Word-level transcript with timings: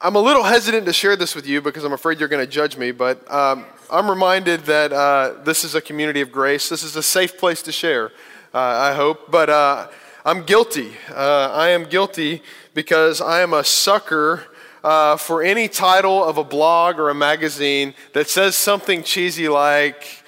I'm 0.00 0.14
a 0.14 0.20
little 0.20 0.44
hesitant 0.44 0.86
to 0.86 0.92
share 0.92 1.16
this 1.16 1.34
with 1.34 1.44
you 1.44 1.60
because 1.60 1.82
I'm 1.82 1.92
afraid 1.92 2.20
you're 2.20 2.28
going 2.28 2.46
to 2.46 2.50
judge 2.50 2.76
me, 2.76 2.92
but 2.92 3.28
um, 3.28 3.66
I'm 3.90 4.08
reminded 4.08 4.60
that 4.66 4.92
uh, 4.92 5.42
this 5.42 5.64
is 5.64 5.74
a 5.74 5.80
community 5.80 6.20
of 6.20 6.30
grace. 6.30 6.68
This 6.68 6.84
is 6.84 6.94
a 6.94 7.02
safe 7.02 7.36
place 7.36 7.62
to 7.62 7.72
share, 7.72 8.12
uh, 8.54 8.58
I 8.58 8.94
hope. 8.94 9.28
But 9.28 9.50
uh, 9.50 9.88
I'm 10.24 10.44
guilty. 10.44 10.92
Uh, 11.10 11.50
I 11.52 11.70
am 11.70 11.82
guilty 11.82 12.44
because 12.74 13.20
I 13.20 13.40
am 13.40 13.52
a 13.52 13.64
sucker 13.64 14.44
uh, 14.84 15.16
for 15.16 15.42
any 15.42 15.66
title 15.66 16.22
of 16.22 16.38
a 16.38 16.44
blog 16.44 17.00
or 17.00 17.10
a 17.10 17.14
magazine 17.14 17.92
that 18.12 18.28
says 18.28 18.54
something 18.54 19.02
cheesy 19.02 19.48
like, 19.48 20.22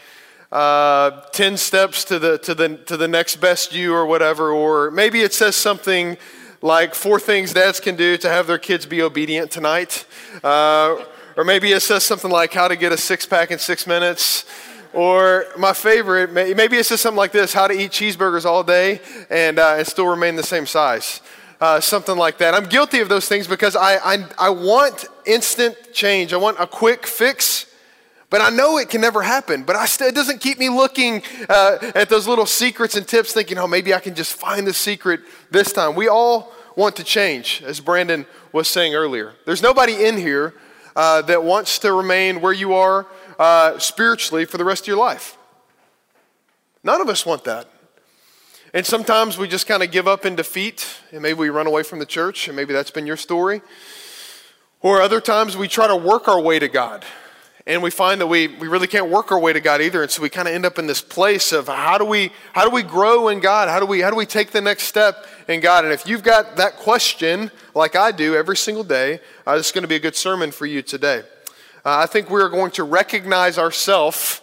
uh, 0.50 1.20
10 1.30 1.56
steps 1.56 2.04
to 2.06 2.18
the, 2.18 2.38
to, 2.38 2.56
the, 2.56 2.76
to 2.86 2.96
the 2.96 3.06
next 3.06 3.36
best 3.36 3.72
you 3.72 3.94
or 3.94 4.04
whatever, 4.04 4.50
or 4.50 4.90
maybe 4.90 5.20
it 5.20 5.32
says 5.32 5.54
something 5.54 6.18
like 6.62 6.94
four 6.94 7.18
things 7.18 7.52
dads 7.52 7.80
can 7.80 7.96
do 7.96 8.16
to 8.18 8.28
have 8.28 8.46
their 8.46 8.58
kids 8.58 8.86
be 8.86 9.02
obedient 9.02 9.50
tonight. 9.50 10.04
Uh, 10.44 11.04
or 11.36 11.44
maybe 11.44 11.72
it 11.72 11.80
says 11.80 12.04
something 12.04 12.30
like 12.30 12.52
how 12.52 12.68
to 12.68 12.76
get 12.76 12.92
a 12.92 12.98
six 12.98 13.24
pack 13.24 13.50
in 13.50 13.58
six 13.58 13.86
minutes. 13.86 14.44
Or 14.92 15.46
my 15.56 15.72
favorite, 15.72 16.32
maybe 16.32 16.76
it 16.76 16.84
says 16.84 17.00
something 17.00 17.16
like 17.16 17.32
this 17.32 17.52
how 17.52 17.68
to 17.68 17.74
eat 17.74 17.92
cheeseburgers 17.92 18.44
all 18.44 18.64
day 18.64 19.00
and, 19.30 19.58
uh, 19.58 19.76
and 19.78 19.86
still 19.86 20.06
remain 20.06 20.36
the 20.36 20.42
same 20.42 20.66
size. 20.66 21.22
Uh, 21.60 21.78
something 21.78 22.16
like 22.16 22.38
that. 22.38 22.54
I'm 22.54 22.64
guilty 22.64 23.00
of 23.00 23.08
those 23.08 23.28
things 23.28 23.46
because 23.46 23.76
I, 23.76 23.96
I, 23.96 24.26
I 24.38 24.50
want 24.50 25.06
instant 25.26 25.76
change. 25.92 26.32
I 26.32 26.38
want 26.38 26.58
a 26.58 26.66
quick 26.66 27.06
fix. 27.06 27.66
But 28.30 28.40
I 28.40 28.50
know 28.50 28.78
it 28.78 28.88
can 28.88 29.00
never 29.00 29.22
happen. 29.22 29.64
But 29.64 29.84
st- 29.86 30.10
it 30.10 30.14
doesn't 30.14 30.40
keep 30.40 30.58
me 30.58 30.68
looking 30.68 31.22
uh, 31.48 31.92
at 31.94 32.08
those 32.08 32.28
little 32.28 32.46
secrets 32.46 32.96
and 32.96 33.06
tips, 33.06 33.32
thinking, 33.32 33.58
oh, 33.58 33.66
maybe 33.66 33.92
I 33.92 33.98
can 33.98 34.14
just 34.14 34.34
find 34.34 34.66
the 34.66 34.72
secret 34.72 35.20
this 35.50 35.72
time. 35.72 35.96
We 35.96 36.08
all 36.08 36.52
want 36.76 36.94
to 36.96 37.04
change, 37.04 37.62
as 37.66 37.80
Brandon 37.80 38.24
was 38.52 38.68
saying 38.68 38.94
earlier. 38.94 39.34
There's 39.46 39.62
nobody 39.62 40.06
in 40.06 40.16
here 40.16 40.54
uh, 40.94 41.22
that 41.22 41.42
wants 41.42 41.80
to 41.80 41.92
remain 41.92 42.40
where 42.40 42.52
you 42.52 42.72
are 42.74 43.06
uh, 43.38 43.78
spiritually 43.78 44.44
for 44.44 44.58
the 44.58 44.64
rest 44.64 44.84
of 44.84 44.88
your 44.88 44.96
life. 44.96 45.36
None 46.84 47.00
of 47.00 47.08
us 47.08 47.26
want 47.26 47.44
that. 47.44 47.68
And 48.72 48.86
sometimes 48.86 49.36
we 49.36 49.48
just 49.48 49.66
kind 49.66 49.82
of 49.82 49.90
give 49.90 50.06
up 50.06 50.24
in 50.24 50.36
defeat, 50.36 50.86
and 51.10 51.20
maybe 51.20 51.40
we 51.40 51.48
run 51.48 51.66
away 51.66 51.82
from 51.82 51.98
the 51.98 52.06
church, 52.06 52.46
and 52.46 52.56
maybe 52.56 52.72
that's 52.72 52.92
been 52.92 53.06
your 53.06 53.16
story. 53.16 53.60
Or 54.80 55.02
other 55.02 55.20
times 55.20 55.56
we 55.56 55.66
try 55.66 55.88
to 55.88 55.96
work 55.96 56.28
our 56.28 56.40
way 56.40 56.60
to 56.60 56.68
God. 56.68 57.04
And 57.70 57.84
we 57.84 57.92
find 57.92 58.20
that 58.20 58.26
we, 58.26 58.48
we 58.48 58.66
really 58.66 58.88
can't 58.88 59.08
work 59.08 59.30
our 59.30 59.38
way 59.38 59.52
to 59.52 59.60
God 59.60 59.80
either. 59.80 60.02
And 60.02 60.10
so 60.10 60.22
we 60.22 60.28
kind 60.28 60.48
of 60.48 60.54
end 60.54 60.66
up 60.66 60.76
in 60.76 60.88
this 60.88 61.00
place 61.00 61.52
of 61.52 61.68
how 61.68 61.98
do 61.98 62.04
we 62.04 62.32
how 62.52 62.64
do 62.64 62.70
we 62.74 62.82
grow 62.82 63.28
in 63.28 63.38
God? 63.38 63.68
How 63.68 63.78
do 63.78 63.86
we 63.86 64.00
how 64.00 64.10
do 64.10 64.16
we 64.16 64.26
take 64.26 64.50
the 64.50 64.60
next 64.60 64.84
step 64.84 65.24
in 65.46 65.60
God? 65.60 65.84
And 65.84 65.94
if 65.94 66.04
you've 66.04 66.24
got 66.24 66.56
that 66.56 66.78
question, 66.78 67.48
like 67.72 67.94
I 67.94 68.10
do 68.10 68.34
every 68.34 68.56
single 68.56 68.82
day, 68.82 69.20
uh, 69.46 69.56
this 69.56 69.66
is 69.66 69.72
going 69.72 69.82
to 69.82 69.88
be 69.88 69.94
a 69.94 70.00
good 70.00 70.16
sermon 70.16 70.50
for 70.50 70.66
you 70.66 70.82
today. 70.82 71.22
Uh, 71.84 71.98
I 71.98 72.06
think 72.06 72.28
we 72.28 72.40
are 72.42 72.48
going 72.48 72.72
to 72.72 72.82
recognize 72.82 73.56
ourselves 73.56 74.40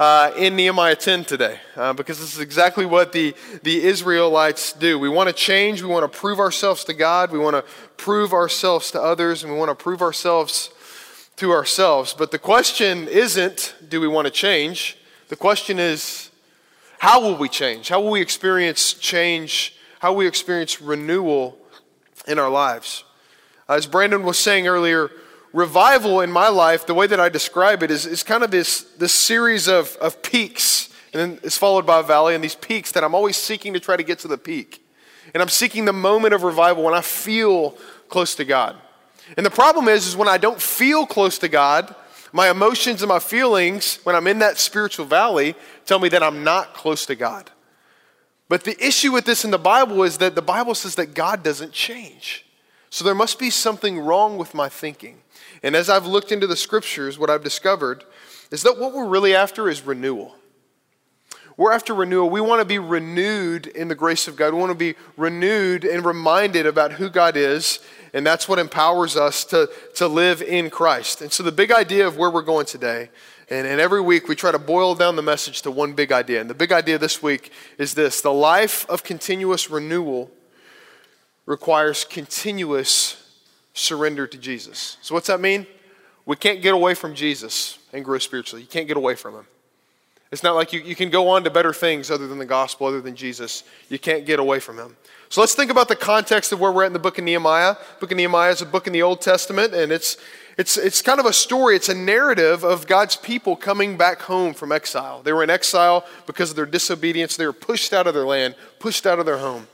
uh, 0.00 0.32
in 0.38 0.56
Nehemiah 0.56 0.96
10 0.96 1.26
today 1.26 1.60
uh, 1.76 1.92
because 1.92 2.20
this 2.20 2.32
is 2.34 2.40
exactly 2.40 2.86
what 2.86 3.12
the, 3.12 3.34
the 3.64 3.84
Israelites 3.84 4.72
do. 4.72 4.98
We 4.98 5.10
want 5.10 5.28
to 5.28 5.34
change, 5.34 5.82
we 5.82 5.88
want 5.88 6.10
to 6.10 6.18
prove 6.18 6.38
ourselves 6.38 6.84
to 6.84 6.94
God, 6.94 7.32
we 7.32 7.38
want 7.38 7.54
to 7.54 7.64
prove 7.98 8.32
ourselves 8.32 8.90
to 8.92 9.02
others, 9.02 9.44
and 9.44 9.52
we 9.52 9.58
want 9.58 9.68
to 9.68 9.74
prove 9.74 10.00
ourselves 10.00 10.70
to 11.42 11.50
ourselves. 11.50 12.14
But 12.14 12.30
the 12.30 12.38
question 12.38 13.08
isn't, 13.08 13.74
do 13.88 14.00
we 14.00 14.06
want 14.06 14.26
to 14.26 14.30
change? 14.30 14.96
The 15.26 15.34
question 15.34 15.80
is, 15.80 16.30
how 17.00 17.20
will 17.20 17.36
we 17.36 17.48
change? 17.48 17.88
How 17.88 18.00
will 18.00 18.12
we 18.12 18.20
experience 18.20 18.94
change? 18.94 19.74
How 19.98 20.12
will 20.12 20.18
we 20.18 20.28
experience 20.28 20.80
renewal 20.80 21.58
in 22.28 22.38
our 22.38 22.48
lives? 22.48 23.02
As 23.68 23.88
Brandon 23.88 24.22
was 24.22 24.38
saying 24.38 24.68
earlier, 24.68 25.10
revival 25.52 26.20
in 26.20 26.30
my 26.30 26.48
life, 26.48 26.86
the 26.86 26.94
way 26.94 27.08
that 27.08 27.18
I 27.18 27.28
describe 27.28 27.82
it, 27.82 27.90
is, 27.90 28.06
is 28.06 28.22
kind 28.22 28.44
of 28.44 28.52
this, 28.52 28.82
this 28.98 29.12
series 29.12 29.66
of, 29.66 29.96
of 29.96 30.22
peaks. 30.22 30.90
And 31.12 31.20
then 31.20 31.40
it's 31.42 31.58
followed 31.58 31.84
by 31.84 31.98
a 31.98 32.02
valley, 32.04 32.36
and 32.36 32.44
these 32.44 32.54
peaks 32.54 32.92
that 32.92 33.02
I'm 33.02 33.16
always 33.16 33.36
seeking 33.36 33.72
to 33.72 33.80
try 33.80 33.96
to 33.96 34.04
get 34.04 34.20
to 34.20 34.28
the 34.28 34.38
peak. 34.38 34.86
And 35.34 35.42
I'm 35.42 35.48
seeking 35.48 35.86
the 35.86 35.92
moment 35.92 36.34
of 36.34 36.44
revival 36.44 36.84
when 36.84 36.94
I 36.94 37.00
feel 37.00 37.76
close 38.08 38.36
to 38.36 38.44
God. 38.44 38.76
And 39.36 39.46
the 39.46 39.50
problem 39.50 39.88
is, 39.88 40.06
is 40.06 40.16
when 40.16 40.28
I 40.28 40.38
don't 40.38 40.60
feel 40.60 41.06
close 41.06 41.38
to 41.38 41.48
God, 41.48 41.94
my 42.32 42.50
emotions 42.50 43.02
and 43.02 43.08
my 43.08 43.18
feelings, 43.18 43.98
when 44.04 44.16
I'm 44.16 44.26
in 44.26 44.38
that 44.38 44.58
spiritual 44.58 45.06
valley, 45.06 45.54
tell 45.84 45.98
me 45.98 46.08
that 46.10 46.22
I'm 46.22 46.44
not 46.44 46.74
close 46.74 47.06
to 47.06 47.14
God. 47.14 47.50
But 48.48 48.64
the 48.64 48.84
issue 48.84 49.12
with 49.12 49.24
this 49.24 49.44
in 49.44 49.50
the 49.50 49.58
Bible 49.58 50.02
is 50.02 50.18
that 50.18 50.34
the 50.34 50.42
Bible 50.42 50.74
says 50.74 50.94
that 50.96 51.14
God 51.14 51.42
doesn't 51.42 51.72
change. 51.72 52.44
So 52.90 53.04
there 53.04 53.14
must 53.14 53.38
be 53.38 53.48
something 53.48 53.98
wrong 53.98 54.36
with 54.36 54.54
my 54.54 54.68
thinking. 54.68 55.22
And 55.62 55.74
as 55.74 55.88
I've 55.88 56.06
looked 56.06 56.32
into 56.32 56.46
the 56.46 56.56
scriptures, 56.56 57.18
what 57.18 57.30
I've 57.30 57.44
discovered 57.44 58.04
is 58.50 58.62
that 58.62 58.78
what 58.78 58.92
we're 58.92 59.08
really 59.08 59.34
after 59.34 59.68
is 59.68 59.82
renewal. 59.82 60.36
We're 61.56 61.72
after 61.72 61.94
renewal. 61.94 62.30
We 62.30 62.40
want 62.40 62.60
to 62.60 62.64
be 62.64 62.78
renewed 62.78 63.66
in 63.66 63.88
the 63.88 63.94
grace 63.94 64.28
of 64.28 64.36
God. 64.36 64.54
We 64.54 64.60
want 64.60 64.72
to 64.72 64.78
be 64.78 64.94
renewed 65.16 65.84
and 65.84 66.04
reminded 66.04 66.66
about 66.66 66.92
who 66.92 67.10
God 67.10 67.36
is 67.36 67.80
and 68.14 68.26
that's 68.26 68.48
what 68.48 68.58
empowers 68.58 69.16
us 69.16 69.44
to, 69.46 69.70
to 69.94 70.06
live 70.06 70.42
in 70.42 70.70
Christ. 70.70 71.22
And 71.22 71.32
so, 71.32 71.42
the 71.42 71.52
big 71.52 71.72
idea 71.72 72.06
of 72.06 72.16
where 72.16 72.30
we're 72.30 72.42
going 72.42 72.66
today, 72.66 73.10
and, 73.48 73.66
and 73.66 73.80
every 73.80 74.00
week 74.00 74.28
we 74.28 74.34
try 74.34 74.52
to 74.52 74.58
boil 74.58 74.94
down 74.94 75.16
the 75.16 75.22
message 75.22 75.62
to 75.62 75.70
one 75.70 75.94
big 75.94 76.12
idea. 76.12 76.40
And 76.40 76.50
the 76.50 76.54
big 76.54 76.72
idea 76.72 76.98
this 76.98 77.22
week 77.22 77.52
is 77.78 77.94
this 77.94 78.20
the 78.20 78.32
life 78.32 78.88
of 78.88 79.02
continuous 79.02 79.70
renewal 79.70 80.30
requires 81.46 82.04
continuous 82.04 83.18
surrender 83.72 84.26
to 84.26 84.36
Jesus. 84.36 84.98
So, 85.00 85.14
what's 85.14 85.28
that 85.28 85.40
mean? 85.40 85.66
We 86.26 86.36
can't 86.36 86.62
get 86.62 86.74
away 86.74 86.94
from 86.94 87.14
Jesus 87.14 87.78
and 87.92 88.04
grow 88.04 88.18
spiritually. 88.18 88.62
You 88.62 88.68
can't 88.68 88.86
get 88.86 88.96
away 88.96 89.14
from 89.14 89.34
him. 89.34 89.46
It's 90.32 90.42
not 90.42 90.54
like 90.54 90.72
you, 90.72 90.80
you 90.80 90.96
can 90.96 91.10
go 91.10 91.28
on 91.28 91.44
to 91.44 91.50
better 91.50 91.74
things 91.74 92.10
other 92.10 92.26
than 92.26 92.38
the 92.38 92.46
gospel, 92.46 92.86
other 92.86 93.02
than 93.02 93.14
Jesus. 93.14 93.64
You 93.90 93.98
can't 93.98 94.24
get 94.24 94.40
away 94.40 94.60
from 94.60 94.78
him. 94.78 94.96
So 95.28 95.42
let's 95.42 95.54
think 95.54 95.70
about 95.70 95.88
the 95.88 95.96
context 95.96 96.52
of 96.52 96.60
where 96.60 96.72
we're 96.72 96.84
at 96.84 96.86
in 96.86 96.94
the 96.94 96.98
book 96.98 97.18
of 97.18 97.24
Nehemiah. 97.24 97.74
The 97.74 98.00
book 98.00 98.12
of 98.12 98.16
Nehemiah 98.16 98.50
is 98.50 98.62
a 98.62 98.66
book 98.66 98.86
in 98.86 98.94
the 98.94 99.02
Old 99.02 99.20
Testament, 99.20 99.74
and 99.74 99.92
it's, 99.92 100.16
it's, 100.56 100.78
it's 100.78 101.02
kind 101.02 101.20
of 101.20 101.26
a 101.26 101.34
story, 101.34 101.76
it's 101.76 101.90
a 101.90 101.94
narrative 101.94 102.64
of 102.64 102.86
God's 102.86 103.14
people 103.14 103.56
coming 103.56 103.98
back 103.98 104.22
home 104.22 104.54
from 104.54 104.72
exile. 104.72 105.22
They 105.22 105.34
were 105.34 105.42
in 105.42 105.50
exile 105.50 106.06
because 106.26 106.48
of 106.48 106.56
their 106.56 106.66
disobedience. 106.66 107.36
They 107.36 107.46
were 107.46 107.52
pushed 107.52 107.92
out 107.92 108.06
of 108.06 108.14
their 108.14 108.26
land, 108.26 108.56
pushed 108.78 109.06
out 109.06 109.18
of 109.18 109.26
their 109.26 109.38
home. 109.38 109.68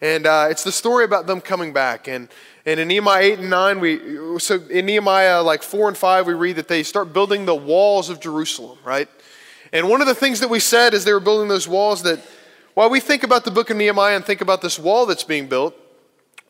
And 0.00 0.26
uh, 0.26 0.46
it's 0.50 0.62
the 0.62 0.72
story 0.72 1.04
about 1.04 1.26
them 1.26 1.40
coming 1.40 1.72
back. 1.72 2.06
And, 2.06 2.28
and 2.64 2.78
in 2.78 2.86
Nehemiah 2.86 3.22
8 3.22 3.38
and 3.40 3.50
9, 3.50 3.80
we, 3.80 4.38
so 4.38 4.60
in 4.70 4.86
Nehemiah 4.86 5.42
like 5.42 5.64
4 5.64 5.88
and 5.88 5.96
5, 5.96 6.26
we 6.28 6.34
read 6.34 6.56
that 6.56 6.68
they 6.68 6.84
start 6.84 7.12
building 7.12 7.44
the 7.44 7.54
walls 7.56 8.08
of 8.08 8.20
Jerusalem, 8.20 8.78
right? 8.84 9.08
And 9.72 9.88
one 9.88 10.00
of 10.00 10.06
the 10.06 10.14
things 10.14 10.40
that 10.40 10.48
we 10.48 10.60
said 10.60 10.94
as 10.94 11.04
they 11.04 11.12
were 11.12 11.20
building 11.20 11.48
those 11.48 11.68
walls 11.68 12.02
that 12.02 12.20
while 12.74 12.90
we 12.90 13.00
think 13.00 13.22
about 13.22 13.44
the 13.44 13.50
book 13.50 13.70
of 13.70 13.76
Nehemiah 13.76 14.16
and 14.16 14.24
think 14.24 14.40
about 14.40 14.62
this 14.62 14.78
wall 14.78 15.06
that's 15.06 15.24
being 15.24 15.48
built, 15.48 15.74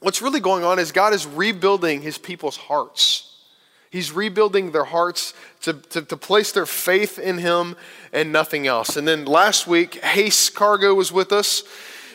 what's 0.00 0.20
really 0.20 0.40
going 0.40 0.64
on 0.64 0.78
is 0.78 0.92
God 0.92 1.14
is 1.14 1.26
rebuilding 1.26 2.02
his 2.02 2.18
people's 2.18 2.56
hearts. 2.56 3.34
He's 3.90 4.12
rebuilding 4.12 4.72
their 4.72 4.84
hearts 4.84 5.34
to, 5.62 5.74
to, 5.74 6.02
to, 6.02 6.16
place 6.16 6.52
their 6.52 6.66
faith 6.66 7.18
in 7.18 7.38
him 7.38 7.76
and 8.12 8.32
nothing 8.32 8.66
else. 8.66 8.96
And 8.96 9.06
then 9.06 9.24
last 9.24 9.66
week, 9.66 10.02
Hace 10.04 10.50
Cargo 10.50 10.94
was 10.94 11.12
with 11.12 11.32
us, 11.32 11.62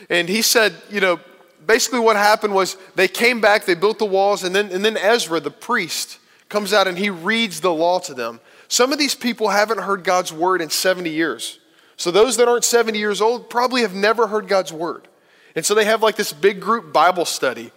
and 0.10 0.28
he 0.28 0.42
said, 0.42 0.76
you 0.90 1.00
know, 1.00 1.20
basically 1.66 2.00
what 2.00 2.18
happened 2.18 2.54
was 2.54 2.78
they 2.96 3.08
came 3.08 3.42
back, 3.42 3.66
they 3.66 3.76
built 3.76 3.98
the 3.98 4.06
walls, 4.06 4.44
and 4.44 4.54
then, 4.54 4.72
and 4.72 4.84
then 4.84 4.98
Ezra, 4.98 5.40
the 5.40 5.52
priest, 5.52 6.20
comes 6.50 6.74
out 6.74 6.88
and 6.88 6.98
he 6.98 7.10
reads 7.10 7.62
the 7.62 7.74
law 7.74 8.00
to 8.00 8.14
them. 8.14 8.40
Some 8.72 8.94
of 8.94 9.00
these 9.00 9.16
people 9.16 9.50
haven't 9.50 9.80
heard 9.80 10.06
God's 10.06 10.32
word 10.32 10.62
in 10.62 10.70
70 10.70 11.10
years. 11.10 11.60
So 11.98 12.10
those 12.10 12.38
that 12.38 12.48
aren't 12.48 12.64
70 12.64 12.98
years 12.98 13.20
old 13.20 13.50
probably 13.50 13.82
have 13.82 13.94
never 13.94 14.28
heard 14.28 14.48
God's 14.48 14.72
word. 14.72 15.10
And 15.58 15.66
so 15.66 15.76
they 15.76 15.84
have 15.84 16.02
like 16.02 16.16
this 16.16 16.32
big 16.32 16.62
group 16.62 16.94
Bible 16.94 17.26
study 17.26 17.72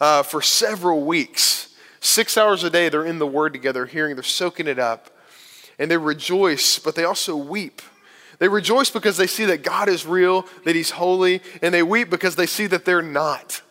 uh, 0.00 0.22
for 0.22 0.40
several 0.40 1.04
weeks. 1.04 1.74
Six 1.98 2.38
hours 2.38 2.62
a 2.62 2.70
day, 2.70 2.88
they're 2.88 3.04
in 3.04 3.18
the 3.18 3.26
word 3.26 3.54
together, 3.54 3.86
hearing, 3.86 4.14
they're 4.14 4.22
soaking 4.22 4.68
it 4.68 4.78
up. 4.78 5.10
And 5.80 5.90
they 5.90 5.96
rejoice, 5.96 6.78
but 6.78 6.94
they 6.94 7.02
also 7.02 7.34
weep. 7.34 7.82
They 8.38 8.46
rejoice 8.46 8.88
because 8.88 9.16
they 9.16 9.26
see 9.26 9.46
that 9.46 9.64
God 9.64 9.88
is 9.88 10.06
real, 10.06 10.46
that 10.64 10.76
He's 10.76 10.90
holy, 10.90 11.42
and 11.60 11.74
they 11.74 11.82
weep 11.82 12.08
because 12.08 12.36
they 12.36 12.46
see 12.46 12.68
that 12.68 12.84
they're 12.84 13.02
not. 13.02 13.62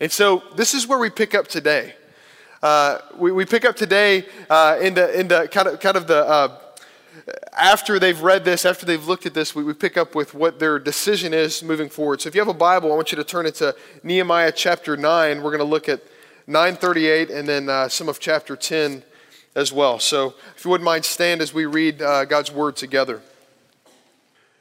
And 0.00 0.10
so 0.10 0.44
this 0.56 0.72
is 0.72 0.88
where 0.88 0.98
we 0.98 1.10
pick 1.10 1.34
up 1.34 1.46
today. 1.46 1.92
Uh, 2.62 2.98
we, 3.16 3.32
we 3.32 3.44
pick 3.44 3.64
up 3.64 3.74
today 3.74 4.24
uh, 4.48 4.78
in, 4.80 4.94
the, 4.94 5.18
in 5.18 5.26
the 5.26 5.48
kind 5.48 5.66
of, 5.66 5.80
kind 5.80 5.96
of 5.96 6.06
the 6.06 6.24
uh, 6.24 6.58
after 7.52 7.98
they've 7.98 8.20
read 8.22 8.44
this, 8.44 8.64
after 8.64 8.86
they've 8.86 9.06
looked 9.06 9.26
at 9.26 9.34
this, 9.34 9.54
we, 9.54 9.64
we 9.64 9.74
pick 9.74 9.96
up 9.96 10.14
with 10.14 10.32
what 10.32 10.60
their 10.60 10.78
decision 10.78 11.34
is 11.34 11.62
moving 11.62 11.88
forward. 11.88 12.20
So 12.20 12.28
if 12.28 12.34
you 12.36 12.40
have 12.40 12.48
a 12.48 12.54
Bible, 12.54 12.92
I 12.92 12.94
want 12.94 13.10
you 13.10 13.16
to 13.16 13.24
turn 13.24 13.46
it 13.46 13.56
to 13.56 13.74
Nehemiah 14.04 14.52
chapter 14.52 14.96
9. 14.96 15.42
We're 15.42 15.50
going 15.50 15.58
to 15.58 15.64
look 15.64 15.88
at 15.88 16.02
938 16.46 17.30
and 17.30 17.48
then 17.48 17.68
uh, 17.68 17.88
some 17.88 18.08
of 18.08 18.20
chapter 18.20 18.54
10 18.54 19.02
as 19.56 19.72
well. 19.72 19.98
So 19.98 20.34
if 20.56 20.64
you 20.64 20.70
wouldn't 20.70 20.84
mind, 20.84 21.04
stand 21.04 21.40
as 21.40 21.52
we 21.52 21.66
read 21.66 22.00
uh, 22.00 22.24
God's 22.26 22.52
word 22.52 22.76
together. 22.76 23.22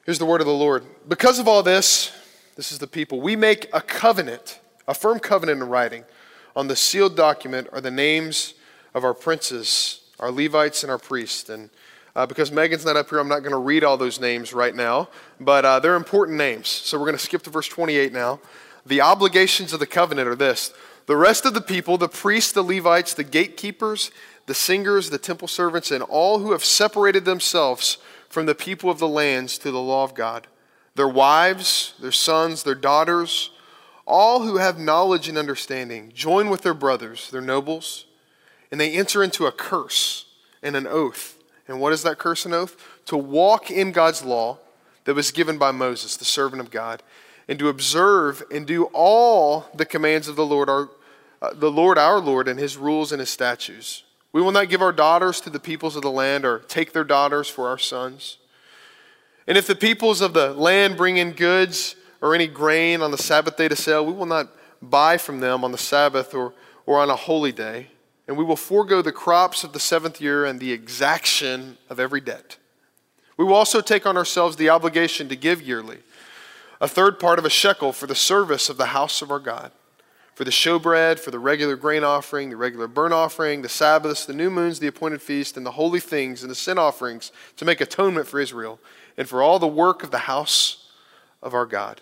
Here's 0.06 0.19
the 0.19 0.25
word 0.25 0.42
of 0.42 0.48
the 0.48 0.53
Lord. 0.53 0.83
Because 1.07 1.38
of 1.38 1.48
all 1.48 1.62
this, 1.62 2.12
this 2.56 2.71
is 2.71 2.80
the 2.80 2.88
people, 2.88 3.21
we 3.21 3.36
make 3.36 3.69
a 3.74 3.81
covenant, 3.81 4.59
a 4.88 4.95
firm 4.95 5.19
covenant 5.19 5.62
in 5.62 5.69
writing 5.69 6.03
on 6.56 6.68
the 6.68 6.75
sealed 6.75 7.15
document 7.15 7.68
are 7.71 7.81
the 7.81 7.92
names 7.92 8.53
of 8.94 9.03
our 9.03 9.13
princes, 9.13 10.01
our 10.19 10.31
Levites, 10.31 10.83
and 10.83 10.92
our 10.92 10.98
priests. 10.98 11.50
And 11.50 11.69
uh, 12.15 12.25
because 12.25 12.51
Megan's 12.51 12.86
not 12.86 12.98
up 12.98 13.09
here, 13.09 13.19
I'm 13.19 13.30
not 13.30 13.39
going 13.39 13.51
to 13.51 13.57
read 13.57 13.83
all 13.83 13.98
those 13.98 14.19
names 14.19 14.53
right 14.53 14.75
now, 14.75 15.09
but 15.39 15.63
uh, 15.63 15.80
they're 15.80 15.95
important 15.95 16.38
names. 16.38 16.68
So 16.68 16.98
we're 16.98 17.06
going 17.06 17.18
to 17.18 17.24
skip 17.24 17.44
to 17.44 17.50
verse 17.50 17.68
28 17.68 18.12
now. 18.12 18.39
The 18.86 19.01
obligations 19.01 19.74
of 19.74 19.80
the 19.80 19.88
covenant 19.88 20.27
are 20.27 20.36
this 20.36 20.74
the 21.07 21.18
rest 21.18 21.45
of 21.45 21.53
the 21.53 21.62
people, 21.62 21.98
the 21.98 22.07
priests, 22.07 22.51
the 22.51 22.62
Levites, 22.62 23.13
the 23.13 23.24
gatekeepers, 23.24 24.12
the 24.45 24.53
singers, 24.53 25.09
the 25.09 25.18
temple 25.18 25.48
servants, 25.48 25.92
and 25.92 26.03
all 26.03 26.39
who 26.39 26.51
have 26.51 26.63
separated 26.63 27.25
themselves 27.25 27.98
from 28.30 28.45
the 28.45 28.56
people 28.56 28.89
of 28.89 29.00
the 29.00 29.07
lands 29.07 29.57
to 29.57 29.71
the 29.71 29.81
law 29.81 30.03
of 30.03 30.13
God, 30.13 30.48
their 30.95 31.07
wives, 31.07 31.94
their 32.00 32.12
sons, 32.12 32.63
their 32.63 32.75
daughters, 32.75 33.51
all 34.11 34.43
who 34.43 34.57
have 34.57 34.77
knowledge 34.77 35.29
and 35.29 35.37
understanding, 35.37 36.11
join 36.13 36.49
with 36.49 36.61
their 36.61 36.73
brothers, 36.73 37.31
their 37.31 37.41
nobles, 37.41 38.05
and 38.69 38.79
they 38.79 38.91
enter 38.91 39.23
into 39.23 39.47
a 39.47 39.51
curse 39.51 40.25
and 40.61 40.75
an 40.75 40.85
oath. 40.85 41.37
And 41.67 41.79
what 41.79 41.93
is 41.93 42.03
that 42.03 42.17
curse 42.17 42.45
and 42.45 42.53
oath? 42.53 42.75
To 43.05 43.15
walk 43.15 43.71
in 43.71 43.93
God's 43.93 44.23
law 44.23 44.59
that 45.05 45.15
was 45.15 45.31
given 45.31 45.57
by 45.57 45.71
Moses, 45.71 46.17
the 46.17 46.25
servant 46.25 46.61
of 46.61 46.69
God, 46.69 47.01
and 47.47 47.57
to 47.59 47.69
observe 47.69 48.43
and 48.51 48.67
do 48.67 48.85
all 48.93 49.65
the 49.73 49.85
commands 49.85 50.27
of 50.27 50.35
the 50.35 50.45
Lord 50.45 50.69
our, 50.69 50.89
uh, 51.41 51.53
the 51.53 51.71
Lord 51.71 51.97
our 51.97 52.19
Lord 52.19 52.49
and 52.49 52.59
his 52.59 52.75
rules 52.75 53.13
and 53.13 53.21
his 53.21 53.29
statutes. 53.29 54.03
We 54.33 54.41
will 54.41 54.51
not 54.51 54.69
give 54.69 54.81
our 54.81 54.91
daughters 54.91 55.39
to 55.41 55.49
the 55.49 55.59
peoples 55.59 55.95
of 55.95 56.01
the 56.01 56.11
land 56.11 56.43
or 56.43 56.59
take 56.59 56.91
their 56.91 57.03
daughters 57.05 57.47
for 57.47 57.69
our 57.69 57.77
sons. 57.77 58.37
And 59.47 59.57
if 59.57 59.67
the 59.67 59.75
peoples 59.75 60.19
of 60.19 60.33
the 60.33 60.53
land 60.53 60.97
bring 60.97 61.17
in 61.17 61.31
goods 61.31 61.95
or 62.21 62.35
any 62.35 62.47
grain 62.47 63.01
on 63.01 63.12
the 63.12 63.18
Sabbath 63.18 63.57
day 63.57 63.68
to 63.68 63.75
sell, 63.75 64.06
we 64.06 64.13
will 64.13 64.25
not 64.25 64.50
buy 64.81 65.18
from 65.18 65.39
them 65.39 65.63
on 65.63 65.71
the 65.71 65.77
Sabbath 65.77 66.33
or, 66.33 66.53
or 66.85 67.00
on 67.00 67.09
a 67.09 67.15
holy 67.15 67.51
day. 67.51 67.88
And 68.27 68.38
we 68.38 68.44
will 68.44 68.56
forego 68.56 69.01
the 69.01 69.12
crops 69.12 69.63
of 69.63 69.73
the 69.73 69.79
seventh 69.79 70.21
year 70.21 70.45
and 70.45 70.59
the 70.59 70.71
exaction 70.71 71.77
of 71.89 72.00
every 72.00 72.21
debt. 72.21 72.57
We 73.35 73.45
will 73.45 73.56
also 73.56 73.81
take 73.81 74.06
on 74.06 74.15
ourselves 74.15 74.56
the 74.56 74.69
obligation 74.69 75.27
to 75.29 75.35
give 75.35 75.62
yearly 75.62 75.97
a 76.79 76.88
third 76.88 77.19
part 77.19 77.39
of 77.39 77.45
a 77.45 77.50
shekel 77.50 77.91
for 77.91 78.07
the 78.07 78.15
service 78.15 78.69
of 78.69 78.77
the 78.77 78.88
house 78.88 79.21
of 79.21 79.31
our 79.31 79.39
God 79.39 79.71
for 80.41 80.45
the 80.45 80.51
showbread, 80.51 81.19
for 81.19 81.29
the 81.29 81.38
regular 81.39 81.75
grain 81.75 82.03
offering, 82.03 82.50
the 82.50 82.56
regular 82.56 82.88
burnt 82.88 83.13
offering, 83.13 83.62
the 83.62 83.69
Sabbaths, 83.69 84.25
the 84.25 84.33
new 84.33 84.50
moons, 84.50 84.79
the 84.79 84.88
appointed 84.88 85.21
feast, 85.21 85.57
and 85.57 85.63
the 85.63 85.71
holy 85.71 86.00
things, 86.00 86.41
and 86.41 86.50
the 86.50 86.56
sin 86.56 86.77
offerings 86.77 87.31
to 87.57 87.65
make 87.65 87.81
atonement 87.81 88.27
for 88.27 88.39
Israel, 88.39 88.79
and 89.17 89.29
for 89.29 89.41
all 89.41 89.59
the 89.59 89.67
work 89.67 90.03
of 90.03 90.12
the 90.12 90.19
house 90.19 90.89
of 91.44 91.53
our 91.53 91.65
God. 91.65 92.01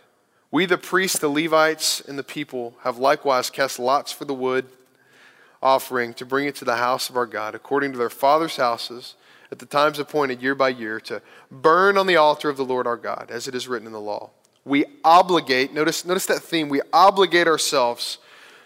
We, 0.52 0.66
the 0.66 0.78
priests, 0.78 1.20
the 1.20 1.30
Levites, 1.30 2.02
and 2.02 2.18
the 2.18 2.24
people, 2.24 2.76
have 2.82 2.98
likewise 2.98 3.50
cast 3.50 3.78
lots 3.78 4.12
for 4.12 4.26
the 4.26 4.34
wood 4.34 4.66
offering 5.62 6.14
to 6.16 6.26
bring 6.26 6.48
it 6.48 6.56
to 6.56 6.66
the 6.66 6.78
house 6.78 7.10
of 7.10 7.18
our 7.18 7.26
God, 7.26 7.54
according 7.54 7.92
to 7.92 7.98
their 7.98 8.10
fathers' 8.10 8.58
houses, 8.58 9.16
at 9.52 9.60
the 9.60 9.66
times 9.66 10.00
appointed 10.00 10.42
year 10.42 10.56
by 10.56 10.70
year, 10.70 11.00
to 11.02 11.22
burn 11.52 11.98
on 11.98 12.08
the 12.08 12.16
altar 12.16 12.50
of 12.50 12.58
the 12.58 12.66
Lord 12.66 12.88
our 12.88 12.98
God, 12.98 13.28
as 13.30 13.48
it 13.48 13.54
is 13.54 13.68
written 13.68 13.86
in 13.86 13.94
the 13.94 14.00
law. 14.00 14.32
We 14.66 14.86
obligate, 15.04 15.74
notice, 15.74 16.06
notice 16.06 16.26
that 16.28 16.42
theme, 16.42 16.70
we 16.70 16.82
obligate 16.94 17.48
ourselves 17.48 18.18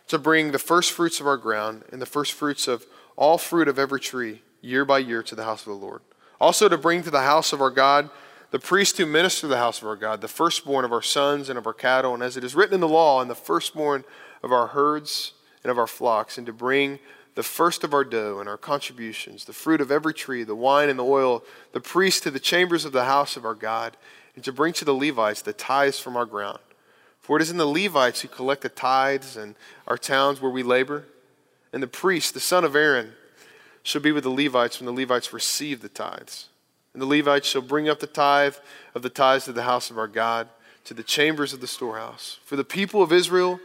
to 0.07 0.17
bring 0.17 0.51
the 0.51 0.59
first 0.59 0.91
fruits 0.91 1.19
of 1.19 1.27
our 1.27 1.37
ground 1.37 1.83
and 1.91 2.01
the 2.01 2.05
first 2.05 2.33
fruits 2.33 2.67
of 2.67 2.85
all 3.15 3.37
fruit 3.37 3.67
of 3.67 3.79
every 3.79 3.99
tree 3.99 4.41
year 4.61 4.85
by 4.85 4.99
year 4.99 5.23
to 5.23 5.35
the 5.35 5.43
house 5.43 5.61
of 5.61 5.67
the 5.67 5.85
Lord. 5.85 6.01
Also, 6.39 6.67
to 6.67 6.77
bring 6.77 7.03
to 7.03 7.11
the 7.11 7.21
house 7.21 7.53
of 7.53 7.61
our 7.61 7.69
God 7.69 8.09
the 8.53 8.59
priests 8.59 8.99
who 8.99 9.07
minister 9.07 9.47
the 9.47 9.57
house 9.57 9.81
of 9.81 9.87
our 9.87 9.95
God, 9.95 10.21
the 10.21 10.27
firstborn 10.27 10.85
of 10.85 10.93
our 10.93 11.01
sons 11.01 11.49
and 11.49 11.57
of 11.57 11.65
our 11.65 11.73
cattle, 11.73 12.13
and 12.13 12.21
as 12.21 12.37
it 12.37 12.43
is 12.43 12.53
written 12.53 12.75
in 12.75 12.81
the 12.81 12.87
law, 12.87 13.19
and 13.19 13.27
the 13.27 13.33
firstborn 13.33 14.03
of 14.43 14.51
our 14.51 14.67
herds 14.67 15.33
and 15.63 15.71
of 15.71 15.79
our 15.79 15.87
flocks, 15.87 16.37
and 16.37 16.45
to 16.45 16.53
bring 16.53 16.99
the 17.33 17.41
first 17.41 17.83
of 17.83 17.95
our 17.95 18.03
dough 18.03 18.39
and 18.39 18.47
our 18.47 18.59
contributions, 18.59 19.45
the 19.45 19.53
fruit 19.53 19.81
of 19.81 19.89
every 19.89 20.13
tree, 20.13 20.43
the 20.43 20.53
wine 20.53 20.87
and 20.87 20.99
the 20.99 21.03
oil, 21.03 21.43
the 21.71 21.81
priests 21.81 22.21
to 22.21 22.29
the 22.29 22.39
chambers 22.39 22.85
of 22.85 22.91
the 22.91 23.05
house 23.05 23.35
of 23.35 23.43
our 23.43 23.55
God, 23.55 23.97
and 24.35 24.43
to 24.43 24.53
bring 24.53 24.71
to 24.73 24.85
the 24.85 24.93
Levites 24.93 25.41
the 25.41 25.51
tithes 25.51 25.97
from 25.97 26.15
our 26.15 26.27
ground. 26.27 26.59
For 27.21 27.37
it 27.37 27.41
is 27.41 27.49
in 27.49 27.57
the 27.57 27.65
Levites 27.65 28.21
who 28.21 28.27
collect 28.27 28.61
the 28.61 28.69
tithes 28.69 29.35
in 29.35 29.55
our 29.87 29.97
towns 29.97 30.39
where 30.39 30.51
we 30.51 30.61
labor. 30.61 31.05
And 31.73 31.81
the 31.81 31.87
priest, 31.87 32.35
the 32.35 32.39
son 32.39 32.63
of 32.63 32.75
Aaron, 32.75 33.13
shall 33.81 34.01
be 34.01 34.11
with 34.11 34.25
the 34.25 34.29
Levites 34.29 34.79
when 34.79 34.85
the 34.85 35.01
Levites 35.01 35.33
receive 35.33 35.81
the 35.81 35.89
tithes. 35.89 36.49
And 36.93 37.01
the 37.01 37.07
Levites 37.07 37.47
shall 37.47 37.61
bring 37.61 37.89
up 37.89 37.99
the 37.99 38.07
tithe 38.07 38.55
of 38.93 39.01
the 39.01 39.09
tithes 39.09 39.45
to 39.45 39.53
the 39.53 39.63
house 39.63 39.89
of 39.89 39.97
our 39.97 40.07
God, 40.07 40.47
to 40.85 40.93
the 40.93 41.03
chambers 41.03 41.53
of 41.53 41.61
the 41.61 41.67
storehouse. 41.67 42.39
For 42.45 42.55
the 42.55 42.63
people 42.63 43.01
of 43.01 43.11
Israel 43.11 43.59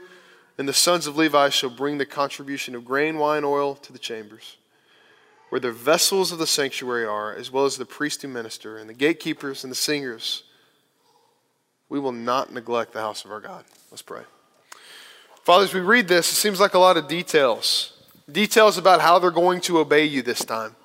and 0.56 0.68
the 0.68 0.72
sons 0.72 1.06
of 1.06 1.16
Levi 1.16 1.50
shall 1.50 1.70
bring 1.70 1.98
the 1.98 2.06
contribution 2.06 2.74
of 2.74 2.84
grain, 2.84 3.18
wine, 3.18 3.44
oil 3.44 3.74
to 3.76 3.92
the 3.92 3.98
chambers, 3.98 4.56
where 5.50 5.60
the 5.60 5.72
vessels 5.72 6.32
of 6.32 6.38
the 6.38 6.46
sanctuary 6.46 7.04
are, 7.04 7.34
as 7.34 7.50
well 7.50 7.64
as 7.64 7.76
the 7.76 7.84
priests 7.84 8.22
who 8.22 8.28
minister, 8.28 8.78
and 8.78 8.88
the 8.88 8.94
gatekeepers 8.94 9.62
and 9.62 9.70
the 9.70 9.76
singers 9.76 10.44
we 11.88 11.98
will 11.98 12.12
not 12.12 12.52
neglect 12.52 12.92
the 12.92 13.00
house 13.00 13.24
of 13.24 13.30
our 13.30 13.40
God. 13.40 13.64
Let's 13.90 14.02
pray. 14.02 14.22
Father, 15.44 15.64
as 15.64 15.72
we 15.72 15.80
read 15.80 16.08
this, 16.08 16.30
it 16.30 16.34
seems 16.34 16.60
like 16.60 16.74
a 16.74 16.78
lot 16.78 16.96
of 16.96 17.08
details. 17.08 17.94
Details 18.30 18.76
about 18.76 19.00
how 19.00 19.18
they're 19.18 19.30
going 19.30 19.60
to 19.62 19.78
obey 19.78 20.04
you 20.04 20.20
this 20.20 20.44
time. 20.44 20.76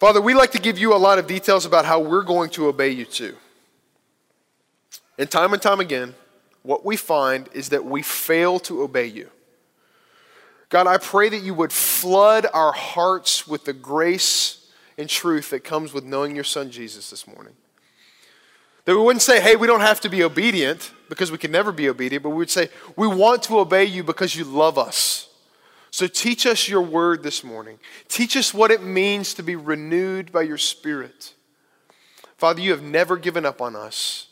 Father, 0.00 0.20
we 0.20 0.34
like 0.34 0.52
to 0.52 0.58
give 0.58 0.78
you 0.78 0.94
a 0.94 0.98
lot 0.98 1.18
of 1.18 1.26
details 1.26 1.66
about 1.66 1.84
how 1.84 2.00
we're 2.00 2.22
going 2.22 2.50
to 2.50 2.66
obey 2.66 2.90
you 2.90 3.04
too. 3.04 3.36
And 5.18 5.30
time 5.30 5.52
and 5.52 5.62
time 5.62 5.80
again, 5.80 6.14
what 6.62 6.84
we 6.84 6.96
find 6.96 7.48
is 7.52 7.68
that 7.68 7.84
we 7.84 8.02
fail 8.02 8.58
to 8.60 8.82
obey 8.82 9.06
you. 9.06 9.30
God, 10.68 10.86
I 10.86 10.98
pray 10.98 11.28
that 11.28 11.42
you 11.42 11.54
would 11.54 11.72
flood 11.72 12.46
our 12.52 12.72
hearts 12.72 13.46
with 13.46 13.64
the 13.64 13.72
grace 13.72 14.66
and 14.98 15.08
truth 15.08 15.50
that 15.50 15.62
comes 15.62 15.92
with 15.92 16.04
knowing 16.04 16.34
your 16.34 16.44
son 16.44 16.70
Jesus 16.70 17.10
this 17.10 17.26
morning. 17.26 17.54
That 18.84 18.96
we 18.96 19.02
wouldn't 19.02 19.22
say, 19.22 19.40
hey, 19.40 19.56
we 19.56 19.66
don't 19.66 19.80
have 19.80 20.00
to 20.00 20.08
be 20.08 20.22
obedient 20.22 20.92
because 21.08 21.30
we 21.30 21.38
can 21.38 21.50
never 21.50 21.72
be 21.72 21.88
obedient, 21.88 22.22
but 22.22 22.30
we 22.30 22.36
would 22.36 22.50
say, 22.50 22.68
we 22.96 23.06
want 23.06 23.42
to 23.44 23.58
obey 23.58 23.84
you 23.84 24.02
because 24.02 24.34
you 24.34 24.44
love 24.44 24.76
us. 24.76 25.28
So 25.94 26.08
teach 26.08 26.44
us 26.44 26.68
your 26.68 26.82
word 26.82 27.22
this 27.22 27.44
morning. 27.44 27.78
Teach 28.08 28.36
us 28.36 28.52
what 28.52 28.72
it 28.72 28.82
means 28.82 29.32
to 29.34 29.44
be 29.44 29.54
renewed 29.54 30.32
by 30.32 30.42
your 30.42 30.58
spirit. 30.58 31.34
Father, 32.36 32.60
you 32.60 32.72
have 32.72 32.82
never 32.82 33.16
given 33.16 33.46
up 33.46 33.60
on 33.60 33.76
us. 33.76 34.26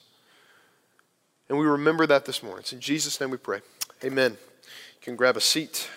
And 1.48 1.56
we 1.56 1.64
remember 1.64 2.04
that 2.08 2.24
this 2.24 2.42
morning. 2.42 2.62
It's 2.62 2.72
in 2.72 2.80
Jesus' 2.80 3.20
name 3.20 3.30
we 3.30 3.36
pray. 3.36 3.60
Amen. 4.02 4.32
You 4.32 5.02
can 5.02 5.14
grab 5.14 5.36
a 5.36 5.40
seat. 5.40 5.88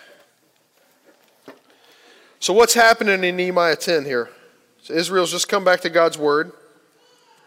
So, 2.38 2.52
what's 2.52 2.74
happening 2.74 3.24
in 3.24 3.34
Nehemiah 3.34 3.74
10 3.74 4.04
here? 4.04 4.30
So 4.82 4.94
Israel's 4.94 5.32
just 5.32 5.48
come 5.48 5.64
back 5.64 5.80
to 5.80 5.90
God's 5.90 6.16
word. 6.16 6.52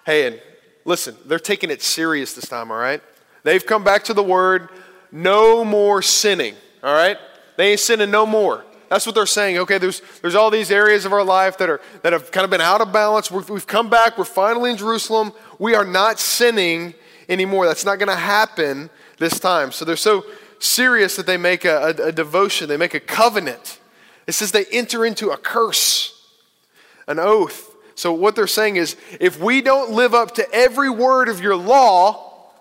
Hey, 0.05 0.27
and 0.27 0.41
Listen, 0.84 1.15
they're 1.25 1.39
taking 1.39 1.70
it 1.70 1.82
serious 1.82 2.34
this 2.34 2.50
time, 2.50 2.70
all 2.70 2.77
right? 2.77 3.01
They've 3.43 3.65
come 3.65 3.86
back 3.86 4.03
to 4.05 4.13
the 4.13 4.24
word, 4.24 4.67
no 5.10 5.63
more 5.63 6.01
sinning, 6.01 6.55
all 6.84 6.93
right? 6.93 7.17
They 7.60 7.72
ain't 7.72 7.82
sinning 7.82 8.10
no 8.10 8.25
more. 8.25 8.63
That's 8.88 9.06
what 9.06 9.16
they're 9.16 9.25
saying. 9.25 9.58
Okay, 9.58 9.80
there's, 9.80 10.01
there's 10.22 10.34
all 10.34 10.50
these 10.50 10.72
areas 10.72 11.04
of 11.04 11.12
our 11.12 11.25
life 11.25 11.58
that, 11.58 11.70
are, 11.70 11.82
that 12.04 12.13
have 12.13 12.32
kind 12.32 12.46
of 12.46 12.50
been 12.50 12.62
out 12.62 12.80
of 12.80 12.94
balance. 12.94 13.30
we 13.30 13.44
we've 13.50 13.68
come 13.68 13.89
back. 13.89 14.18
We're 14.18 14.24
finally 14.24 14.72
in 14.72 14.78
Jerusalem. 14.78 15.34
We 15.60 15.75
are 15.75 15.84
not 15.84 16.22
sinning 16.22 16.94
anymore. 17.28 17.66
That's 17.66 17.84
not 17.84 18.00
going 18.00 18.08
to 18.08 18.16
happen 18.16 18.89
this 19.18 19.42
time. 19.42 19.74
So 19.74 19.84
they're 19.84 19.98
so 19.98 20.24
serious 20.60 21.18
that 21.18 21.25
they 21.25 21.36
make 21.36 21.66
a, 21.66 21.94
a, 22.00 22.06
a 22.06 22.12
devotion, 22.13 22.70
they 22.70 22.78
make 22.78 22.94
a 22.94 23.01
covenant. 23.01 23.82
It 24.25 24.32
says 24.32 24.54
they 24.54 24.63
enter 24.72 25.06
into 25.06 25.32
a 25.32 25.38
curse, 25.38 26.18
an 27.10 27.20
oath. 27.20 27.75
So, 27.96 28.13
what 28.13 28.38
they're 28.38 28.48
saying 28.48 28.78
is 28.78 28.96
if 29.20 29.38
we 29.38 29.62
don't 29.62 29.92
live 29.92 30.13
up 30.13 30.36
to 30.36 30.50
every 30.54 30.89
word 30.89 31.28
of 31.28 31.42
your 31.42 31.58
law, 31.58 32.51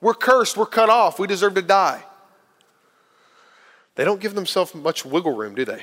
we're 0.00 0.14
cursed, 0.14 0.56
we're 0.56 0.64
cut 0.64 0.90
off, 0.90 1.18
we 1.18 1.26
deserve 1.26 1.54
to 1.54 1.62
die. 1.62 2.04
They 3.96 4.04
don't 4.04 4.20
give 4.20 4.34
themselves 4.34 4.74
much 4.74 5.04
wiggle 5.04 5.34
room, 5.34 5.54
do 5.54 5.64
they? 5.64 5.82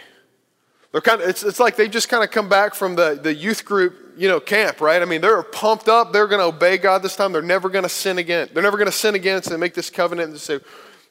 They're 0.91 1.01
kind 1.01 1.21
of, 1.21 1.29
it's, 1.29 1.43
it's 1.43 1.59
like 1.59 1.77
they've 1.77 1.89
just 1.89 2.09
kind 2.09 2.23
of 2.23 2.31
come 2.31 2.49
back 2.49 2.75
from 2.75 2.95
the, 2.95 3.17
the 3.21 3.33
youth 3.33 3.63
group, 3.63 3.95
you 4.17 4.27
know, 4.27 4.41
camp, 4.41 4.81
right? 4.81 5.01
I 5.01 5.05
mean, 5.05 5.21
they're 5.21 5.41
pumped 5.41 5.87
up. 5.87 6.11
They're 6.11 6.27
going 6.27 6.41
to 6.41 6.47
obey 6.47 6.77
God 6.77 7.01
this 7.01 7.15
time. 7.15 7.31
They're 7.31 7.41
never 7.41 7.69
going 7.69 7.83
to 7.83 7.89
sin 7.89 8.17
again. 8.17 8.49
They're 8.53 8.63
never 8.63 8.77
going 8.77 8.89
to 8.89 8.91
sin 8.91 9.15
again. 9.15 9.41
So 9.41 9.51
they 9.51 9.57
make 9.57 9.73
this 9.73 9.89
covenant 9.89 10.31
and 10.31 10.39
say, 10.39 10.59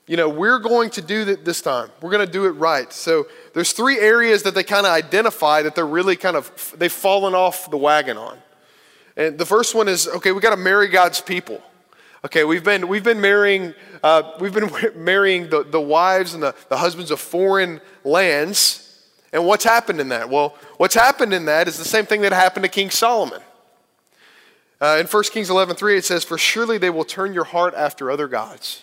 you 0.06 0.18
know, 0.18 0.28
we're 0.28 0.58
going 0.58 0.90
to 0.90 1.02
do 1.02 1.24
that 1.26 1.46
this 1.46 1.62
time. 1.62 1.88
We're 2.02 2.10
going 2.10 2.26
to 2.26 2.30
do 2.30 2.44
it 2.44 2.50
right. 2.50 2.92
So 2.92 3.26
there's 3.54 3.72
three 3.72 3.98
areas 3.98 4.42
that 4.42 4.54
they 4.54 4.64
kind 4.64 4.84
of 4.84 4.92
identify 4.92 5.62
that 5.62 5.74
they're 5.74 5.86
really 5.86 6.16
kind 6.16 6.36
of, 6.36 6.74
they've 6.76 6.92
fallen 6.92 7.34
off 7.34 7.70
the 7.70 7.78
wagon 7.78 8.18
on. 8.18 8.36
And 9.16 9.38
the 9.38 9.46
first 9.46 9.74
one 9.74 9.88
is, 9.88 10.08
okay, 10.08 10.32
we 10.32 10.40
got 10.40 10.50
to 10.50 10.56
marry 10.56 10.88
God's 10.88 11.22
people. 11.22 11.62
Okay, 12.24 12.44
we've 12.44 12.64
been, 12.64 12.86
we've 12.88 13.04
been 13.04 13.20
marrying, 13.20 13.74
uh, 14.02 14.32
we've 14.40 14.52
been 14.52 14.70
marrying 14.96 15.48
the, 15.48 15.64
the 15.64 15.80
wives 15.80 16.34
and 16.34 16.42
the, 16.42 16.54
the 16.68 16.76
husbands 16.76 17.10
of 17.10 17.20
foreign 17.20 17.80
lands. 18.04 18.86
And 19.32 19.46
what's 19.46 19.64
happened 19.64 20.00
in 20.00 20.08
that? 20.10 20.28
Well, 20.28 20.56
what's 20.76 20.94
happened 20.94 21.32
in 21.32 21.46
that 21.46 21.68
is 21.68 21.78
the 21.78 21.84
same 21.84 22.04
thing 22.04 22.20
that 22.22 22.32
happened 22.32 22.64
to 22.64 22.68
King 22.68 22.90
Solomon. 22.90 23.40
Uh, 24.80 24.98
in 25.00 25.06
1 25.06 25.22
Kings 25.24 25.50
11, 25.50 25.76
3, 25.76 25.96
it 25.96 26.04
says, 26.04 26.24
For 26.24 26.36
surely 26.36 26.78
they 26.78 26.90
will 26.90 27.04
turn 27.04 27.32
your 27.32 27.44
heart 27.44 27.74
after 27.74 28.10
other 28.10 28.28
gods 28.28 28.82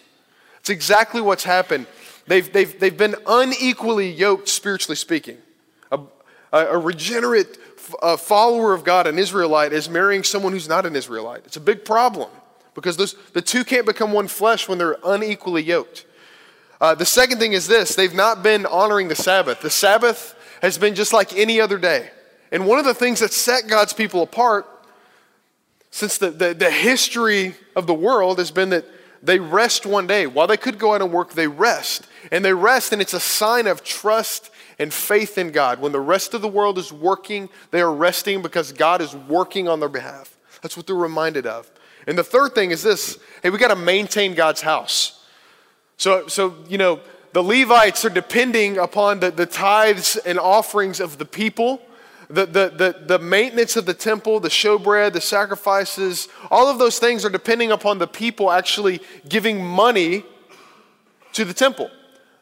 it's 0.68 0.70
exactly 0.74 1.22
what's 1.22 1.46
happened. 1.46 1.88
They've, 2.26 2.52
they've, 2.52 2.78
they've 2.78 2.98
been 2.98 3.16
unequally 3.26 4.12
yoked, 4.12 4.50
spiritually 4.50 4.98
speaking. 4.98 5.38
A, 5.90 6.02
a, 6.52 6.78
regenerate 6.78 7.58
a 8.02 8.18
follower 8.18 8.74
of 8.74 8.84
God, 8.84 9.08
an 9.08 9.18
Israelite, 9.18 9.72
is 9.72 9.90
marrying 9.90 10.24
someone 10.24 10.52
who's 10.52 10.68
not 10.68 10.86
an 10.86 10.94
Israelite. 10.98 11.44
It's 11.46 11.56
a 11.56 11.62
big 11.62 11.86
problem 11.86 12.30
because 12.78 12.96
those, 12.96 13.16
the 13.34 13.42
two 13.42 13.66
can't 13.66 13.88
become 13.88 14.12
one 14.12 14.28
flesh 14.28 14.70
when 14.70 14.78
they're 14.78 14.98
unequally 15.04 15.64
yoked. 15.64 16.06
Uh, 16.80 16.94
the 16.94 17.08
second 17.08 17.40
thing 17.40 17.54
is 17.54 17.66
this 17.66 17.96
they've 17.96 18.14
not 18.14 18.44
been 18.44 18.68
honoring 18.68 19.08
the 19.08 19.16
Sabbath. 19.16 19.62
The 19.62 19.72
Sabbath 19.72 20.36
has 20.62 20.78
been 20.78 20.94
just 20.94 21.12
like 21.12 21.36
any 21.36 21.60
other 21.60 21.80
day. 21.80 22.12
And 22.52 22.68
one 22.68 22.78
of 22.78 22.86
the 22.86 22.94
things 22.94 23.20
that 23.22 23.34
set 23.34 23.68
God's 23.68 23.94
people 23.94 24.22
apart 24.22 24.68
since 25.90 26.20
the, 26.20 26.30
the, 26.30 26.54
the 26.54 26.70
history 26.70 27.56
of 27.76 27.88
the 27.88 27.96
world 27.96 28.38
has 28.38 28.52
been 28.52 28.70
that 28.70 28.86
they 29.24 29.40
rest 29.40 29.88
one 29.88 30.06
day. 30.06 30.28
While 30.28 30.46
they 30.46 30.56
could 30.56 30.78
go 30.78 30.94
out 30.94 31.02
and 31.02 31.12
work, 31.12 31.34
they 31.34 31.48
rest. 31.48 32.06
And 32.32 32.46
they 32.46 32.54
rest, 32.54 32.94
and 32.94 33.02
it's 33.02 33.16
a 33.16 33.20
sign 33.20 33.66
of 33.66 33.84
trust 33.84 34.52
and 34.78 34.94
faith 34.94 35.40
in 35.40 35.50
God. 35.50 35.82
When 35.82 35.94
the 35.94 36.00
rest 36.00 36.36
of 36.36 36.42
the 36.42 36.48
world 36.48 36.78
is 36.78 36.94
working, 36.94 37.50
they 37.72 37.82
are 37.82 37.92
resting 37.92 38.44
because 38.44 38.72
God 38.72 39.02
is 39.02 39.16
working 39.16 39.68
on 39.68 39.80
their 39.80 39.90
behalf. 39.90 40.38
That's 40.62 40.78
what 40.78 40.86
they're 40.86 40.96
reminded 40.96 41.48
of. 41.48 41.72
And 42.08 42.18
the 42.18 42.24
third 42.24 42.56
thing 42.56 42.72
is 42.72 42.82
this 42.82 43.20
hey, 43.44 43.50
we 43.50 43.60
got 43.60 43.68
to 43.68 43.76
maintain 43.76 44.34
God's 44.34 44.62
house. 44.62 45.24
So, 45.98 46.28
so, 46.28 46.56
you 46.68 46.78
know, 46.78 47.02
the 47.34 47.44
Levites 47.44 48.06
are 48.06 48.10
depending 48.10 48.78
upon 48.78 49.20
the, 49.20 49.30
the 49.30 49.46
tithes 49.46 50.16
and 50.16 50.40
offerings 50.40 51.00
of 51.00 51.18
the 51.18 51.26
people. 51.26 51.82
The, 52.30 52.46
the, 52.46 52.70
the, 52.70 53.04
the 53.06 53.20
maintenance 53.20 53.78
of 53.78 53.86
the 53.86 53.94
temple, 53.94 54.42
the 54.42 54.50
showbread, 54.50 55.14
the 55.14 55.22
sacrifices, 55.22 56.28
all 56.52 56.68
of 56.68 56.78
those 56.78 57.00
things 57.00 57.24
are 57.24 57.30
depending 57.30 57.72
upon 57.72 58.00
the 58.00 58.08
people 58.08 58.52
actually 58.52 59.00
giving 59.30 59.64
money 59.64 60.26
to 61.34 61.46
the 61.46 61.54
temple. 61.54 61.90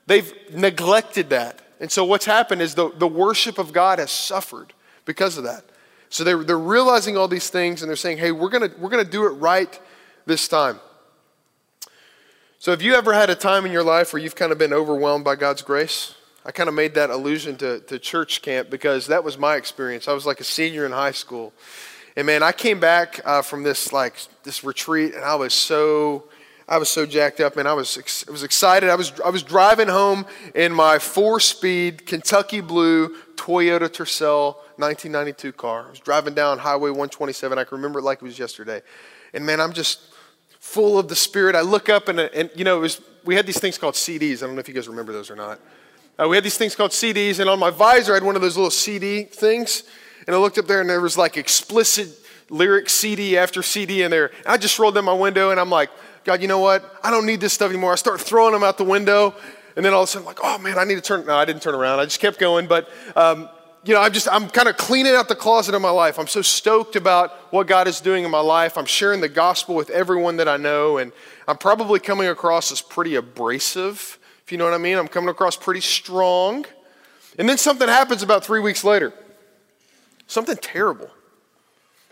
They've 0.08 0.34
neglected 0.52 1.30
that. 1.30 1.62
And 1.80 1.92
so 1.92 2.04
what's 2.04 2.26
happened 2.26 2.62
is 2.64 2.74
the, 2.74 2.90
the 2.98 3.08
worship 3.08 3.60
of 3.60 3.74
God 3.74 4.00
has 4.00 4.10
suffered 4.10 4.74
because 5.06 5.38
of 5.38 5.44
that. 5.44 5.66
So 6.16 6.24
they're, 6.24 6.46
they're 6.46 6.58
realizing 6.58 7.18
all 7.18 7.28
these 7.28 7.50
things 7.50 7.82
and 7.82 7.90
they're 7.90 7.98
saying, 7.98 8.20
hey, 8.20 8.32
we're 8.32 8.48
going 8.48 8.72
we're 8.80 8.88
going 8.88 9.04
to 9.04 9.12
do 9.12 9.26
it 9.26 9.32
right 9.32 9.78
this 10.26 10.48
time. 10.48 10.80
So 12.58 12.72
have 12.72 12.82
you 12.82 12.94
ever 12.94 13.12
had 13.12 13.30
a 13.30 13.36
time 13.36 13.66
in 13.66 13.74
your 13.74 13.84
life 13.84 14.14
where 14.14 14.22
you've 14.22 14.34
kind 14.34 14.54
of 14.54 14.58
been 14.58 14.72
overwhelmed 14.72 15.26
by 15.26 15.36
God's 15.36 15.62
grace? 15.62 16.16
I 16.46 16.54
kind 16.54 16.70
of 16.70 16.74
made 16.74 16.94
that 16.94 17.10
allusion 17.10 17.58
to, 17.58 17.82
to 17.82 18.00
church 18.00 18.42
camp 18.42 18.70
because 18.70 19.08
that 19.08 19.26
was 19.26 19.38
my 19.38 19.58
experience. 19.58 20.08
I 20.08 20.14
was 20.14 20.26
like 20.26 20.40
a 20.40 20.46
senior 20.46 20.86
in 20.86 20.94
high 20.94 21.12
school. 21.12 21.52
And 22.16 22.26
man, 22.26 22.44
I 22.44 22.54
came 22.54 22.80
back 22.80 23.20
uh, 23.26 23.42
from 23.42 23.64
this 23.64 23.92
like 23.92 24.16
this 24.44 24.64
retreat 24.64 25.16
and 25.16 25.26
I 25.26 25.36
was 25.36 25.54
so 25.54 26.30
I 26.66 26.78
was 26.78 26.88
so 26.88 27.06
jacked 27.06 27.42
up, 27.42 27.58
and 27.58 27.68
I 27.68 27.74
was, 27.74 28.26
I 28.28 28.32
was 28.32 28.42
excited. 28.42 28.90
I 28.90 28.96
was, 28.96 29.14
I 29.24 29.30
was 29.30 29.44
driving 29.44 29.88
home 29.88 30.26
in 30.56 30.74
my 30.74 30.98
four 30.98 31.40
speed 31.40 32.08
Kentucky 32.08 32.60
Blue 32.60 33.16
Toyota 33.36 33.88
Tercel 33.88 34.56
1992 34.78 35.54
car. 35.54 35.86
I 35.88 35.90
was 35.90 36.00
driving 36.00 36.34
down 36.34 36.60
Highway 36.60 36.90
127. 36.90 37.58
I 37.58 37.64
can 37.64 37.78
remember 37.78 38.00
it 38.00 38.04
like 38.04 38.22
it 38.22 38.24
was 38.24 38.38
yesterday. 38.38 38.82
And 39.34 39.46
man, 39.46 39.60
I'm 39.60 39.74
just 39.74 40.14
full 40.60 40.98
of 40.98 41.08
the 41.08 41.16
Spirit. 41.16 41.56
I 41.56 41.62
look 41.62 41.90
up, 41.90 42.08
and, 42.08 42.20
and 42.20 42.50
you 42.56 42.64
know, 42.64 42.80
was, 42.80 43.02
we 43.24 43.36
had 43.36 43.46
these 43.46 43.60
things 43.60 43.78
called 43.78 43.94
CDs. 43.94 44.42
I 44.42 44.48
don't 44.48 44.56
know 44.56 44.62
if 44.62 44.68
you 44.68 44.74
guys 44.74 44.88
remember 44.88 45.14
those 45.14 45.30
or 45.30 45.36
not. 45.36 45.60
Uh, 46.18 46.28
we 46.28 46.36
had 46.36 46.44
these 46.44 46.58
things 46.58 46.76
called 46.76 46.92
CDs, 46.92 47.40
and 47.40 47.50
on 47.50 47.60
my 47.60 47.70
visor, 47.70 48.14
I 48.14 48.16
had 48.16 48.24
one 48.24 48.36
of 48.36 48.42
those 48.42 48.56
little 48.56 48.72
CD 48.72 49.24
things. 49.24 49.84
And 50.28 50.36
I 50.36 50.40
looked 50.40 50.58
up 50.58 50.66
there, 50.66 50.82
and 50.82 50.90
there 50.90 51.02
was 51.02 51.18
like 51.18 51.38
explicit 51.38 52.10
lyric 52.50 52.90
CD 52.90 53.38
after 53.38 53.62
CD 53.62 54.02
in 54.02 54.12
there. 54.12 54.28
And 54.28 54.48
I 54.48 54.58
just 54.58 54.80
rolled 54.80 54.96
down 54.96 55.06
my 55.06 55.14
window, 55.14 55.52
and 55.52 55.60
I'm 55.60 55.70
like, 55.70 55.90
God, 56.24 56.42
you 56.42 56.48
know 56.48 56.60
what? 56.60 57.00
I 57.04 57.12
don't 57.12 57.26
need 57.26 57.42
this 57.42 57.54
stuff 57.54 57.70
anymore. 57.70 57.92
I 57.92 57.96
start 57.96 58.20
throwing 58.20 58.54
them 58.54 58.64
out 58.64 58.78
the 58.78 58.84
window. 58.84 59.36
And 59.76 59.86
then 59.86 59.94
all 59.94 60.04
of 60.04 60.10
a 60.10 60.12
sudden, 60.12 60.28
I'm 60.28 60.34
like, 60.34 60.40
oh 60.42 60.58
man, 60.58 60.80
I 60.80 60.86
need 60.86 60.96
to 60.96 61.02
turn. 61.02 61.26
No, 61.26 61.36
I 61.36 61.46
didn't 61.46 61.62
turn 61.62 61.76
around. 61.76 62.00
I 62.00 62.06
just 62.06 62.20
kept 62.20 62.40
going. 62.40 62.66
But, 62.66 62.90
um, 63.16 63.50
you 63.86 63.94
know, 63.94 64.02
I'm 64.02 64.12
just, 64.12 64.28
I'm 64.32 64.50
kind 64.50 64.68
of 64.68 64.78
cleaning 64.78 65.14
out 65.14 65.28
the 65.28 65.36
closet 65.36 65.76
of 65.76 65.82
my 65.82 65.92
life. 65.92 66.18
I'm 66.18 66.28
so 66.28 66.42
stoked 66.42 66.96
about 66.96 67.32
what 67.54 67.68
God 67.68 67.88
is 67.88 68.02
doing 68.02 68.26
in 68.26 68.32
my 68.32 68.40
life. 68.40 68.80
I'm 68.80 68.86
sharing 68.86 69.22
the 69.22 69.30
gospel 69.30 69.76
with 69.76 69.92
everyone 69.92 70.38
that 70.38 70.48
I 70.48 70.58
know. 70.58 70.98
And 70.98 71.12
I'm 71.48 71.58
probably 71.58 72.00
coming 72.00 72.28
across 72.28 72.72
as 72.72 72.82
pretty 72.82 73.16
abrasive, 73.16 74.18
if 74.44 74.52
you 74.52 74.58
know 74.58 74.66
what 74.66 74.74
I 74.74 74.80
mean. 74.80 74.98
I'm 74.98 75.08
coming 75.08 75.30
across 75.30 75.56
pretty 75.56 75.82
strong. 75.82 76.66
And 77.38 77.48
then 77.48 77.60
something 77.60 77.88
happens 77.88 78.24
about 78.24 78.44
three 78.44 78.60
weeks 78.60 78.84
later. 78.84 79.14
Something 80.26 80.58
terrible. 80.58 81.12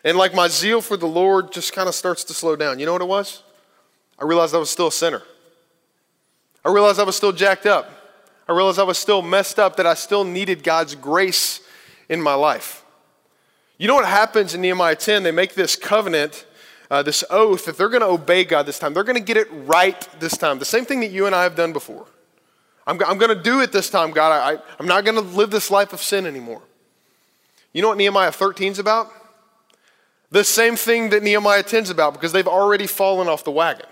And 0.04 0.16
like 0.16 0.36
my 0.36 0.50
zeal 0.50 0.80
for 0.80 0.96
the 0.96 1.08
Lord 1.08 1.52
just 1.52 1.74
kind 1.74 1.90
of 1.90 1.96
starts 1.96 2.24
to 2.26 2.36
slow 2.36 2.56
down. 2.56 2.78
You 2.78 2.86
know 2.86 2.94
what 2.94 3.02
it 3.02 3.08
was? 3.08 3.42
I 4.20 4.26
realized 4.26 4.54
I 4.54 4.60
was 4.60 4.70
still 4.70 4.88
a 4.88 4.92
sinner. 4.92 5.24
I 6.64 6.72
realized 6.72 7.00
I 7.00 7.04
was 7.04 7.16
still 7.16 7.32
jacked 7.32 7.66
up. 7.66 7.90
I 8.48 8.52
realized 8.52 8.80
I 8.80 8.84
was 8.84 8.98
still 8.98 9.22
messed 9.22 9.60
up, 9.60 9.78
that 9.78 9.86
I 9.86 9.94
still 9.94 10.24
needed 10.24 10.64
God's 10.64 10.96
grace 10.96 11.62
in 12.10 12.22
my 12.22 12.34
life. 12.34 12.84
You 13.78 13.88
know 13.88 13.96
what 13.96 14.06
happens 14.06 14.54
in 14.54 14.62
Nehemiah 14.62 14.96
10? 14.96 15.24
They 15.24 15.32
make 15.32 15.56
this 15.56 15.76
covenant, 15.76 16.46
uh, 16.92 17.04
this 17.04 17.24
oath, 17.30 17.66
that 17.66 17.78
they're 17.78 17.90
going 17.90 18.02
to 18.02 18.08
obey 18.08 18.44
God 18.44 18.66
this 18.66 18.80
time. 18.80 18.94
They're 18.94 19.04
going 19.04 19.18
to 19.18 19.24
get 19.24 19.38
it 19.38 19.48
right 19.52 20.08
this 20.20 20.38
time. 20.38 20.60
The 20.60 20.66
same 20.66 20.86
thing 20.86 21.00
that 21.02 21.12
you 21.12 21.26
and 21.26 21.34
I 21.34 21.44
have 21.44 21.56
done 21.56 21.74
before. 21.74 22.06
I'm, 22.86 23.02
I'm 23.04 23.18
going 23.18 23.36
to 23.36 23.42
do 23.42 23.62
it 23.62 23.72
this 23.72 23.90
time, 23.90 24.12
God. 24.12 24.32
I, 24.32 24.62
I'm 24.80 24.88
not 24.88 25.06
going 25.06 25.16
to 25.16 25.22
live 25.22 25.50
this 25.50 25.72
life 25.72 25.94
of 25.94 26.02
sin 26.02 26.26
anymore. 26.26 26.62
You 27.72 27.82
know 27.82 27.88
what 27.88 27.98
Nehemiah 27.98 28.32
13 28.32 28.74
is 28.74 28.80
about? 28.80 29.12
The 30.32 30.44
same 30.44 30.76
thing 30.76 31.10
that 31.10 31.24
Nehemiah 31.24 31.64
10 31.64 31.84
is 31.84 31.90
about 31.90 32.14
because 32.14 32.32
they've 32.32 32.48
already 32.48 32.88
fallen 32.88 33.28
off 33.28 33.44
the 33.44 33.52
wagon. 33.52 33.86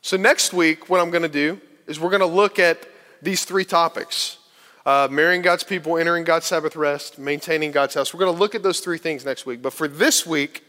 So, 0.00 0.16
next 0.16 0.52
week, 0.52 0.88
what 0.88 1.00
I'm 1.00 1.10
going 1.10 1.22
to 1.22 1.28
do 1.28 1.60
is 1.86 2.00
we're 2.00 2.10
going 2.10 2.20
to 2.20 2.26
look 2.26 2.58
at 2.58 2.88
these 3.22 3.44
three 3.44 3.64
topics 3.64 4.38
uh, 4.84 5.06
marrying 5.10 5.42
God's 5.42 5.62
people, 5.62 5.96
entering 5.96 6.24
God's 6.24 6.46
Sabbath 6.46 6.74
rest, 6.74 7.18
maintaining 7.18 7.70
God's 7.70 7.94
house. 7.94 8.12
We're 8.12 8.20
going 8.20 8.34
to 8.34 8.38
look 8.38 8.56
at 8.56 8.64
those 8.64 8.80
three 8.80 8.98
things 8.98 9.24
next 9.24 9.46
week. 9.46 9.62
But 9.62 9.72
for 9.72 9.86
this 9.86 10.26
week, 10.26 10.64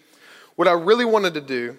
what 0.56 0.68
I 0.68 0.74
really 0.74 1.06
wanted 1.06 1.34
to 1.34 1.42
do 1.42 1.78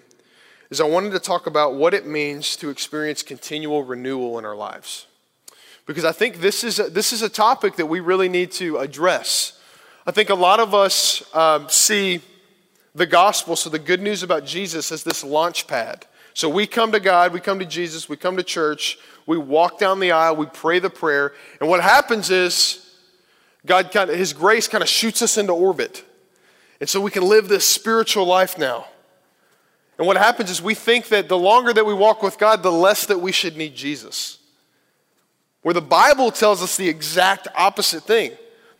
is 0.69 0.81
I 0.81 0.83
wanted 0.83 1.13
to 1.13 1.19
talk 1.19 1.47
about 1.47 1.75
what 1.75 1.93
it 1.93 2.05
means 2.05 2.57
to 2.57 2.69
experience 2.69 3.23
continual 3.23 3.83
renewal 3.83 4.37
in 4.37 4.43
our 4.43 4.55
lives. 4.55 5.07
Because 5.85 6.03
I 6.03 6.11
think 6.11 6.41
this 6.41 6.63
is 6.63 6.79
a, 6.79 6.89
this 6.89 7.13
is 7.13 7.21
a 7.21 7.29
topic 7.29 7.77
that 7.77 7.85
we 7.85 8.01
really 8.01 8.27
need 8.27 8.51
to 8.53 8.77
address. 8.77 9.57
I 10.05 10.11
think 10.11 10.29
a 10.29 10.35
lot 10.35 10.59
of 10.59 10.73
us 10.73 11.23
um, 11.33 11.69
see 11.69 12.21
the 12.93 13.05
gospel, 13.05 13.55
so 13.55 13.69
the 13.69 13.79
good 13.79 14.01
news 14.01 14.23
about 14.23 14.45
Jesus, 14.45 14.91
as 14.91 15.03
this 15.03 15.23
launch 15.23 15.67
pad 15.67 16.05
so 16.35 16.49
we 16.49 16.67
come 16.67 16.91
to 16.91 16.99
God, 16.99 17.31
we 17.31 17.39
come 17.39 17.59
to 17.59 17.65
Jesus, 17.65 18.09
we 18.09 18.17
come 18.17 18.35
to 18.35 18.43
church, 18.43 18.99
we 19.25 19.37
walk 19.37 19.79
down 19.79 19.99
the 19.99 20.11
aisle, 20.11 20.35
we 20.35 20.45
pray 20.45 20.79
the 20.79 20.89
prayer, 20.89 21.33
and 21.59 21.69
what 21.69 21.81
happens 21.81 22.29
is 22.29 22.85
God 23.65 23.91
kind 23.91 24.09
of, 24.09 24.17
His 24.17 24.33
grace 24.33 24.67
kind 24.67 24.81
of 24.81 24.89
shoots 24.89 25.21
us 25.21 25.37
into 25.37 25.53
orbit. 25.53 26.03
And 26.79 26.89
so 26.89 26.99
we 26.99 27.11
can 27.11 27.23
live 27.23 27.47
this 27.47 27.67
spiritual 27.67 28.25
life 28.25 28.57
now. 28.57 28.85
And 29.97 30.05
what 30.05 30.17
happens 30.17 30.51
is 30.51 30.61
we 30.61 30.75
think 30.75 31.07
that 31.07 31.29
the 31.29 31.37
longer 31.37 31.71
that 31.73 31.85
we 31.85 31.93
walk 31.93 32.21
with 32.21 32.37
God, 32.37 32.63
the 32.63 32.71
less 32.71 33.05
that 33.05 33.19
we 33.19 33.31
should 33.31 33.55
need 33.55 33.75
Jesus. 33.75 34.39
Where 35.61 35.73
the 35.73 35.81
Bible 35.81 36.31
tells 36.31 36.61
us 36.61 36.77
the 36.77 36.89
exact 36.89 37.47
opposite 37.55 38.03
thing. 38.03 38.33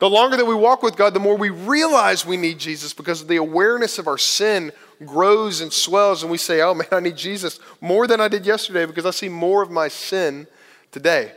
The 0.06 0.12
longer 0.12 0.38
that 0.38 0.46
we 0.46 0.54
walk 0.54 0.84
with 0.84 0.98
God, 0.98 1.16
the 1.16 1.20
more 1.20 1.36
we 1.36 1.50
realize 1.50 2.28
we 2.28 2.38
need 2.38 2.60
Jesus 2.60 2.94
because 2.94 3.26
the 3.26 3.38
awareness 3.38 3.98
of 3.98 4.08
our 4.08 4.20
sin 4.20 4.72
grows 5.04 5.62
and 5.62 5.74
swells, 5.74 6.22
and 6.22 6.32
we 6.32 6.38
say, 6.38 6.62
Oh 6.62 6.76
man, 6.76 6.86
I 6.92 7.00
need 7.00 7.18
Jesus 7.18 7.60
more 7.82 8.06
than 8.06 8.22
I 8.22 8.28
did 8.28 8.46
yesterday 8.46 8.86
because 8.86 9.08
I 9.08 9.10
see 9.10 9.30
more 9.30 9.64
of 9.64 9.72
my 9.72 9.88
sin 9.88 10.46
today. 10.92 11.32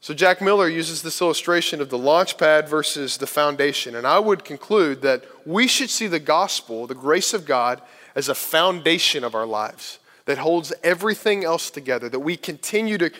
So, 0.00 0.14
Jack 0.14 0.40
Miller 0.40 0.68
uses 0.68 1.02
this 1.02 1.20
illustration 1.20 1.80
of 1.80 1.90
the 1.90 1.98
launch 1.98 2.38
pad 2.38 2.68
versus 2.68 3.16
the 3.16 3.26
foundation. 3.26 3.96
And 3.96 4.06
I 4.06 4.20
would 4.20 4.44
conclude 4.44 5.02
that 5.02 5.24
we 5.44 5.66
should 5.66 5.90
see 5.90 6.06
the 6.06 6.20
gospel, 6.20 6.86
the 6.86 6.94
grace 6.94 7.34
of 7.34 7.46
God, 7.46 7.82
as 8.14 8.28
a 8.28 8.34
foundation 8.36 9.24
of 9.24 9.34
our 9.34 9.44
lives 9.44 9.98
that 10.26 10.38
holds 10.38 10.72
everything 10.84 11.44
else 11.44 11.68
together, 11.68 12.08
that 12.10 12.20
we 12.20 12.36
continue 12.36 12.96
to, 12.96 13.10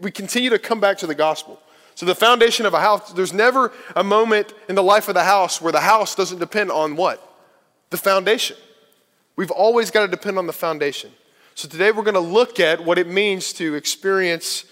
we 0.00 0.10
continue 0.10 0.50
to 0.50 0.58
come 0.58 0.80
back 0.80 0.98
to 0.98 1.06
the 1.06 1.14
gospel. 1.14 1.62
So, 2.00 2.06
the 2.06 2.14
foundation 2.14 2.64
of 2.64 2.72
a 2.72 2.80
house, 2.80 3.12
there's 3.12 3.34
never 3.34 3.72
a 3.94 4.02
moment 4.02 4.54
in 4.70 4.74
the 4.74 4.82
life 4.82 5.08
of 5.08 5.14
the 5.14 5.24
house 5.24 5.60
where 5.60 5.70
the 5.70 5.80
house 5.80 6.14
doesn't 6.14 6.38
depend 6.38 6.70
on 6.70 6.96
what? 6.96 7.26
the 7.90 7.96
foundation. 7.96 8.56
We've 9.36 9.50
always 9.50 9.90
got 9.90 10.02
to 10.02 10.08
depend 10.08 10.38
on 10.38 10.46
the 10.46 10.52
foundation. 10.52 11.10
So 11.54 11.68
today 11.68 11.92
we're 11.92 12.04
going 12.04 12.14
to 12.14 12.20
look 12.20 12.58
at 12.58 12.84
what 12.84 12.98
it 12.98 13.08
means 13.08 13.52
to 13.54 13.74
experience 13.74 14.64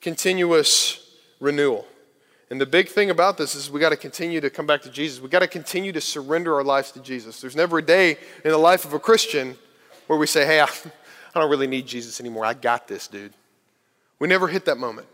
continuous 0.00 1.16
renewal. 1.40 1.86
And 2.50 2.60
the 2.60 2.66
big 2.66 2.88
thing 2.88 3.10
about 3.10 3.36
this 3.36 3.54
is 3.54 3.70
we 3.70 3.80
got 3.80 3.90
to 3.90 3.96
continue 3.96 4.40
to 4.40 4.48
come 4.48 4.66
back 4.66 4.82
to 4.82 4.90
Jesus. 4.90 5.20
We 5.20 5.28
got 5.28 5.40
to 5.40 5.48
continue 5.48 5.92
to 5.92 6.00
surrender 6.00 6.54
our 6.54 6.64
lives 6.64 6.92
to 6.92 7.00
Jesus. 7.00 7.40
There's 7.40 7.56
never 7.56 7.78
a 7.78 7.82
day 7.82 8.12
in 8.44 8.50
the 8.50 8.58
life 8.58 8.84
of 8.84 8.92
a 8.92 8.98
Christian 8.98 9.56
where 10.06 10.18
we 10.18 10.26
say, 10.26 10.46
hey, 10.46 10.60
I, 10.60 10.64
I 11.34 11.40
don't 11.40 11.50
really 11.50 11.66
need 11.66 11.86
Jesus 11.86 12.20
anymore. 12.20 12.44
I 12.44 12.54
got 12.54 12.88
this, 12.88 13.08
dude. 13.08 13.32
We 14.18 14.28
never 14.28 14.48
hit 14.48 14.64
that 14.66 14.78
moment. 14.78 15.06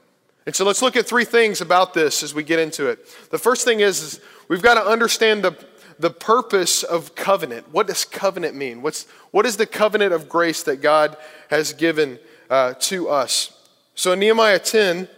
And 0.46 0.54
so 0.54 0.64
let's 0.64 0.82
look 0.82 0.96
at 0.96 1.06
three 1.06 1.24
things 1.24 1.60
about 1.60 1.94
this 1.94 2.22
as 2.22 2.34
we 2.34 2.42
get 2.42 2.58
into 2.58 2.86
it. 2.88 3.06
The 3.30 3.38
first 3.38 3.64
thing 3.64 3.80
is, 3.80 4.00
is 4.02 4.20
we've 4.48 4.62
got 4.62 4.74
to 4.74 4.84
understand 4.84 5.42
the, 5.42 5.56
the 5.98 6.10
purpose 6.10 6.82
of 6.82 7.14
covenant. 7.14 7.72
What 7.72 7.86
does 7.86 8.04
covenant 8.04 8.54
mean? 8.54 8.82
What's, 8.82 9.06
what 9.30 9.46
is 9.46 9.56
the 9.56 9.66
covenant 9.66 10.12
of 10.12 10.28
grace 10.28 10.62
that 10.64 10.82
God 10.82 11.16
has 11.48 11.72
given 11.72 12.18
uh, 12.50 12.74
to 12.80 13.08
us? 13.08 13.58
So 13.94 14.12
in 14.12 14.18
Nehemiah 14.18 14.58
10, 14.58 15.08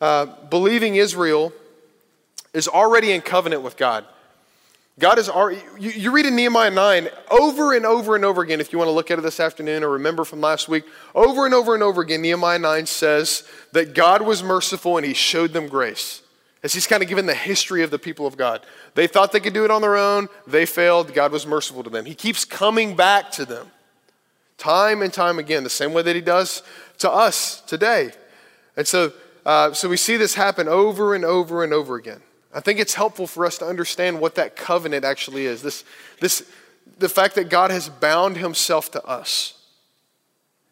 uh, 0.00 0.26
believing 0.50 0.96
Israel 0.96 1.52
is 2.52 2.66
already 2.66 3.12
in 3.12 3.20
covenant 3.20 3.62
with 3.62 3.76
God. 3.76 4.04
God 4.98 5.18
is 5.18 5.28
already, 5.28 5.60
you, 5.78 5.90
you 5.90 6.10
read 6.12 6.24
in 6.24 6.36
Nehemiah 6.36 6.70
9 6.70 7.08
over 7.30 7.74
and 7.74 7.84
over 7.84 8.14
and 8.14 8.24
over 8.24 8.42
again, 8.42 8.60
if 8.60 8.72
you 8.72 8.78
want 8.78 8.88
to 8.88 8.92
look 8.92 9.10
at 9.10 9.18
it 9.18 9.22
this 9.22 9.40
afternoon 9.40 9.82
or 9.82 9.90
remember 9.90 10.24
from 10.24 10.40
last 10.40 10.68
week, 10.68 10.84
over 11.14 11.46
and 11.46 11.54
over 11.54 11.74
and 11.74 11.82
over 11.82 12.00
again, 12.00 12.22
Nehemiah 12.22 12.60
9 12.60 12.86
says 12.86 13.42
that 13.72 13.94
God 13.94 14.22
was 14.22 14.42
merciful 14.42 14.96
and 14.96 15.04
he 15.04 15.12
showed 15.12 15.52
them 15.52 15.66
grace. 15.66 16.22
As 16.62 16.72
he's 16.72 16.86
kind 16.86 17.02
of 17.02 17.08
given 17.08 17.26
the 17.26 17.34
history 17.34 17.82
of 17.82 17.90
the 17.90 17.98
people 17.98 18.26
of 18.26 18.36
God. 18.36 18.64
They 18.94 19.06
thought 19.06 19.32
they 19.32 19.40
could 19.40 19.52
do 19.52 19.64
it 19.64 19.70
on 19.70 19.82
their 19.82 19.96
own, 19.96 20.28
they 20.46 20.64
failed, 20.64 21.12
God 21.12 21.32
was 21.32 21.46
merciful 21.46 21.82
to 21.82 21.90
them. 21.90 22.06
He 22.06 22.14
keeps 22.14 22.44
coming 22.44 22.94
back 22.94 23.32
to 23.32 23.44
them 23.44 23.66
time 24.56 25.02
and 25.02 25.12
time 25.12 25.38
again, 25.38 25.64
the 25.64 25.70
same 25.70 25.92
way 25.92 26.02
that 26.02 26.14
he 26.14 26.22
does 26.22 26.62
to 26.98 27.10
us 27.10 27.60
today. 27.62 28.12
And 28.76 28.86
so, 28.86 29.12
uh, 29.44 29.72
so 29.72 29.88
we 29.88 29.96
see 29.96 30.16
this 30.16 30.34
happen 30.34 30.68
over 30.68 31.14
and 31.14 31.24
over 31.24 31.64
and 31.64 31.72
over 31.72 31.96
again. 31.96 32.22
I 32.54 32.60
think 32.60 32.78
it's 32.78 32.94
helpful 32.94 33.26
for 33.26 33.44
us 33.44 33.58
to 33.58 33.66
understand 33.66 34.20
what 34.20 34.36
that 34.36 34.54
covenant 34.54 35.04
actually 35.04 35.46
is. 35.46 35.60
This, 35.60 35.84
this, 36.20 36.48
the 36.98 37.08
fact 37.08 37.34
that 37.34 37.48
God 37.48 37.72
has 37.72 37.88
bound 37.88 38.36
himself 38.36 38.92
to 38.92 39.04
us. 39.04 39.60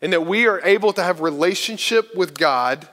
And 0.00 0.12
that 0.12 0.26
we 0.26 0.46
are 0.46 0.60
able 0.64 0.92
to 0.94 1.02
have 1.02 1.20
relationship 1.20 2.14
with 2.16 2.38
God 2.38 2.88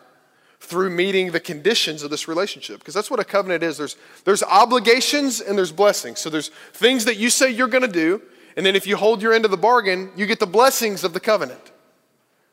through 0.60 0.90
meeting 0.90 1.32
the 1.32 1.40
conditions 1.40 2.04
of 2.04 2.10
this 2.10 2.28
relationship. 2.28 2.80
Because 2.80 2.94
that's 2.94 3.10
what 3.10 3.20
a 3.20 3.24
covenant 3.24 3.64
is. 3.64 3.78
There's, 3.78 3.96
there's 4.26 4.44
obligations 4.44 5.40
and 5.40 5.58
there's 5.58 5.72
blessings. 5.72 6.20
So 6.20 6.30
there's 6.30 6.50
things 6.74 7.06
that 7.06 7.18
you 7.18 7.30
say 7.30 7.50
you're 7.50 7.68
going 7.68 7.84
to 7.84 7.88
do, 7.88 8.22
and 8.58 8.66
then 8.66 8.76
if 8.76 8.86
you 8.86 8.98
hold 8.98 9.22
your 9.22 9.34
end 9.34 9.46
of 9.46 9.52
the 9.52 9.58
bargain, 9.58 10.12
you 10.16 10.26
get 10.26 10.40
the 10.40 10.48
blessings 10.48 11.04
of 11.04 11.14
the 11.14 11.20
covenant. 11.20 11.72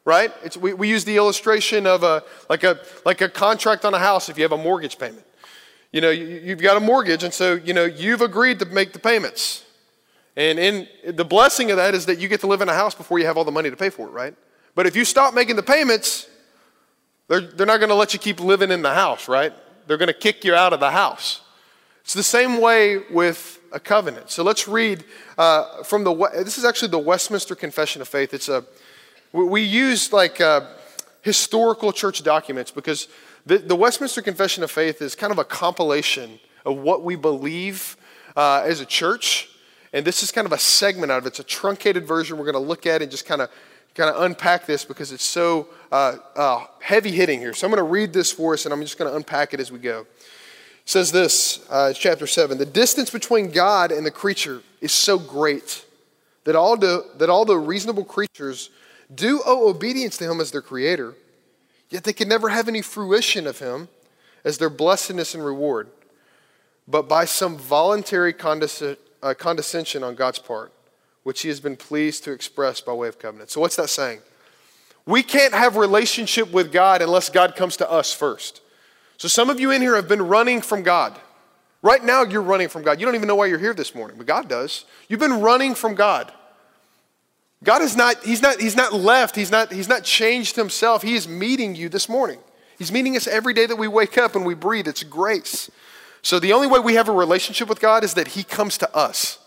Right? 0.05 0.33
It's, 0.45 0.57
we, 0.57 0.73
we 0.73 0.89
use 0.89 1.05
the 1.05 1.17
illustration 1.17 1.87
of 1.87 2.05
a 2.05 2.23
like, 2.49 2.63
a 2.63 2.79
like 3.05 3.21
a 3.23 3.29
contract 3.29 3.85
on 3.85 3.93
a 3.93 3.99
house 3.99 4.29
if 4.29 4.39
you 4.39 4.45
have 4.45 4.53
a 4.53 4.57
mortgage 4.57 4.99
payment. 4.99 5.26
You 5.97 6.03
know, 6.03 6.11
you, 6.11 6.27
you've 6.45 6.61
got 6.61 6.77
a 6.77 6.81
mortgage, 6.81 7.23
and 7.25 7.33
so 7.33 7.55
you 7.55 7.73
know 7.73 7.87
you've 7.87 8.21
agreed 8.21 8.59
to 8.59 8.67
make 8.67 8.93
the 8.93 8.99
payments. 8.99 9.65
And 10.37 10.59
in 10.59 10.87
the 11.07 11.25
blessing 11.25 11.71
of 11.71 11.79
that 11.79 11.95
is 11.95 12.05
that 12.05 12.19
you 12.19 12.29
get 12.29 12.41
to 12.41 12.47
live 12.47 12.61
in 12.61 12.69
a 12.69 12.75
house 12.75 12.95
before 12.95 13.19
you 13.19 13.25
have 13.25 13.39
all 13.39 13.45
the 13.45 13.51
money 13.51 13.71
to 13.71 13.77
pay 13.79 13.89
for 13.89 14.07
it, 14.07 14.11
right? 14.11 14.35
But 14.75 14.85
if 14.87 14.95
you 14.95 15.07
stop 15.07 15.33
making 15.33 15.57
the 15.57 15.63
payments, 15.63 16.29
they're, 17.29 17.41
they're 17.41 17.67
not 17.67 17.79
going 17.79 17.89
to 17.89 17.95
let 17.95 18.13
you 18.13 18.19
keep 18.19 18.41
living 18.41 18.71
in 18.71 18.83
the 18.83 18.93
house, 18.93 19.27
right? 19.27 19.55
They're 19.87 19.97
going 19.97 20.09
to 20.09 20.13
kick 20.13 20.45
you 20.45 20.55
out 20.55 20.75
of 20.75 20.81
the 20.81 20.91
house. 20.91 21.41
It's 22.03 22.13
the 22.13 22.23
same 22.23 22.61
way 22.61 22.99
with 23.11 23.59
a 23.73 23.81
covenant. 23.81 24.29
So 24.29 24.43
let's 24.43 24.69
read 24.69 25.03
uh, 25.39 25.83
from 25.83 26.05
the, 26.05 26.13
this 26.35 26.59
is 26.59 26.67
actually 26.67 26.91
the 26.91 26.99
Westminster 26.99 27.55
Confession 27.55 28.03
of 28.03 28.09
Faith. 28.09 28.35
It's 28.35 28.51
a, 28.51 28.67
we 29.33 29.63
use 29.63 30.13
like 30.13 30.43
uh, 30.43 30.67
historical 31.23 31.91
church 31.91 32.23
documents 32.23 32.71
because 32.71 33.09
the, 33.47 33.59
the, 33.59 33.77
Westminster 33.77 34.23
Confession 34.23 34.63
of 34.65 34.71
Faith 34.71 35.01
is 35.01 35.15
kind 35.15 35.33
of 35.33 35.39
a 35.39 35.45
compilation 35.45 36.41
of 36.65 36.79
what 36.79 37.05
we 37.05 37.15
believe 37.15 37.97
uh, 38.37 38.63
as 38.65 38.81
a 38.81 38.87
church. 38.87 39.49
And 39.93 40.05
this 40.05 40.23
is 40.23 40.33
kind 40.33 40.47
of 40.47 40.53
a 40.53 40.59
segment 40.59 41.13
out 41.13 41.19
of 41.19 41.27
it. 41.27 41.29
It's 41.29 41.39
a 41.39 41.45
truncated 41.45 42.07
version 42.07 42.39
we're 42.39 42.45
going 42.45 42.55
to 42.55 42.69
look 42.69 42.87
at 42.87 43.03
and 43.03 43.11
just 43.11 43.25
kind 43.25 43.41
of 43.41 43.51
kind 43.95 44.15
of 44.15 44.23
unpack 44.23 44.67
this 44.67 44.85
because 44.85 45.11
it's 45.11 45.25
so 45.25 45.69
uh, 45.91 46.17
uh, 46.35 46.67
heavy 46.81 47.11
hitting 47.11 47.41
here. 47.41 47.55
So 47.55 47.67
I'm 47.67 47.71
going 47.71 47.83
to 47.83 47.91
read 47.91 48.13
this 48.13 48.31
for 48.31 48.53
us 48.53 48.67
and 48.67 48.75
I'm 48.75 48.83
just 48.83 48.99
going 48.99 49.11
to 49.11 49.17
unpack 49.17 49.55
it 49.55 49.61
as 49.61 49.73
we 49.73 49.79
go. 49.79 50.01
It 50.01 50.07
says 50.85 51.11
this, 51.11 51.67
uh, 51.71 51.93
chapter 51.95 52.27
7 52.27 52.59
The 52.59 52.67
distance 52.67 53.09
between 53.11 53.51
God 53.51 53.91
and 53.91 54.05
the 54.05 54.11
creature 54.11 54.63
is 54.81 54.93
so 54.93 55.19
great 55.19 55.85
that 56.45 56.55
all, 56.55 56.77
the, 56.77 57.07
that 57.17 57.31
all 57.31 57.45
the 57.45 57.57
reasonable 57.57 58.05
creatures 58.05 58.71
do 59.15 59.41
owe 59.47 59.69
obedience 59.69 60.19
to 60.19 60.31
Him 60.31 60.41
as 60.41 60.51
their 60.51 60.63
creator, 60.63 61.15
yet 61.91 62.05
they 62.05 62.13
can 62.13 62.29
never 62.29 62.49
have 62.49 62.69
any 62.69 62.83
fruition 62.83 63.47
of 63.47 63.59
Him 63.59 63.89
as 64.45 64.59
their 64.59 64.71
blessedness 64.71 65.35
and 65.35 65.45
reward, 65.45 65.89
but 66.87 67.09
by 67.09 67.25
some 67.25 67.57
voluntary 67.57 68.33
condesc- 68.33 68.97
uh, 69.23 69.35
condescension 69.35 70.03
on 70.03 70.15
God's 70.15 70.39
part 70.39 70.73
which 71.27 71.43
he 71.43 71.49
has 71.49 71.59
been 71.59 71.75
pleased 71.75 72.23
to 72.23 72.31
express 72.31 72.81
by 72.81 72.93
way 72.93 73.09
of 73.09 73.19
covenant. 73.19 73.51
So, 73.51 73.61
what's 73.61 73.75
that 73.75 73.91
saying? 73.91 74.21
We 75.07 75.25
can't 75.25 75.53
have 75.53 75.75
relationship 75.75 76.53
with 76.53 76.71
God 76.71 77.03
unless 77.03 77.31
God 77.31 77.57
comes 77.57 77.77
to 77.79 77.91
us 77.91 78.15
first. 78.15 78.61
So, 79.17 79.27
some 79.27 79.51
of 79.51 79.59
you 79.59 79.73
in 79.73 79.83
here 79.83 79.97
have 79.97 80.07
been 80.07 80.23
running 80.23 80.61
from 80.61 80.85
God. 80.85 81.19
Right 81.83 82.05
now, 82.05 82.23
you're 82.23 82.43
running 82.43 82.69
from 82.69 82.85
God. 82.85 83.01
You 83.01 83.07
don't 83.07 83.17
even 83.17 83.27
know 83.27 83.35
why 83.35 83.47
you're 83.47 83.59
here 83.59 83.75
this 83.75 83.93
morning, 83.93 84.17
but 84.17 84.29
God 84.29 84.49
does. 84.49 84.85
You've 85.09 85.19
been 85.19 85.41
running 85.41 85.75
from 85.75 85.97
God. 85.97 86.33
God 87.67 87.83
is 87.83 87.97
not, 87.97 88.23
he's 88.23 88.41
not, 88.41 88.61
he's 88.61 88.77
not 88.77 88.93
left, 88.93 89.35
he's 89.35 89.51
not, 89.51 89.73
he's 89.73 89.89
not 89.89 90.05
changed 90.05 90.55
himself. 90.55 91.03
He 91.03 91.17
is 91.17 91.27
meeting 91.27 91.75
you 91.75 91.89
this 91.89 92.09
morning. 92.09 92.39
He's 92.79 92.93
meeting 92.93 93.17
us 93.17 93.27
every 93.27 93.55
day 93.55 93.67
that 93.67 93.75
we 93.75 93.89
wake 93.89 94.17
up 94.17 94.37
and 94.37 94.47
we 94.47 94.55
breathe. 94.55 94.87
It's 94.87 95.03
grace. 95.03 95.69
So 96.23 96.39
the 96.39 96.53
only 96.53 96.69
way 96.69 96.79
we 96.79 96.95
have 96.95 97.09
a 97.09 97.13
relationship 97.13 97.69
with 97.69 97.81
God 97.81 98.05
is 98.05 98.15
that 98.15 98.29
he 98.29 98.45
comes 98.45 98.79
to 98.79 98.97
us. 98.97 99.41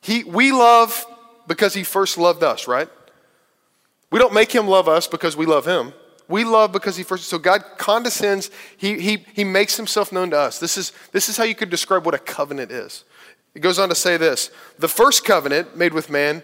He, 0.00 0.24
we 0.24 0.50
love 0.50 1.04
because 1.46 1.74
he 1.74 1.84
first 1.84 2.16
loved 2.16 2.42
us, 2.42 2.66
right? 2.66 2.88
We 4.10 4.18
don't 4.18 4.32
make 4.32 4.50
him 4.50 4.66
love 4.66 4.88
us 4.88 5.06
because 5.06 5.36
we 5.36 5.44
love 5.44 5.66
him. 5.66 5.92
We 6.26 6.44
love 6.44 6.72
because 6.72 6.96
he 6.96 7.02
first. 7.02 7.24
So 7.24 7.36
God 7.36 7.62
condescends. 7.76 8.50
He, 8.78 8.98
he, 8.98 9.26
he 9.34 9.44
makes 9.44 9.76
himself 9.76 10.10
known 10.10 10.30
to 10.30 10.38
us. 10.38 10.58
This 10.58 10.78
is, 10.78 10.92
this 11.12 11.28
is 11.28 11.36
how 11.36 11.44
you 11.44 11.54
could 11.54 11.68
describe 11.68 12.06
what 12.06 12.14
a 12.14 12.18
covenant 12.18 12.70
is. 12.70 13.04
It 13.54 13.60
goes 13.60 13.78
on 13.78 13.90
to 13.90 13.94
say 13.94 14.16
this 14.16 14.50
The 14.78 14.88
first 14.88 15.26
covenant 15.26 15.76
made 15.76 15.92
with 15.92 16.08
man 16.08 16.42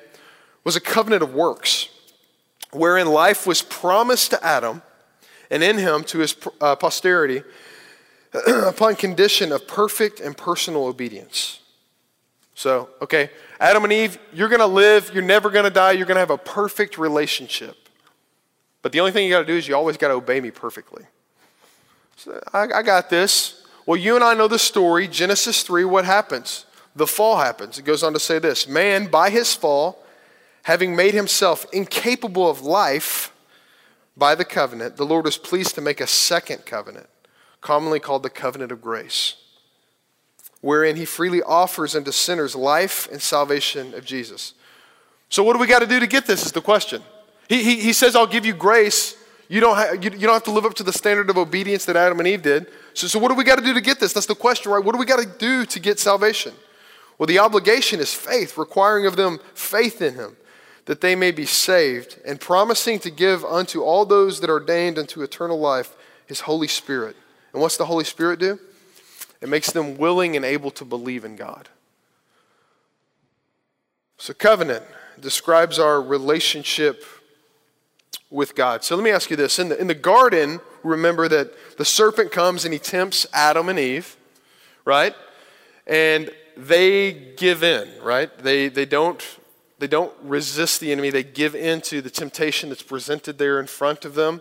was 0.65 0.77
a 0.77 0.81
covenant 0.81 1.23
of 1.23 1.35
works, 1.35 1.89
wherein 2.73 3.07
life 3.07 3.47
was 3.47 3.63
promised 3.63 4.31
to 4.31 4.45
Adam 4.45 4.83
and 5.51 5.63
in 5.63 5.79
him 5.79 6.03
to 6.05 6.19
his 6.19 6.35
uh, 6.61 6.75
posterity 6.75 7.43
upon 8.47 8.97
condition 8.97 9.53
of 9.53 9.69
perfect 9.69 10.21
and 10.21 10.37
personal 10.37 10.87
obedience. 10.87 11.61
So, 12.55 12.89
okay, 13.03 13.31
Adam 13.61 13.85
and 13.85 13.93
Eve, 13.93 14.19
you're 14.33 14.49
going 14.49 14.61
to 14.61 14.67
live, 14.67 15.11
you're 15.13 15.23
never 15.23 15.51
going 15.51 15.65
to 15.65 15.71
die, 15.71 15.93
you're 15.93 16.07
going 16.07 16.17
to 16.17 16.21
have 16.21 16.31
a 16.31 16.39
perfect 16.39 16.99
relationship. 16.99 17.77
But 18.81 18.93
the 18.93 19.01
only 19.01 19.13
thing 19.13 19.25
you 19.25 19.31
got 19.31 19.41
to 19.41 19.47
do 19.47 19.55
is 19.55 19.67
you 19.67 19.75
always 19.75 19.97
got 19.97 20.09
to 20.09 20.15
obey 20.15 20.41
me 20.41 20.51
perfectly. 20.51 21.05
So 22.17 22.41
I, 22.53 22.67
I 22.75 22.83
got 22.83 23.11
this. 23.11 23.63
Well, 23.87 23.97
you 23.97 24.15
and 24.15 24.25
I 24.25 24.35
know 24.35 24.49
the 24.49 24.59
story. 24.59 25.09
Genesis 25.09 25.63
3, 25.63 25.85
what 25.85 26.05
happens? 26.05 26.65
The 26.97 27.07
fall 27.07 27.39
happens. 27.39 27.79
It 27.79 27.85
goes 27.85 28.03
on 28.03 28.13
to 28.13 28.21
say 28.21 28.39
this 28.39 28.69
Man, 28.69 29.07
by 29.07 29.31
his 29.31 29.55
fall, 29.55 30.04
having 30.65 30.95
made 30.95 31.15
himself 31.15 31.65
incapable 31.73 32.49
of 32.49 32.61
life 32.61 33.33
by 34.17 34.35
the 34.35 34.45
covenant, 34.45 34.97
the 34.97 35.07
Lord 35.07 35.25
was 35.25 35.39
pleased 35.39 35.75
to 35.77 35.81
make 35.81 36.01
a 36.01 36.07
second 36.07 36.67
covenant, 36.67 37.09
commonly 37.61 38.01
called 38.01 38.23
the 38.23 38.31
covenant 38.31 38.71
of 38.71 38.83
grace 38.83 39.37
wherein 40.65 40.97
he 40.97 41.05
freely 41.05 41.43
offers 41.43 41.95
unto 41.95 42.11
sinners 42.11 42.57
life 42.57 43.07
and 43.13 43.21
salvation 43.21 43.93
of 43.93 44.03
Jesus. 44.03 44.55
So, 45.29 45.45
what 45.45 45.53
do 45.53 45.59
we 45.59 45.67
got 45.67 45.81
to 45.81 45.87
do 45.87 46.01
to 46.01 46.07
get 46.07 46.25
this? 46.25 46.47
Is 46.47 46.53
the 46.53 46.63
question. 46.63 47.03
He, 47.51 47.63
he, 47.63 47.81
he 47.81 47.93
says, 47.93 48.17
I'll 48.17 48.27
give 48.27 48.47
you 48.47 48.55
grace. 48.55 49.15
You 49.49 49.61
don't, 49.61 49.77
have, 49.77 50.03
you, 50.03 50.11
you 50.13 50.27
don't 50.27 50.33
have 50.33 50.45
to 50.45 50.51
live 50.51 50.65
up 50.65 50.73
to 50.75 50.83
the 50.83 50.93
standard 50.93 51.29
of 51.29 51.37
obedience 51.37 51.85
that 51.85 51.97
Adam 51.97 52.19
and 52.19 52.27
Eve 52.27 52.41
did. 52.41 52.67
So, 52.95 53.07
so 53.07 53.19
what 53.19 53.29
do 53.29 53.35
we 53.35 53.45
got 53.45 53.59
to 53.59 53.65
do 53.65 53.75
to 53.75 53.81
get 53.83 54.01
this? 54.01 54.15
That's 54.15 54.25
the 54.25 54.35
question, 54.35 54.73
right? 54.73 54.83
What 54.83 54.93
do 54.93 54.99
we 54.99 55.05
got 55.05 55.21
to 55.21 55.29
do 55.39 55.67
to 55.67 55.81
get 55.81 56.01
salvation? 56.01 56.55
Well, 57.19 57.27
the 57.27 57.41
obligation 57.41 58.01
is 58.01 58.15
faith, 58.15 58.57
requiring 58.57 59.05
of 59.05 59.17
them 59.17 59.41
faith 59.53 60.01
in 60.01 60.15
him, 60.15 60.35
that 60.87 61.01
they 61.01 61.15
may 61.15 61.31
be 61.31 61.47
saved, 61.47 62.19
and 62.27 62.41
promising 62.41 62.99
to 63.01 63.11
give 63.11 63.45
unto 63.45 63.83
all 63.83 64.05
those 64.05 64.41
that 64.41 64.51
are 64.51 64.55
ordained 64.55 64.99
unto 64.99 65.23
eternal 65.23 65.59
life 65.59 65.97
his 66.27 66.41
Holy 66.41 66.69
Spirit. 66.69 67.17
And 67.53 67.63
what's 67.63 67.77
the 67.77 67.87
Holy 67.87 68.05
Spirit 68.05 68.41
do? 68.41 68.59
It 69.41 69.49
makes 69.49 69.71
them 69.71 69.97
willing 69.97 70.37
and 70.37 70.45
able 70.45 70.71
to 70.73 70.85
believe 70.85 71.25
in 71.25 71.37
God. 71.37 71.69
So, 74.17 74.33
covenant 74.33 74.85
describes 75.21 75.79
our 75.79 76.01
relationship 76.01 77.05
with 78.31 78.55
God. 78.55 78.85
So, 78.85 78.97
let 78.97 79.05
me 79.05 79.11
ask 79.11 79.31
you 79.31 79.37
this. 79.37 79.59
In 79.59 79.69
the, 79.69 79.81
in 79.81 79.87
the 79.87 79.95
garden, 79.95 80.61
remember 80.83 81.29
that 81.29 81.77
the 81.77 81.85
serpent 81.85 82.33
comes 82.33 82.65
and 82.65 82.73
he 82.73 82.79
tempts 82.79 83.27
Adam 83.33 83.69
and 83.69 83.79
Eve, 83.79 84.17
right? 84.85 85.15
And 85.87 86.31
they 86.57 87.13
give 87.37 87.63
in, 87.63 87.89
right? 88.03 88.37
They, 88.39 88.69
they, 88.69 88.87
don't, 88.87 89.23
they 89.79 89.87
don't 89.87 90.13
resist 90.23 90.81
the 90.81 90.93
enemy, 90.93 91.11
they 91.11 91.23
give 91.23 91.55
in 91.55 91.81
to 91.83 92.01
the 92.01 92.11
temptation 92.11 92.69
that's 92.69 92.83
presented 92.83 93.39
there 93.39 93.59
in 93.61 93.67
front 93.67 94.05
of 94.05 94.15
them. 94.15 94.41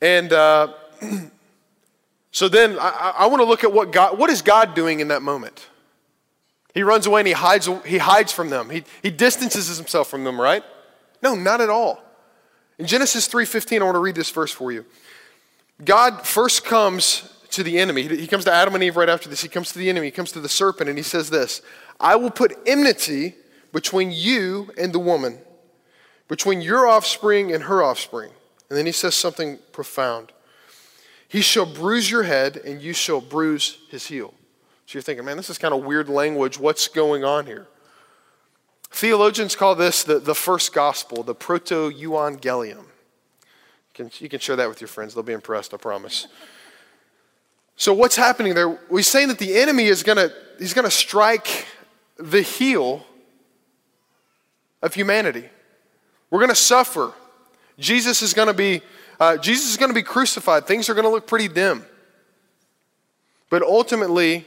And 0.00 0.32
uh, 0.32 0.74
So 2.32 2.48
then 2.48 2.78
I, 2.78 3.14
I 3.18 3.26
want 3.26 3.40
to 3.40 3.44
look 3.44 3.64
at 3.64 3.72
what 3.72 3.92
God, 3.92 4.18
what 4.18 4.30
is 4.30 4.42
God 4.42 4.74
doing 4.74 5.00
in 5.00 5.08
that 5.08 5.22
moment? 5.22 5.66
He 6.72 6.82
runs 6.82 7.06
away 7.06 7.22
and 7.22 7.26
he 7.26 7.32
hides, 7.32 7.68
he 7.84 7.98
hides 7.98 8.32
from 8.32 8.50
them. 8.50 8.70
He, 8.70 8.84
he 9.02 9.10
distances 9.10 9.76
himself 9.76 10.08
from 10.08 10.22
them, 10.22 10.40
right? 10.40 10.62
No, 11.22 11.34
not 11.34 11.60
at 11.60 11.68
all. 11.68 12.02
In 12.78 12.86
Genesis 12.86 13.28
3.15, 13.28 13.80
I 13.80 13.84
want 13.84 13.96
to 13.96 14.00
read 14.00 14.14
this 14.14 14.30
verse 14.30 14.52
for 14.52 14.70
you. 14.70 14.84
God 15.84 16.24
first 16.26 16.64
comes 16.64 17.28
to 17.50 17.64
the 17.64 17.78
enemy. 17.78 18.02
He 18.06 18.28
comes 18.28 18.44
to 18.44 18.52
Adam 18.52 18.74
and 18.74 18.84
Eve 18.84 18.96
right 18.96 19.08
after 19.08 19.28
this. 19.28 19.42
He 19.42 19.48
comes 19.48 19.72
to 19.72 19.78
the 19.78 19.90
enemy. 19.90 20.06
He 20.06 20.12
comes 20.12 20.30
to 20.32 20.40
the 20.40 20.48
serpent 20.48 20.88
and 20.88 20.96
he 20.96 21.02
says 21.02 21.30
this, 21.30 21.62
I 21.98 22.14
will 22.14 22.30
put 22.30 22.56
enmity 22.64 23.34
between 23.72 24.10
you 24.10 24.70
and 24.76 24.92
the 24.92 24.98
woman, 24.98 25.38
between 26.28 26.60
your 26.60 26.86
offspring 26.86 27.52
and 27.52 27.64
her 27.64 27.82
offspring. 27.82 28.30
And 28.68 28.78
then 28.78 28.86
he 28.86 28.92
says 28.92 29.14
something 29.14 29.58
profound. 29.72 30.32
He 31.28 31.40
shall 31.40 31.66
bruise 31.66 32.10
your 32.10 32.24
head, 32.24 32.56
and 32.56 32.82
you 32.82 32.92
shall 32.92 33.20
bruise 33.20 33.78
his 33.88 34.06
heel. 34.06 34.34
So 34.86 34.96
you're 34.96 35.02
thinking, 35.02 35.24
man, 35.24 35.36
this 35.36 35.50
is 35.50 35.58
kind 35.58 35.72
of 35.72 35.84
weird 35.84 36.08
language. 36.08 36.58
What's 36.58 36.88
going 36.88 37.24
on 37.24 37.46
here? 37.46 37.68
Theologians 38.90 39.54
call 39.54 39.76
this 39.76 40.02
the, 40.02 40.18
the 40.18 40.34
first 40.34 40.72
gospel, 40.72 41.22
the 41.22 41.34
protoevangelium. 41.34 42.78
You 42.78 42.84
can, 43.94 44.10
you 44.18 44.28
can 44.28 44.40
share 44.40 44.56
that 44.56 44.68
with 44.68 44.80
your 44.80 44.88
friends. 44.88 45.14
They'll 45.14 45.22
be 45.22 45.32
impressed, 45.32 45.72
I 45.72 45.76
promise. 45.76 46.26
So 47.76 47.94
what's 47.94 48.16
happening 48.16 48.54
there? 48.54 48.78
We're 48.90 49.02
saying 49.02 49.28
that 49.28 49.38
the 49.38 49.54
enemy 49.54 49.86
is 49.86 50.02
to 50.18 50.32
he's 50.58 50.74
to 50.74 50.90
strike 50.90 51.66
the 52.18 52.42
heel 52.42 53.06
of 54.82 54.94
humanity. 54.94 55.48
We're 56.30 56.40
going 56.40 56.50
to 56.50 56.54
suffer. 56.54 57.12
Jesus 57.78 58.22
is 58.22 58.34
going 58.34 58.48
to 58.48 58.54
be 58.54 58.82
uh, 59.20 59.36
Jesus 59.36 59.70
is 59.70 59.76
going 59.76 59.90
to 59.90 59.94
be 59.94 60.02
crucified. 60.02 60.66
Things 60.66 60.88
are 60.88 60.94
going 60.94 61.04
to 61.04 61.10
look 61.10 61.26
pretty 61.26 61.46
dim. 61.46 61.84
But 63.50 63.62
ultimately, 63.62 64.46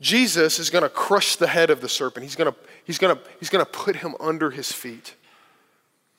Jesus 0.00 0.60
is 0.60 0.70
going 0.70 0.82
to 0.82 0.88
crush 0.88 1.34
the 1.34 1.48
head 1.48 1.68
of 1.68 1.80
the 1.80 1.88
serpent. 1.88 2.22
He's 2.22 2.36
going 2.36 2.52
to, 2.52 2.58
he's 2.84 2.98
going 2.98 3.16
to, 3.16 3.22
he's 3.40 3.50
going 3.50 3.64
to 3.64 3.70
put 3.70 3.96
him 3.96 4.14
under 4.20 4.50
his 4.50 4.70
feet. 4.70 5.16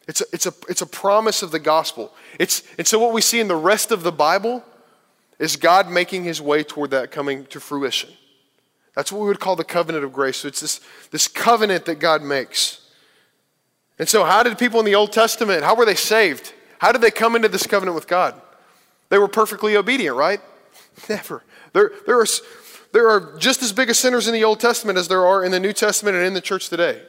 It's 0.06 0.20
a, 0.20 0.26
it's, 0.34 0.46
a, 0.46 0.54
it's 0.68 0.82
a 0.82 0.86
promise 0.86 1.44
of 1.44 1.52
the 1.52 1.60
gospel. 1.60 2.14
It's, 2.40 2.64
and 2.78 2.86
so, 2.86 3.00
what 3.00 3.14
we 3.14 3.22
see 3.22 3.40
in 3.40 3.48
the 3.48 3.56
rest 3.56 3.92
of 3.92 4.04
the 4.04 4.12
Bible 4.12 4.62
is 5.40 5.56
God 5.56 5.90
making 5.90 6.26
his 6.26 6.42
way 6.42 6.62
toward 6.64 6.92
that 6.92 7.10
coming 7.10 7.46
to 7.48 7.60
fruition. 7.62 8.10
That's 8.96 9.12
what 9.12 9.22
we 9.22 9.28
would 9.28 9.40
call 9.40 9.56
the 9.56 9.64
covenant 9.64 10.04
of 10.04 10.14
grace. 10.14 10.38
So 10.38 10.48
it's 10.48 10.60
this, 10.60 10.80
this 11.12 11.28
covenant 11.28 11.86
that 11.86 11.96
God 11.96 12.22
makes. 12.22 12.82
And 14.00 14.08
so, 14.08 14.24
how 14.24 14.44
did 14.44 14.58
people 14.58 14.80
in 14.80 14.86
the 14.86 14.96
Old 14.96 15.12
Testament, 15.12 15.64
how 15.64 15.76
were 15.76 15.86
they 15.86 15.96
saved? 15.96 16.54
How 16.80 16.92
did 16.92 17.02
they 17.02 17.12
come 17.12 17.36
into 17.36 17.48
this 17.48 17.66
covenant 17.66 17.96
with 17.96 18.08
God? 18.08 18.40
They 19.10 19.18
were 19.18 19.28
perfectly 19.28 19.78
obedient, 19.78 20.18
right? 20.18 20.42
Never. 21.10 21.44
There, 21.74 21.92
there, 22.06 22.20
are, 22.20 22.26
there 22.92 23.10
are 23.10 23.38
just 23.38 23.62
as 23.62 23.72
big 23.72 23.90
as 23.90 24.00
sinners 24.00 24.28
in 24.28 24.34
the 24.34 24.44
Old 24.44 24.60
Testament 24.60 24.98
as 24.98 25.08
there 25.08 25.26
are 25.26 25.44
in 25.44 25.52
the 25.52 25.60
New 25.60 25.74
Testament 25.74 26.18
and 26.18 26.26
in 26.26 26.34
the 26.34 26.42
church 26.42 26.70
today. 26.70 27.02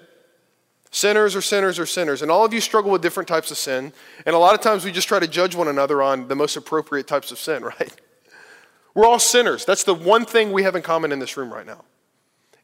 Sinners 0.90 1.34
are 1.34 1.42
sinners 1.42 1.80
are 1.80 1.86
sinners. 1.86 2.22
And 2.22 2.30
all 2.30 2.44
of 2.44 2.54
you 2.54 2.60
struggle 2.60 2.92
with 2.92 3.02
different 3.02 3.28
types 3.28 3.50
of 3.50 3.56
sin. 3.56 3.92
And 4.24 4.36
a 4.36 4.38
lot 4.38 4.54
of 4.54 4.60
times 4.60 4.84
we 4.84 4.92
just 4.92 5.08
try 5.08 5.18
to 5.18 5.26
judge 5.26 5.56
one 5.56 5.66
another 5.66 6.00
on 6.02 6.28
the 6.28 6.36
most 6.36 6.56
appropriate 6.56 7.08
types 7.08 7.32
of 7.32 7.38
sin, 7.38 7.64
right? 7.80 7.92
We're 8.94 9.06
all 9.06 9.18
sinners. 9.18 9.64
That's 9.64 9.84
the 9.84 9.94
one 9.94 10.24
thing 10.24 10.52
we 10.52 10.62
have 10.62 10.76
in 10.76 10.82
common 10.82 11.12
in 11.12 11.18
this 11.18 11.36
room 11.36 11.52
right 11.52 11.66
now. 11.66 11.84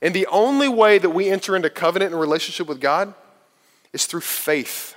And 0.01 0.15
the 0.15 0.27
only 0.29 0.69
way 0.69 0.99
that 0.99 1.11
we 1.11 1.29
enter 1.29 1.57
into 1.57 1.69
covenant 1.69 2.13
and 2.13 2.21
relationship 2.21 2.67
with 2.67 2.81
God 2.81 3.13
is 3.93 4.07
through 4.07 4.21
faith. 4.21 4.95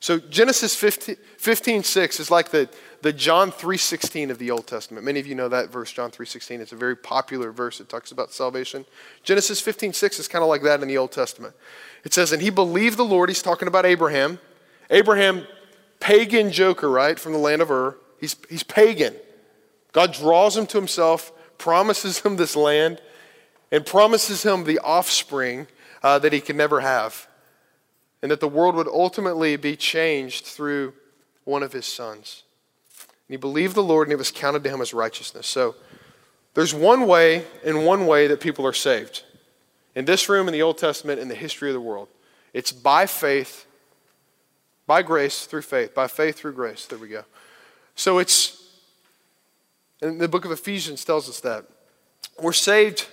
So 0.00 0.18
Genesis 0.18 0.74
15, 0.74 1.16
15 1.36 1.82
6 1.84 2.20
is 2.20 2.30
like 2.30 2.50
the, 2.50 2.70
the 3.02 3.12
John 3.12 3.52
3.16 3.52 4.30
of 4.30 4.38
the 4.38 4.50
Old 4.50 4.66
Testament. 4.66 5.04
Many 5.04 5.20
of 5.20 5.26
you 5.26 5.34
know 5.34 5.48
that 5.48 5.70
verse, 5.70 5.92
John 5.92 6.10
3.16. 6.10 6.60
It's 6.60 6.72
a 6.72 6.76
very 6.76 6.96
popular 6.96 7.52
verse. 7.52 7.80
It 7.80 7.90
talks 7.90 8.10
about 8.10 8.32
salvation. 8.32 8.86
Genesis 9.22 9.60
15.6 9.60 10.18
is 10.18 10.26
kind 10.26 10.42
of 10.42 10.48
like 10.48 10.62
that 10.62 10.80
in 10.80 10.88
the 10.88 10.96
Old 10.96 11.12
Testament. 11.12 11.54
It 12.02 12.14
says, 12.14 12.32
and 12.32 12.40
he 12.40 12.48
believed 12.48 12.96
the 12.96 13.04
Lord. 13.04 13.28
He's 13.28 13.42
talking 13.42 13.68
about 13.68 13.84
Abraham. 13.84 14.38
Abraham, 14.88 15.46
pagan 16.00 16.50
joker, 16.50 16.88
right, 16.88 17.18
from 17.18 17.32
the 17.32 17.38
land 17.38 17.60
of 17.60 17.70
Ur. 17.70 17.96
He's, 18.18 18.36
he's 18.48 18.62
pagan. 18.62 19.14
God 19.92 20.12
draws 20.12 20.56
him 20.56 20.66
to 20.68 20.78
himself, 20.78 21.32
promises 21.58 22.20
him 22.20 22.36
this 22.36 22.56
land, 22.56 23.00
and 23.72 23.84
promises 23.84 24.42
him 24.42 24.64
the 24.64 24.78
offspring 24.80 25.66
uh, 26.02 26.18
that 26.18 26.32
he 26.32 26.40
can 26.40 26.56
never 26.56 26.80
have. 26.80 27.28
And 28.22 28.30
that 28.30 28.40
the 28.40 28.48
world 28.48 28.74
would 28.74 28.88
ultimately 28.88 29.56
be 29.56 29.76
changed 29.76 30.44
through 30.44 30.92
one 31.44 31.62
of 31.62 31.72
his 31.72 31.86
sons. 31.86 32.42
And 33.28 33.34
he 33.34 33.36
believed 33.36 33.74
the 33.74 33.82
Lord, 33.82 34.08
and 34.08 34.12
it 34.12 34.18
was 34.18 34.30
counted 34.30 34.62
to 34.64 34.70
him 34.70 34.80
as 34.80 34.92
righteousness. 34.92 35.46
So 35.46 35.74
there's 36.54 36.74
one 36.74 37.06
way, 37.06 37.44
and 37.64 37.86
one 37.86 38.06
way, 38.06 38.26
that 38.26 38.40
people 38.40 38.66
are 38.66 38.72
saved. 38.72 39.24
In 39.94 40.04
this 40.04 40.28
room, 40.28 40.48
in 40.48 40.52
the 40.52 40.62
Old 40.62 40.78
Testament, 40.78 41.20
in 41.20 41.28
the 41.28 41.34
history 41.34 41.70
of 41.70 41.74
the 41.74 41.80
world, 41.80 42.08
it's 42.52 42.72
by 42.72 43.06
faith, 43.06 43.66
by 44.86 45.02
grace 45.02 45.46
through 45.46 45.62
faith, 45.62 45.94
by 45.94 46.06
faith 46.08 46.36
through 46.36 46.52
grace. 46.52 46.86
There 46.86 46.98
we 46.98 47.08
go. 47.08 47.24
So 47.94 48.18
it's 48.18 48.59
and 50.02 50.20
the 50.20 50.28
book 50.28 50.44
of 50.44 50.50
Ephesians 50.50 51.04
tells 51.04 51.28
us 51.28 51.40
that. 51.40 51.64
We're 52.40 52.52
saved. 52.52 53.06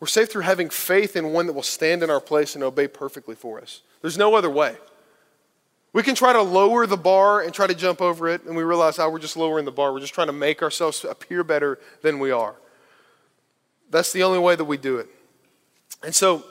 We're 0.00 0.06
saved 0.06 0.30
through 0.30 0.42
having 0.42 0.70
faith 0.70 1.16
in 1.16 1.32
one 1.32 1.46
that 1.46 1.52
will 1.52 1.62
stand 1.62 2.02
in 2.02 2.10
our 2.10 2.20
place 2.20 2.54
and 2.54 2.62
obey 2.62 2.86
perfectly 2.86 3.34
for 3.34 3.60
us. 3.60 3.82
There's 4.00 4.18
no 4.18 4.34
other 4.34 4.50
way. 4.50 4.76
We 5.92 6.02
can 6.02 6.14
try 6.14 6.32
to 6.32 6.42
lower 6.42 6.86
the 6.86 6.96
bar 6.96 7.40
and 7.40 7.52
try 7.52 7.66
to 7.66 7.74
jump 7.74 8.00
over 8.00 8.28
it, 8.28 8.44
and 8.44 8.54
we 8.54 8.62
realize, 8.62 8.98
oh, 8.98 9.10
we're 9.10 9.18
just 9.18 9.36
lowering 9.36 9.64
the 9.64 9.72
bar. 9.72 9.92
We're 9.92 10.00
just 10.00 10.14
trying 10.14 10.28
to 10.28 10.32
make 10.32 10.62
ourselves 10.62 11.04
appear 11.04 11.42
better 11.42 11.78
than 12.02 12.18
we 12.18 12.30
are. 12.30 12.54
That's 13.90 14.12
the 14.12 14.22
only 14.22 14.38
way 14.38 14.54
that 14.54 14.64
we 14.64 14.76
do 14.76 14.98
it. 14.98 15.08
And 16.04 16.14
so, 16.14 16.44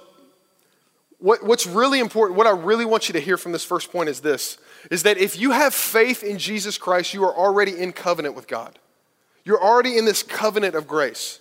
what, 1.19 1.43
what's 1.43 1.65
really 1.65 1.99
important, 1.99 2.37
what 2.37 2.47
I 2.47 2.51
really 2.51 2.85
want 2.85 3.09
you 3.09 3.13
to 3.13 3.19
hear 3.19 3.37
from 3.37 3.51
this 3.51 3.63
first 3.63 3.91
point 3.91 4.09
is 4.09 4.19
this 4.19 4.57
is 4.91 5.03
that 5.03 5.17
if 5.17 5.37
you 5.37 5.51
have 5.51 5.73
faith 5.73 6.23
in 6.23 6.37
Jesus 6.37 6.77
Christ, 6.77 7.13
you 7.13 7.23
are 7.25 7.35
already 7.35 7.77
in 7.77 7.91
covenant 7.91 8.35
with 8.35 8.47
God. 8.47 8.77
You're 9.43 9.61
already 9.61 9.97
in 9.97 10.05
this 10.05 10.23
covenant 10.23 10.75
of 10.75 10.87
grace. 10.87 11.39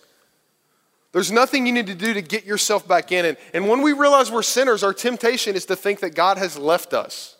There's 1.13 1.31
nothing 1.31 1.67
you 1.67 1.73
need 1.73 1.87
to 1.87 1.95
do 1.95 2.15
to 2.15 2.23
get 2.23 2.45
yourself 2.45 2.89
back 2.89 3.13
in. 3.13 3.25
And, 3.25 3.37
and 3.53 3.69
when 3.69 3.83
we 3.83 3.93
realize 3.93 4.31
we're 4.31 4.43
sinners, 4.43 4.83
our 4.83 4.93
temptation 4.93 5.55
is 5.55 5.67
to 5.67 5.77
think 5.77 6.01
that 6.01 6.15
God 6.15 6.39
has 6.39 6.59
left 6.59 6.93
us. 6.93 7.37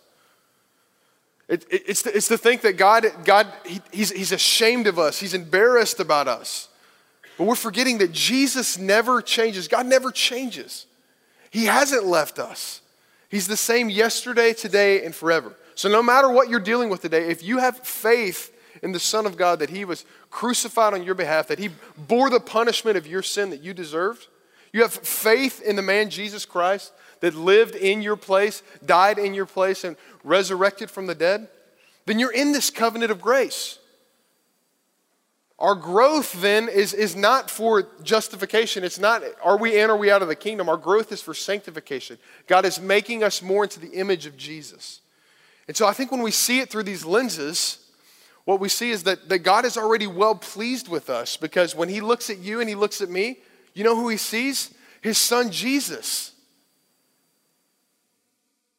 It, 1.49 1.65
it, 1.71 1.83
it's, 1.87 2.03
to, 2.03 2.17
it's 2.17 2.29
to 2.29 2.39
think 2.39 2.63
that 2.63 2.77
God, 2.77 3.07
God 3.25 3.47
he, 3.65 3.81
he's, 3.93 4.11
he's 4.11 4.33
ashamed 4.33 4.87
of 4.87 4.99
us, 4.99 5.19
He's 5.19 5.35
embarrassed 5.35 6.01
about 6.01 6.29
us. 6.29 6.69
But 7.39 7.45
we're 7.45 7.55
forgetting 7.55 7.99
that 7.99 8.13
Jesus 8.13 8.79
never 8.79 9.21
changes. 9.21 9.69
God 9.69 9.87
never 9.87 10.11
changes. 10.11 10.87
He 11.51 11.67
hasn't 11.67 12.05
left 12.05 12.39
us. 12.39 12.81
He's 13.29 13.49
the 13.49 13.57
same 13.57 13.91
yesterday, 13.91 14.53
today, 14.53 15.05
and 15.05 15.15
forever. 15.15 15.55
So, 15.75 15.89
no 15.89 16.03
matter 16.03 16.31
what 16.31 16.49
you're 16.49 16.61
dealing 16.61 16.89
with 16.89 17.03
today, 17.03 17.29
if 17.29 17.43
you 17.43 17.59
have 17.59 17.79
faith 17.79 18.53
in 18.83 18.93
the 18.93 19.01
Son 19.01 19.27
of 19.27 19.37
God 19.37 19.59
that 19.59 19.71
He 19.71 19.85
was 19.85 20.05
crucified 20.31 20.95
on 20.95 21.03
your 21.03 21.15
behalf, 21.15 21.49
that 21.49 21.59
He 21.59 21.71
bore 21.97 22.31
the 22.31 22.41
punishment 22.41 22.97
of 22.97 23.07
your 23.07 23.23
sin 23.23 23.51
that 23.51 23.63
you 23.63 23.75
deserved, 23.75 24.27
you 24.73 24.83
have 24.83 24.93
faith 24.93 25.63
in 25.63 25.77
the 25.77 25.83
man 25.83 26.11
Jesus 26.11 26.45
Christ 26.45 26.93
that 27.21 27.35
lived 27.35 27.75
in 27.75 28.03
your 28.03 28.17
place, 28.17 28.63
died 28.85 29.19
in 29.19 29.35
your 29.35 29.47
place, 29.47 29.85
and 29.85 29.97
resurrected 30.23 30.91
from 30.91 31.07
the 31.07 31.15
dead, 31.15 31.49
then 32.05 32.19
you're 32.19 32.33
in 32.33 32.53
this 32.53 32.71
covenant 32.71 33.11
of 33.11 33.21
grace. 33.21 33.79
Our 35.59 35.75
growth 35.75 36.41
then 36.43 36.69
is, 36.69 36.93
is 36.93 37.17
not 37.17 37.51
for 37.51 37.89
justification. 38.03 38.85
It's 38.85 38.99
not, 38.99 39.23
are 39.43 39.57
we 39.57 39.81
in 39.81 39.89
or 39.89 39.95
are 39.95 39.97
we 39.97 40.11
out 40.11 40.21
of 40.21 40.29
the 40.29 40.37
kingdom? 40.37 40.69
Our 40.69 40.77
growth 40.77 41.13
is 41.13 41.23
for 41.23 41.33
sanctification. 41.33 42.19
God 42.47 42.67
is 42.67 42.79
making 42.79 43.25
us 43.25 43.41
more 43.41 43.65
into 43.65 43.81
the 43.81 43.91
image 43.93 44.27
of 44.27 44.37
Jesus. 44.37 45.01
And 45.67 45.77
so 45.77 45.87
I 45.87 45.93
think 45.93 46.13
when 46.13 46.23
we 46.23 46.31
see 46.31 46.61
it 46.61 46.69
through 46.69 46.83
these 46.83 47.07
lenses, 47.07 47.79
what 48.45 48.61
we 48.61 48.69
see 48.69 48.91
is 48.91 49.05
that, 49.05 49.31
that 49.31 49.39
God 49.41 49.65
is 49.65 49.79
already 49.79 50.07
well 50.07 50.35
pleased 50.35 50.89
with 50.89 51.09
us 51.09 51.39
because 51.39 51.75
when 51.75 51.89
He 51.89 52.03
looks 52.03 52.29
at 52.29 52.39
you 52.39 52.61
and 52.61 52.69
He 52.69 52.75
looks 52.75 53.01
at 53.01 53.09
me, 53.09 53.39
you 53.73 53.83
know 53.83 53.97
who 53.97 54.09
He 54.09 54.19
sees? 54.19 54.75
His 55.01 55.17
Son 55.17 55.51
Jesus. 55.51 56.33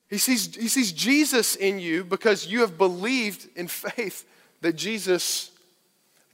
He 0.09 0.17
sees, 0.17 0.55
he 0.55 0.69
sees 0.69 0.93
Jesus 0.93 1.55
in 1.55 1.79
you 1.79 2.03
because 2.03 2.47
you 2.47 2.61
have 2.61 2.77
believed 2.77 3.49
in 3.57 3.67
faith 3.67 4.25
that 4.61 4.73
Jesus 4.73 5.51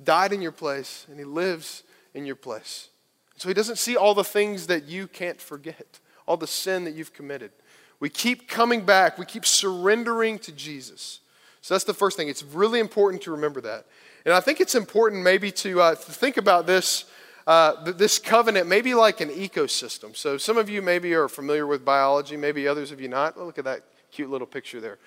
died 0.01 0.33
in 0.33 0.41
your 0.41 0.51
place 0.51 1.05
and 1.09 1.19
He 1.19 1.25
lives 1.25 1.83
in 2.13 2.25
your 2.25 2.35
place. 2.35 2.89
So 3.37 3.47
He 3.47 3.53
doesn't 3.53 3.77
see 3.77 3.97
all 3.97 4.13
the 4.13 4.23
things 4.23 4.67
that 4.67 4.85
you 4.85 5.07
can't 5.07 5.41
forget, 5.41 5.99
all 6.27 6.37
the 6.37 6.47
sin 6.47 6.85
that 6.85 6.93
you've 6.93 7.13
committed. 7.13 7.51
We 7.99 8.09
keep 8.09 8.47
coming 8.47 8.85
back, 8.85 9.17
we 9.17 9.25
keep 9.25 9.45
surrendering 9.45 10.39
to 10.39 10.51
Jesus. 10.51 11.19
So 11.61 11.73
that's 11.73 11.85
the 11.85 11.93
first 11.93 12.17
thing. 12.17 12.27
It's 12.27 12.43
really 12.43 12.81
important 12.81 13.23
to 13.23 13.31
remember 13.31 13.61
that. 13.61 13.85
And 14.25 14.33
I 14.33 14.41
think 14.41 14.59
it's 14.59 14.75
important 14.75 15.23
maybe 15.23 15.51
to, 15.51 15.81
uh, 15.81 15.95
to 15.95 16.11
think 16.11 16.35
about 16.37 16.67
this, 16.67 17.05
uh, 17.47 17.91
this 17.91 18.19
covenant 18.19 18.67
maybe 18.67 18.93
like 18.93 19.21
an 19.21 19.29
ecosystem. 19.29 20.15
So 20.15 20.37
some 20.37 20.57
of 20.57 20.69
you 20.69 20.81
maybe 20.81 21.13
are 21.13 21.29
familiar 21.29 21.65
with 21.65 21.85
biology, 21.85 22.35
maybe 22.35 22.67
others 22.67 22.91
of 22.91 22.99
you 22.99 23.07
not. 23.07 23.37
look 23.37 23.57
at 23.57 23.63
that 23.65 23.83
cute 24.11 24.29
little 24.29 24.47
picture 24.47 24.81
there. 24.81 24.97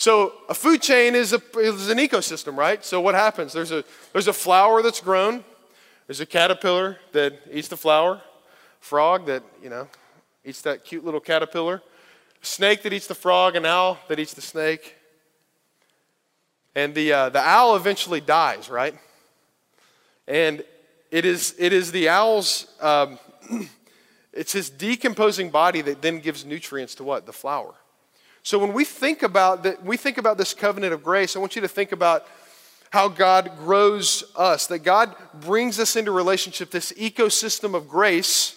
So 0.00 0.32
a 0.48 0.54
food 0.54 0.80
chain 0.80 1.14
is, 1.14 1.34
a, 1.34 1.42
is 1.58 1.90
an 1.90 1.98
ecosystem, 1.98 2.56
right? 2.56 2.82
So 2.82 3.02
what 3.02 3.14
happens? 3.14 3.52
There's 3.52 3.70
a, 3.70 3.84
there's 4.14 4.28
a 4.28 4.32
flower 4.32 4.80
that's 4.80 4.98
grown. 4.98 5.44
There's 6.06 6.20
a 6.20 6.26
caterpillar 6.26 6.96
that 7.12 7.34
eats 7.52 7.68
the 7.68 7.76
flower, 7.76 8.22
frog 8.80 9.26
that, 9.26 9.42
you 9.62 9.68
know, 9.68 9.88
eats 10.42 10.62
that 10.62 10.86
cute 10.86 11.04
little 11.04 11.20
caterpillar 11.20 11.82
snake 12.40 12.82
that 12.84 12.94
eats 12.94 13.08
the 13.08 13.14
frog, 13.14 13.56
an 13.56 13.66
owl 13.66 13.98
that 14.08 14.18
eats 14.18 14.32
the 14.32 14.40
snake. 14.40 14.96
And 16.74 16.94
the, 16.94 17.12
uh, 17.12 17.28
the 17.28 17.40
owl 17.46 17.76
eventually 17.76 18.22
dies, 18.22 18.70
right? 18.70 18.94
And 20.26 20.64
it 21.10 21.26
is, 21.26 21.54
it 21.58 21.74
is 21.74 21.92
the 21.92 22.08
owl's, 22.08 22.72
um, 22.80 23.18
it's 24.32 24.54
his 24.54 24.70
decomposing 24.70 25.50
body 25.50 25.82
that 25.82 26.00
then 26.00 26.20
gives 26.20 26.46
nutrients 26.46 26.94
to 26.94 27.04
what? 27.04 27.26
The 27.26 27.34
flower. 27.34 27.74
So 28.42 28.58
when 28.58 28.72
we 28.72 28.84
think 28.84 29.22
about 29.22 29.62
that, 29.64 29.84
we 29.84 29.96
think 29.96 30.18
about 30.18 30.38
this 30.38 30.54
covenant 30.54 30.92
of 30.92 31.02
grace, 31.04 31.36
I 31.36 31.38
want 31.38 31.56
you 31.56 31.62
to 31.62 31.68
think 31.68 31.92
about 31.92 32.26
how 32.90 33.08
God 33.08 33.52
grows 33.58 34.24
us, 34.36 34.66
that 34.66 34.80
God 34.80 35.14
brings 35.40 35.78
us 35.78 35.94
into 35.94 36.10
relationship, 36.10 36.70
this 36.70 36.92
ecosystem 36.92 37.74
of 37.74 37.88
grace. 37.88 38.56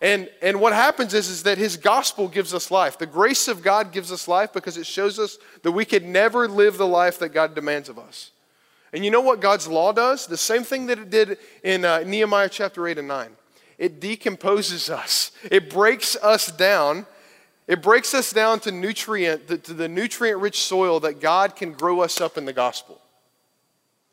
And, 0.00 0.28
and 0.40 0.60
what 0.60 0.72
happens 0.72 1.14
is, 1.14 1.28
is 1.28 1.42
that 1.44 1.58
his 1.58 1.76
gospel 1.76 2.28
gives 2.28 2.54
us 2.54 2.70
life. 2.70 2.98
The 2.98 3.06
grace 3.06 3.48
of 3.48 3.62
God 3.62 3.92
gives 3.92 4.12
us 4.12 4.28
life 4.28 4.52
because 4.52 4.76
it 4.76 4.86
shows 4.86 5.18
us 5.18 5.38
that 5.62 5.72
we 5.72 5.84
could 5.84 6.04
never 6.04 6.46
live 6.46 6.78
the 6.78 6.86
life 6.86 7.18
that 7.18 7.30
God 7.30 7.54
demands 7.54 7.88
of 7.88 7.98
us. 7.98 8.30
And 8.92 9.04
you 9.04 9.10
know 9.10 9.20
what 9.20 9.40
God's 9.40 9.66
law 9.66 9.92
does? 9.92 10.26
The 10.26 10.36
same 10.36 10.62
thing 10.62 10.86
that 10.86 10.98
it 10.98 11.10
did 11.10 11.38
in 11.64 11.84
uh, 11.84 12.00
Nehemiah 12.06 12.48
chapter 12.48 12.86
8 12.86 12.98
and 12.98 13.08
9. 13.08 13.30
It 13.78 14.00
decomposes 14.00 14.88
us, 14.88 15.32
it 15.50 15.70
breaks 15.70 16.16
us 16.16 16.52
down. 16.52 17.06
It 17.66 17.82
breaks 17.82 18.14
us 18.14 18.32
down 18.32 18.60
to 18.60 18.70
nutrient, 18.70 19.48
to 19.64 19.74
the 19.74 19.88
nutrient 19.88 20.40
rich 20.40 20.62
soil 20.62 21.00
that 21.00 21.20
God 21.20 21.56
can 21.56 21.72
grow 21.72 22.00
us 22.00 22.20
up 22.20 22.38
in 22.38 22.44
the 22.44 22.52
gospel. 22.52 23.00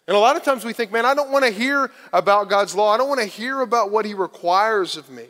And 0.08 0.18
a 0.18 0.20
lot 0.20 0.36
of 0.36 0.44
times 0.44 0.66
we 0.66 0.74
think, 0.74 0.92
man, 0.92 1.06
I 1.06 1.14
don't 1.14 1.32
want 1.32 1.46
to 1.46 1.52
hear 1.52 1.92
about 2.12 2.50
God's 2.50 2.76
law. 2.76 2.92
I 2.94 2.98
don't 2.98 3.08
want 3.08 3.22
to 3.22 3.28
hear 3.28 3.62
about 3.62 3.92
what 3.92 4.06
He 4.06 4.14
requires 4.14 4.98
of 4.98 5.10
me. 5.10 5.28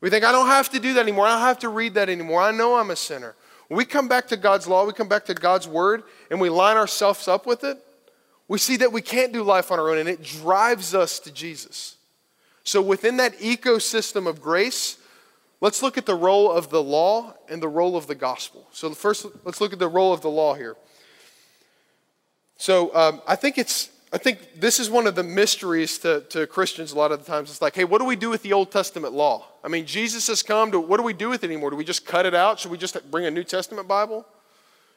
We 0.00 0.10
think, 0.10 0.24
I 0.24 0.32
don't 0.32 0.48
have 0.48 0.68
to 0.70 0.80
do 0.80 0.94
that 0.94 1.00
anymore. 1.00 1.26
I 1.26 1.32
don't 1.32 1.46
have 1.46 1.60
to 1.60 1.68
read 1.68 1.94
that 1.94 2.08
anymore. 2.08 2.42
I 2.42 2.50
know 2.50 2.76
I'm 2.76 2.90
a 2.90 2.96
sinner. 2.96 3.34
We 3.70 3.84
come 3.84 4.08
back 4.08 4.28
to 4.28 4.36
God's 4.36 4.68
law, 4.68 4.86
we 4.86 4.92
come 4.92 5.08
back 5.08 5.24
to 5.26 5.34
God's 5.34 5.66
word, 5.66 6.02
and 6.30 6.40
we 6.40 6.48
line 6.48 6.76
ourselves 6.76 7.26
up 7.28 7.46
with 7.46 7.64
it, 7.64 7.78
we 8.46 8.58
see 8.58 8.76
that 8.76 8.92
we 8.92 9.00
can't 9.00 9.32
do 9.32 9.42
life 9.42 9.72
on 9.72 9.78
our 9.80 9.90
own, 9.90 9.98
and 9.98 10.08
it 10.08 10.22
drives 10.22 10.94
us 10.94 11.18
to 11.20 11.32
Jesus. 11.32 11.96
So, 12.62 12.80
within 12.82 13.16
that 13.18 13.38
ecosystem 13.38 14.26
of 14.26 14.40
grace, 14.40 14.98
let's 15.64 15.82
look 15.82 15.96
at 15.96 16.04
the 16.04 16.14
role 16.14 16.52
of 16.52 16.68
the 16.68 16.82
law 16.82 17.32
and 17.48 17.62
the 17.62 17.68
role 17.68 17.96
of 17.96 18.06
the 18.06 18.14
gospel. 18.14 18.68
So, 18.70 18.90
first, 18.90 19.24
let's 19.44 19.62
look 19.62 19.72
at 19.72 19.78
the 19.78 19.88
role 19.88 20.12
of 20.12 20.20
the 20.20 20.28
law 20.28 20.52
here. 20.52 20.76
So, 22.58 22.94
um, 22.94 23.22
I 23.26 23.34
think 23.34 23.56
it's 23.56 23.88
I 24.12 24.18
think 24.18 24.60
this 24.60 24.78
is 24.78 24.90
one 24.90 25.06
of 25.08 25.14
the 25.14 25.24
mysteries 25.24 25.98
to, 26.00 26.20
to 26.28 26.46
Christians 26.46 26.92
a 26.92 26.98
lot 26.98 27.12
of 27.12 27.18
the 27.18 27.24
times. 27.24 27.50
It's 27.50 27.62
like, 27.62 27.74
hey, 27.74 27.84
what 27.84 27.98
do 27.98 28.04
we 28.04 28.14
do 28.14 28.28
with 28.28 28.42
the 28.42 28.52
Old 28.52 28.70
Testament 28.70 29.12
law? 29.12 29.46
I 29.64 29.68
mean, 29.68 29.86
Jesus 29.86 30.28
has 30.28 30.40
come 30.40 30.70
to, 30.70 30.78
what 30.78 30.98
do 30.98 31.02
we 31.02 31.14
do 31.14 31.30
with 31.30 31.42
it 31.42 31.48
anymore? 31.48 31.70
Do 31.70 31.76
we 31.76 31.84
just 31.84 32.06
cut 32.06 32.24
it 32.24 32.32
out? 32.32 32.60
Should 32.60 32.70
we 32.70 32.78
just 32.78 33.10
bring 33.10 33.26
a 33.26 33.30
New 33.30 33.42
Testament 33.42 33.88
Bible? 33.88 34.24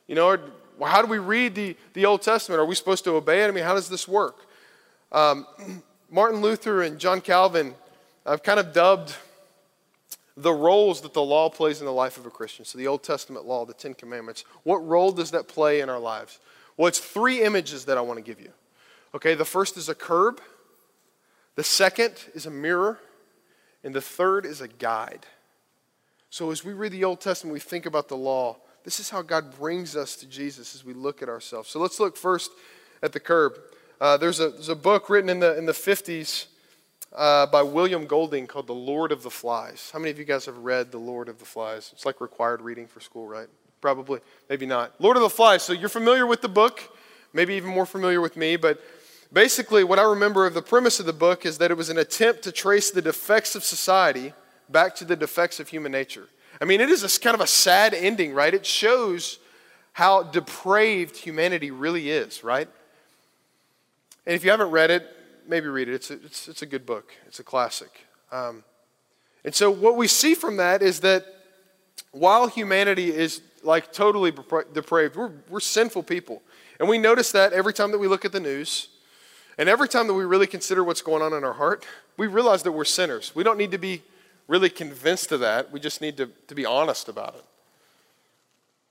You 0.06 0.14
know, 0.14 0.28
or, 0.28 0.40
how 0.86 1.02
do 1.02 1.08
we 1.08 1.18
read 1.18 1.56
the, 1.56 1.76
the 1.94 2.06
Old 2.06 2.22
Testament? 2.22 2.60
Are 2.60 2.66
we 2.66 2.76
supposed 2.76 3.06
to 3.06 3.16
obey 3.16 3.44
it? 3.44 3.48
I 3.48 3.52
mean, 3.52 3.64
how 3.64 3.74
does 3.74 3.90
this 3.90 4.08
work? 4.08 4.36
Um, 5.12 5.48
Martin 6.12 6.42
Luther 6.42 6.84
and 6.84 7.00
John 7.00 7.20
Calvin 7.20 7.74
have 8.24 8.44
kind 8.44 8.60
of 8.60 8.72
dubbed 8.72 9.16
the 10.38 10.54
roles 10.54 11.02
that 11.02 11.14
the 11.14 11.22
law 11.22 11.50
plays 11.50 11.80
in 11.80 11.86
the 11.86 11.92
life 11.92 12.18
of 12.18 12.26
a 12.28 12.30
Christian. 12.30 12.64
So, 12.64 12.78
the 12.78 12.88
Old 12.88 13.04
Testament 13.04 13.46
law, 13.46 13.66
the 13.66 13.74
Ten 13.74 13.96
Commandments, 13.96 14.46
what 14.64 14.78
role 14.78 15.12
does 15.12 15.32
that 15.32 15.48
play 15.48 15.82
in 15.82 15.90
our 15.90 16.00
lives? 16.00 16.40
Well, 16.78 16.88
it's 16.88 17.00
three 17.00 17.42
images 17.42 17.86
that 17.86 17.98
I 17.98 18.02
want 18.02 18.18
to 18.18 18.24
give 18.24 18.40
you. 18.40 18.52
Okay, 19.16 19.34
the 19.34 19.46
first 19.46 19.78
is 19.78 19.90
a 19.90 19.96
curb, 19.96 20.40
the 21.56 21.64
second 21.64 22.14
is 22.36 22.46
a 22.46 22.52
mirror, 22.52 23.00
and 23.84 23.96
the 23.96 24.02
third 24.02 24.46
is 24.46 24.62
a 24.62 24.68
guide. 24.68 25.26
So, 26.30 26.52
as 26.52 26.64
we 26.64 26.74
read 26.74 26.92
the 26.92 27.04
Old 27.04 27.20
Testament, 27.20 27.54
we 27.54 27.60
think 27.60 27.88
about 27.88 28.08
the 28.08 28.18
law. 28.18 28.58
This 28.88 29.02
is 29.02 29.10
how 29.10 29.22
God 29.22 29.58
brings 29.58 29.98
us 29.98 30.16
to 30.16 30.26
Jesus 30.26 30.74
as 30.74 30.86
we 30.86 30.94
look 30.94 31.22
at 31.22 31.28
ourselves. 31.28 31.68
So 31.68 31.78
let's 31.78 32.00
look 32.00 32.16
first 32.16 32.52
at 33.04 33.12
the 33.12 33.20
curb. 33.20 33.60
Uh, 34.00 34.16
there's, 34.16 34.40
a, 34.40 34.48
there's 34.48 34.70
a 34.70 34.76
book 34.76 35.10
written 35.10 35.30
in 35.30 35.42
the, 35.42 35.58
in 35.58 35.66
the 35.66 35.74
50s 35.74 36.46
uh, 37.14 37.46
by 37.48 37.62
William 37.62 38.06
Golding 38.06 38.48
called 38.48 38.68
The 38.68 38.74
Lord 38.74 39.12
of 39.12 39.24
the 39.24 39.30
Flies. 39.30 39.90
How 39.92 40.00
many 40.00 40.12
of 40.12 40.20
you 40.20 40.26
guys 40.26 40.46
have 40.46 40.58
read 40.58 40.92
The 40.92 40.98
Lord 40.98 41.30
of 41.30 41.40
the 41.40 41.46
Flies? 41.46 41.92
It's 41.94 42.06
like 42.06 42.22
required 42.22 42.62
reading 42.62 42.88
for 42.88 43.00
school, 43.00 43.28
right? 43.28 43.48
Probably, 43.82 44.20
maybe 44.50 44.66
not. 44.66 44.94
Lord 45.00 45.18
of 45.18 45.24
the 45.24 45.30
Flies. 45.30 45.64
So 45.64 45.74
you're 45.74 45.90
familiar 45.90 46.26
with 46.26 46.42
the 46.42 46.50
book, 46.50 46.84
maybe 47.34 47.56
even 47.56 47.70
more 47.70 47.86
familiar 47.86 48.22
with 48.22 48.36
me, 48.36 48.56
but 48.56 48.82
basically, 49.32 49.84
what 49.84 50.00
I 50.00 50.04
remember 50.04 50.46
of 50.46 50.54
the 50.54 50.62
premise 50.62 51.00
of 51.00 51.06
the 51.06 51.14
book 51.14 51.46
is 51.46 51.58
that 51.58 51.72
it 51.72 51.78
was 51.78 51.90
an 51.90 51.98
attempt 51.98 52.44
to 52.44 52.52
trace 52.52 52.92
the 52.92 53.02
defects 53.02 53.56
of 53.56 53.64
society 53.64 54.34
back 54.70 54.96
to 54.96 55.06
the 55.06 55.16
defects 55.16 55.60
of 55.60 55.70
human 55.70 55.92
nature. 55.92 56.28
I 56.60 56.66
mean, 56.66 56.82
it 56.82 56.90
is 56.90 57.04
a, 57.04 57.20
kind 57.20 57.36
of 57.36 57.42
a 57.42 57.48
sad 57.48 57.94
ending, 57.94 58.34
right? 58.34 58.54
It 58.54 58.66
shows 58.66 59.40
how 59.94 60.24
depraved 60.24 61.18
humanity 61.18 61.72
really 61.72 62.10
is, 62.10 62.44
right? 62.44 62.68
And 64.26 64.36
if 64.36 64.44
you 64.44 64.52
haven't 64.52 64.72
read 64.72 64.92
it, 64.92 65.17
maybe 65.48 65.68
read 65.68 65.90
it. 65.90 65.96
It's 65.96 66.12
a, 66.12 66.14
it's, 66.14 66.48
it's 66.48 66.62
a 66.62 66.66
good 66.66 66.86
book, 66.86 67.14
it's 67.26 67.40
a 67.40 67.44
classic. 67.44 68.06
Um, 68.32 68.64
and 69.44 69.56
so, 69.56 69.72
what 69.72 69.96
we 69.96 70.08
see 70.08 70.36
from 70.36 70.58
that 70.58 70.82
is 70.82 71.00
that 71.02 71.26
while 72.12 72.48
humanity 72.48 73.14
is 73.14 73.42
like 73.64 73.92
totally 73.92 74.32
depraved, 74.74 75.16
we're, 75.16 75.32
we're 75.50 75.60
sinful 75.60 76.04
people. 76.04 76.42
And 76.80 76.88
we 76.88 76.98
notice 76.98 77.32
that 77.32 77.54
every 77.54 77.74
time 77.74 77.92
that 77.92 77.98
we 77.98 78.08
look 78.08 78.26
at 78.26 78.32
the 78.32 78.40
news, 78.40 78.90
and 79.58 79.68
every 79.68 79.88
time 79.88 80.08
that 80.08 80.14
we 80.14 80.24
really 80.24 80.48
consider 80.48 80.84
what's 80.84 81.02
going 81.02 81.22
on 81.22 81.34
in 81.34 81.44
our 81.44 81.54
heart, 81.54 81.86
we 82.16 82.28
realize 82.28 82.64
that 82.64 82.72
we're 82.72 82.86
sinners. 82.86 83.34
We 83.36 83.44
don't 83.44 83.58
need 83.58 83.72
to 83.72 83.78
be 83.78 84.04
really 84.48 84.70
convinced 84.70 85.32
of 85.32 85.40
that. 85.40 85.72
We 85.72 85.80
just 85.80 86.02
need 86.02 86.18
to, 86.18 86.30
to 86.48 86.56
be 86.56 86.66
honest 86.66 87.10
about 87.10 87.36
it. 87.36 87.44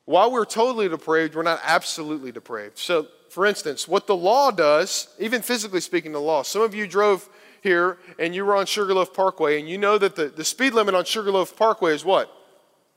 While 0.05 0.31
we're 0.31 0.45
totally 0.45 0.89
depraved, 0.89 1.35
we're 1.35 1.43
not 1.43 1.61
absolutely 1.65 2.33
depraved. 2.33 2.79
So, 2.79 3.09
for 3.37 3.45
instance, 3.45 3.87
what 3.87 4.07
the 4.07 4.17
law 4.17 4.51
does, 4.51 5.09
even 5.19 5.43
physically 5.43 5.83
speaking, 5.83 6.11
the 6.11 6.19
law, 6.19 6.43
some 6.43 6.63
of 6.63 6.75
you 6.75 6.87
drove 6.87 7.29
here 7.61 7.99
and 8.19 8.35
you 8.35 8.47
were 8.47 8.57
on 8.57 8.65
Sugarloaf 8.65 9.13
Parkway, 9.13 9.61
and 9.61 9.69
you 9.69 9.77
know 9.77 9.99
that 9.99 10.17
the, 10.17 10.29
the 10.29 10.43
speed 10.43 10.73
limit 10.73 10.95
on 10.95 11.05
Sugarloaf 11.05 11.55
Parkway 11.55 11.93
is 11.93 12.03
what? 12.03 12.33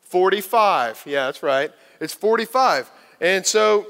45. 0.04 1.04
Yeah, 1.06 1.26
that's 1.26 1.44
right. 1.44 1.74
It's 2.00 2.14
45. 2.14 2.90
And 3.20 3.46
so 3.46 3.88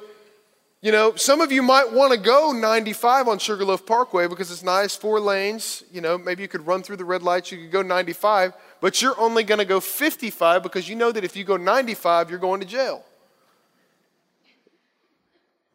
you 0.82 0.92
know, 0.92 1.14
some 1.14 1.40
of 1.40 1.52
you 1.52 1.62
might 1.62 1.94
want 1.94 2.14
to 2.14 2.20
go 2.20 2.52
95 2.52 3.28
on 3.28 3.38
Sugarloaf 3.38 3.86
Parkway 3.86 4.26
because 4.26 4.50
it's 4.50 4.64
nice, 4.64 4.96
four 4.96 5.20
lanes. 5.20 5.84
You 5.92 6.02
know, 6.02 6.18
maybe 6.18 6.42
you 6.42 6.48
could 6.48 6.66
run 6.66 6.82
through 6.82 6.98
the 6.98 7.06
red 7.06 7.22
lights, 7.22 7.52
you 7.52 7.60
could 7.60 7.72
go 7.72 7.84
95, 7.84 8.54
but 8.82 9.04
you're 9.04 9.20
only 9.20 9.44
going 9.44 9.60
to 9.60 9.66
go 9.66 9.80
55 9.80 10.64
because 10.64 10.90
you 10.90 10.96
know 10.96 11.12
that 11.12 11.24
if 11.24 11.36
you 11.36 11.44
go 11.44 11.58
95, 11.58 12.32
you're 12.32 12.40
going 12.40 12.60
to 12.60 12.66
jail. 12.66 13.06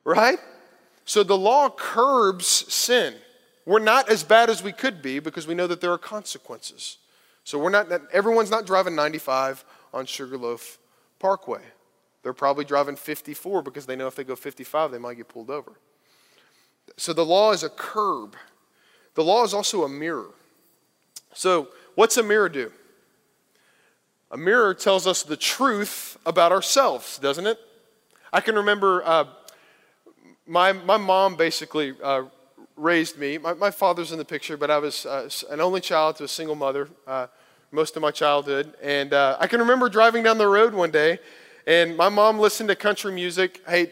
Right? 0.05 0.41
So 1.05 1.23
the 1.23 1.37
law 1.37 1.71
curbs 1.71 2.47
sin. 2.73 3.15
We're 3.67 3.79
not 3.79 4.11
as 4.11 4.23
bad 4.23 4.51
as 4.51 4.63
we 4.63 4.73
could 4.73 5.03
be 5.03 5.19
because 5.19 5.47
we 5.47 5.55
know 5.55 5.67
that 5.67 5.81
there 5.81 5.93
are 5.93 5.99
consequences. 5.99 6.99
So 7.45 7.59
we're 7.59 7.71
not, 7.71 7.89
everyone's 8.13 8.51
not 8.51 8.67
driving 8.67 8.95
95 8.95 9.65
on 9.93 10.07
Sugarloaf 10.07 10.79
Parkway. 11.19 11.63
They're 12.23 12.33
probably 12.33 12.65
driving 12.65 12.97
54 12.97 13.63
because 13.63 13.87
they 13.87 13.97
know 13.97 14.07
if 14.07 14.15
they 14.15 14.25
go 14.25 14.35
55, 14.35 14.91
they 14.91 14.99
might 14.99 15.17
get 15.17 15.29
pulled 15.29 15.51
over. 15.51 15.73
So 16.97 17.13
the 17.13 17.25
law 17.25 17.53
is 17.53 17.63
a 17.63 17.69
curb. 17.69 18.37
The 19.15 19.25
law 19.25 19.45
is 19.45 19.55
also 19.55 19.85
a 19.85 19.89
mirror. 19.89 20.31
So, 21.33 21.69
what's 21.95 22.17
a 22.17 22.23
mirror 22.23 22.49
do? 22.49 22.73
A 24.31 24.37
mirror 24.37 24.75
tells 24.75 25.07
us 25.07 25.23
the 25.23 25.37
truth 25.37 26.17
about 26.27 26.53
ourselves, 26.53 27.19
doesn't 27.19 27.47
it? 27.47 27.59
I 28.33 28.41
can 28.41 28.55
remember 28.57 29.03
uh, 29.05 29.25
my, 30.47 30.73
my 30.73 30.97
mom 30.97 31.37
basically 31.37 31.95
uh, 32.03 32.25
raised 32.77 33.19
me. 33.19 33.39
My, 33.39 33.55
my, 33.55 33.71
father's 33.71 34.13
in 34.13 34.19
the 34.19 34.25
picture, 34.25 34.57
but 34.57 34.71
I 34.71 34.79
was 34.79 35.07
uh, 35.07 35.29
an 35.51 35.61
only 35.61 35.81
child 35.81 36.17
to 36.17 36.25
a 36.25 36.29
single 36.29 36.57
mother 36.57 36.89
uh, 37.07 37.29
most 37.71 37.97
of 37.97 38.03
my 38.03 38.11
childhood. 38.11 38.75
And 38.83 39.13
uh, 39.13 39.37
I 39.41 39.47
can 39.47 39.61
remember 39.61 39.89
driving 39.89 40.23
down 40.23 40.39
the 40.39 40.49
road 40.49 40.75
one 40.75 40.91
day 40.91 41.19
and 41.67 41.97
my 41.97 42.09
mom 42.09 42.39
listened 42.39 42.69
to 42.69 42.77
country 42.77 43.13
music. 43.13 43.63
Hey, 43.67 43.91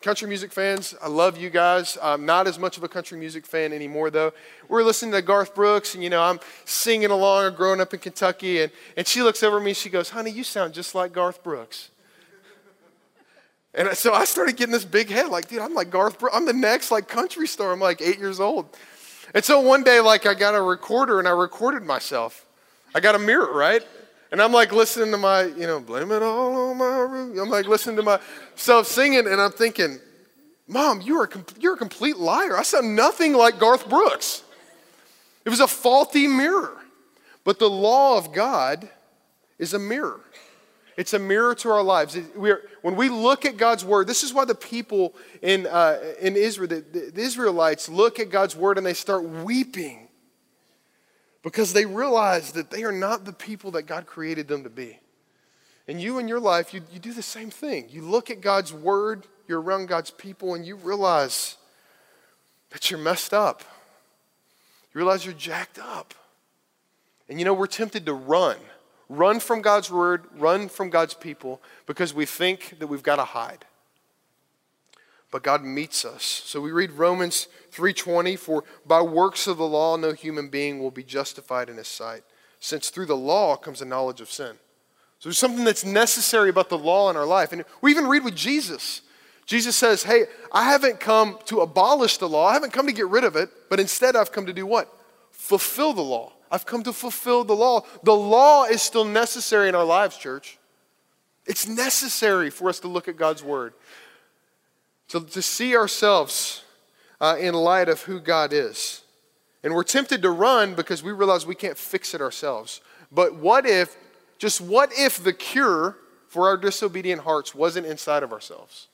country 0.00 0.26
music 0.26 0.52
fans, 0.52 0.94
I 1.00 1.06
love 1.06 1.38
you 1.38 1.50
guys. 1.50 1.96
I'm 2.02 2.26
not 2.26 2.48
as 2.48 2.58
much 2.58 2.76
of 2.76 2.82
a 2.82 2.88
country 2.88 3.16
music 3.16 3.46
fan 3.46 3.72
anymore, 3.72 4.10
though. 4.10 4.32
We're 4.68 4.82
listening 4.82 5.12
to 5.12 5.22
Garth 5.22 5.54
Brooks, 5.54 5.94
and 5.94 6.02
you 6.02 6.10
know, 6.10 6.22
I'm 6.22 6.40
singing 6.64 7.10
along, 7.10 7.54
growing 7.54 7.80
up 7.80 7.94
in 7.94 8.00
Kentucky, 8.00 8.62
and, 8.62 8.72
and 8.96 9.06
she 9.06 9.22
looks 9.22 9.42
over 9.42 9.58
at 9.58 9.62
me, 9.62 9.72
she 9.72 9.88
goes, 9.88 10.10
Honey, 10.10 10.32
you 10.32 10.42
sound 10.42 10.74
just 10.74 10.94
like 10.96 11.12
Garth 11.12 11.44
Brooks. 11.44 11.90
And 13.74 13.88
so 13.96 14.12
I 14.12 14.24
started 14.26 14.56
getting 14.56 14.72
this 14.72 14.84
big 14.84 15.08
head, 15.08 15.28
like, 15.28 15.48
dude, 15.48 15.60
I'm 15.60 15.74
like 15.74 15.90
Garth 15.90 16.18
Brooks. 16.18 16.36
I'm 16.36 16.44
the 16.44 16.52
next 16.52 16.90
like 16.90 17.08
country 17.08 17.46
star. 17.46 17.72
I'm 17.72 17.80
like 17.80 18.02
eight 18.02 18.18
years 18.18 18.38
old. 18.38 18.76
And 19.34 19.42
so 19.42 19.60
one 19.60 19.82
day, 19.82 20.00
like, 20.00 20.26
I 20.26 20.34
got 20.34 20.54
a 20.54 20.60
recorder 20.60 21.18
and 21.18 21.26
I 21.26 21.30
recorded 21.30 21.82
myself. 21.82 22.44
I 22.94 23.00
got 23.00 23.14
a 23.14 23.18
mirror, 23.18 23.52
right? 23.54 23.82
And 24.30 24.42
I'm 24.42 24.52
like 24.52 24.72
listening 24.72 25.10
to 25.12 25.18
my, 25.18 25.44
you 25.44 25.66
know, 25.66 25.80
blame 25.80 26.10
it 26.12 26.22
all 26.22 26.70
on 26.70 26.78
my 26.78 26.98
roots. 26.98 27.40
I'm 27.40 27.48
like 27.48 27.66
listening 27.66 27.96
to 27.96 28.02
myself 28.02 28.86
singing, 28.86 29.26
and 29.26 29.40
I'm 29.40 29.52
thinking, 29.52 29.98
Mom, 30.68 31.00
you 31.00 31.18
are, 31.20 31.24
a 31.24 31.60
you're 31.60 31.74
a 31.74 31.78
complete 31.78 32.16
liar. 32.16 32.56
I 32.56 32.62
sound 32.62 32.96
nothing 32.96 33.34
like 33.34 33.58
Garth 33.58 33.88
Brooks. 33.88 34.42
It 35.44 35.50
was 35.50 35.60
a 35.60 35.66
faulty 35.66 36.26
mirror. 36.26 36.76
But 37.44 37.58
the 37.58 37.68
law 37.68 38.16
of 38.16 38.32
God 38.32 38.88
is 39.58 39.74
a 39.74 39.78
mirror. 39.78 40.20
It's 40.96 41.14
a 41.14 41.18
mirror 41.18 41.54
to 41.56 41.70
our 41.70 41.82
lives. 41.82 42.18
We 42.36 42.50
are, 42.50 42.62
when 42.82 42.96
we 42.96 43.08
look 43.08 43.44
at 43.44 43.56
God's 43.56 43.84
word, 43.84 44.06
this 44.06 44.22
is 44.22 44.32
why 44.34 44.44
the 44.44 44.54
people 44.54 45.14
in, 45.40 45.66
uh, 45.66 45.98
in 46.20 46.36
Israel, 46.36 46.68
the, 46.68 46.80
the 47.12 47.20
Israelites, 47.20 47.88
look 47.88 48.20
at 48.20 48.30
God's 48.30 48.54
word 48.54 48.76
and 48.76 48.86
they 48.86 48.94
start 48.94 49.24
weeping 49.24 50.08
because 51.42 51.72
they 51.72 51.86
realize 51.86 52.52
that 52.52 52.70
they 52.70 52.84
are 52.84 52.92
not 52.92 53.24
the 53.24 53.32
people 53.32 53.70
that 53.72 53.82
God 53.82 54.06
created 54.06 54.48
them 54.48 54.64
to 54.64 54.70
be. 54.70 54.98
And 55.88 56.00
you 56.00 56.18
in 56.18 56.28
your 56.28 56.40
life, 56.40 56.72
you, 56.72 56.82
you 56.92 56.98
do 56.98 57.12
the 57.12 57.22
same 57.22 57.50
thing. 57.50 57.88
You 57.88 58.02
look 58.02 58.30
at 58.30 58.40
God's 58.40 58.72
word, 58.72 59.26
you're 59.48 59.60
around 59.60 59.86
God's 59.86 60.10
people, 60.10 60.54
and 60.54 60.64
you 60.64 60.76
realize 60.76 61.56
that 62.70 62.90
you're 62.90 63.00
messed 63.00 63.34
up. 63.34 63.62
You 64.94 64.98
realize 64.98 65.24
you're 65.24 65.34
jacked 65.34 65.78
up. 65.78 66.14
And 67.28 67.38
you 67.38 67.44
know, 67.44 67.54
we're 67.54 67.66
tempted 67.66 68.06
to 68.06 68.12
run. 68.12 68.56
Run 69.12 69.40
from 69.40 69.60
God's 69.60 69.90
word, 69.90 70.24
run 70.38 70.70
from 70.70 70.88
God's 70.88 71.12
people, 71.12 71.60
because 71.84 72.14
we 72.14 72.24
think 72.24 72.78
that 72.78 72.86
we've 72.86 73.02
got 73.02 73.16
to 73.16 73.24
hide. 73.24 73.66
But 75.30 75.42
God 75.42 75.62
meets 75.62 76.06
us. 76.06 76.24
So 76.24 76.62
we 76.62 76.72
read 76.72 76.92
Romans 76.92 77.46
3:20, 77.72 78.36
for 78.38 78.64
by 78.86 79.02
works 79.02 79.46
of 79.46 79.58
the 79.58 79.66
law 79.66 79.98
no 79.98 80.12
human 80.12 80.48
being 80.48 80.78
will 80.78 80.90
be 80.90 81.02
justified 81.02 81.68
in 81.68 81.76
his 81.76 81.88
sight, 81.88 82.24
since 82.58 82.88
through 82.88 83.04
the 83.04 83.16
law 83.16 83.54
comes 83.54 83.82
a 83.82 83.84
knowledge 83.84 84.22
of 84.22 84.32
sin. 84.32 84.58
So 85.18 85.28
there's 85.28 85.38
something 85.38 85.64
that's 85.64 85.84
necessary 85.84 86.48
about 86.48 86.70
the 86.70 86.78
law 86.78 87.10
in 87.10 87.16
our 87.16 87.26
life. 87.26 87.52
And 87.52 87.66
we 87.82 87.90
even 87.90 88.06
read 88.06 88.24
with 88.24 88.34
Jesus. 88.34 89.02
Jesus 89.44 89.76
says, 89.76 90.04
Hey, 90.04 90.24
I 90.52 90.64
haven't 90.64 91.00
come 91.00 91.38
to 91.46 91.60
abolish 91.60 92.16
the 92.16 92.30
law. 92.30 92.46
I 92.46 92.54
haven't 92.54 92.72
come 92.72 92.86
to 92.86 92.94
get 92.94 93.08
rid 93.08 93.24
of 93.24 93.36
it, 93.36 93.50
but 93.68 93.78
instead 93.78 94.16
I've 94.16 94.32
come 94.32 94.46
to 94.46 94.54
do 94.54 94.64
what? 94.64 94.88
Fulfill 95.30 95.92
the 95.92 96.00
law. 96.00 96.32
I've 96.52 96.66
come 96.66 96.82
to 96.82 96.92
fulfill 96.92 97.44
the 97.44 97.56
law. 97.56 97.86
The 98.02 98.14
law 98.14 98.64
is 98.64 98.82
still 98.82 99.06
necessary 99.06 99.70
in 99.70 99.74
our 99.74 99.84
lives, 99.84 100.18
church. 100.18 100.58
It's 101.46 101.66
necessary 101.66 102.50
for 102.50 102.68
us 102.68 102.78
to 102.80 102.88
look 102.88 103.08
at 103.08 103.16
God's 103.16 103.42
word, 103.42 103.72
to, 105.08 105.20
to 105.20 105.40
see 105.40 105.74
ourselves 105.74 106.62
uh, 107.22 107.36
in 107.40 107.54
light 107.54 107.88
of 107.88 108.02
who 108.02 108.20
God 108.20 108.52
is. 108.52 109.02
And 109.64 109.74
we're 109.74 109.82
tempted 109.82 110.20
to 110.22 110.30
run 110.30 110.74
because 110.74 111.02
we 111.02 111.10
realize 111.10 111.46
we 111.46 111.54
can't 111.54 111.78
fix 111.78 112.14
it 112.14 112.20
ourselves. 112.20 112.82
But 113.10 113.34
what 113.36 113.64
if 113.64 113.96
just 114.38 114.60
what 114.60 114.92
if 114.96 115.22
the 115.22 115.32
cure 115.32 115.96
for 116.28 116.48
our 116.48 116.56
disobedient 116.58 117.22
hearts 117.22 117.54
wasn't 117.54 117.86
inside 117.86 118.22
of 118.22 118.32
ourselves? 118.32 118.88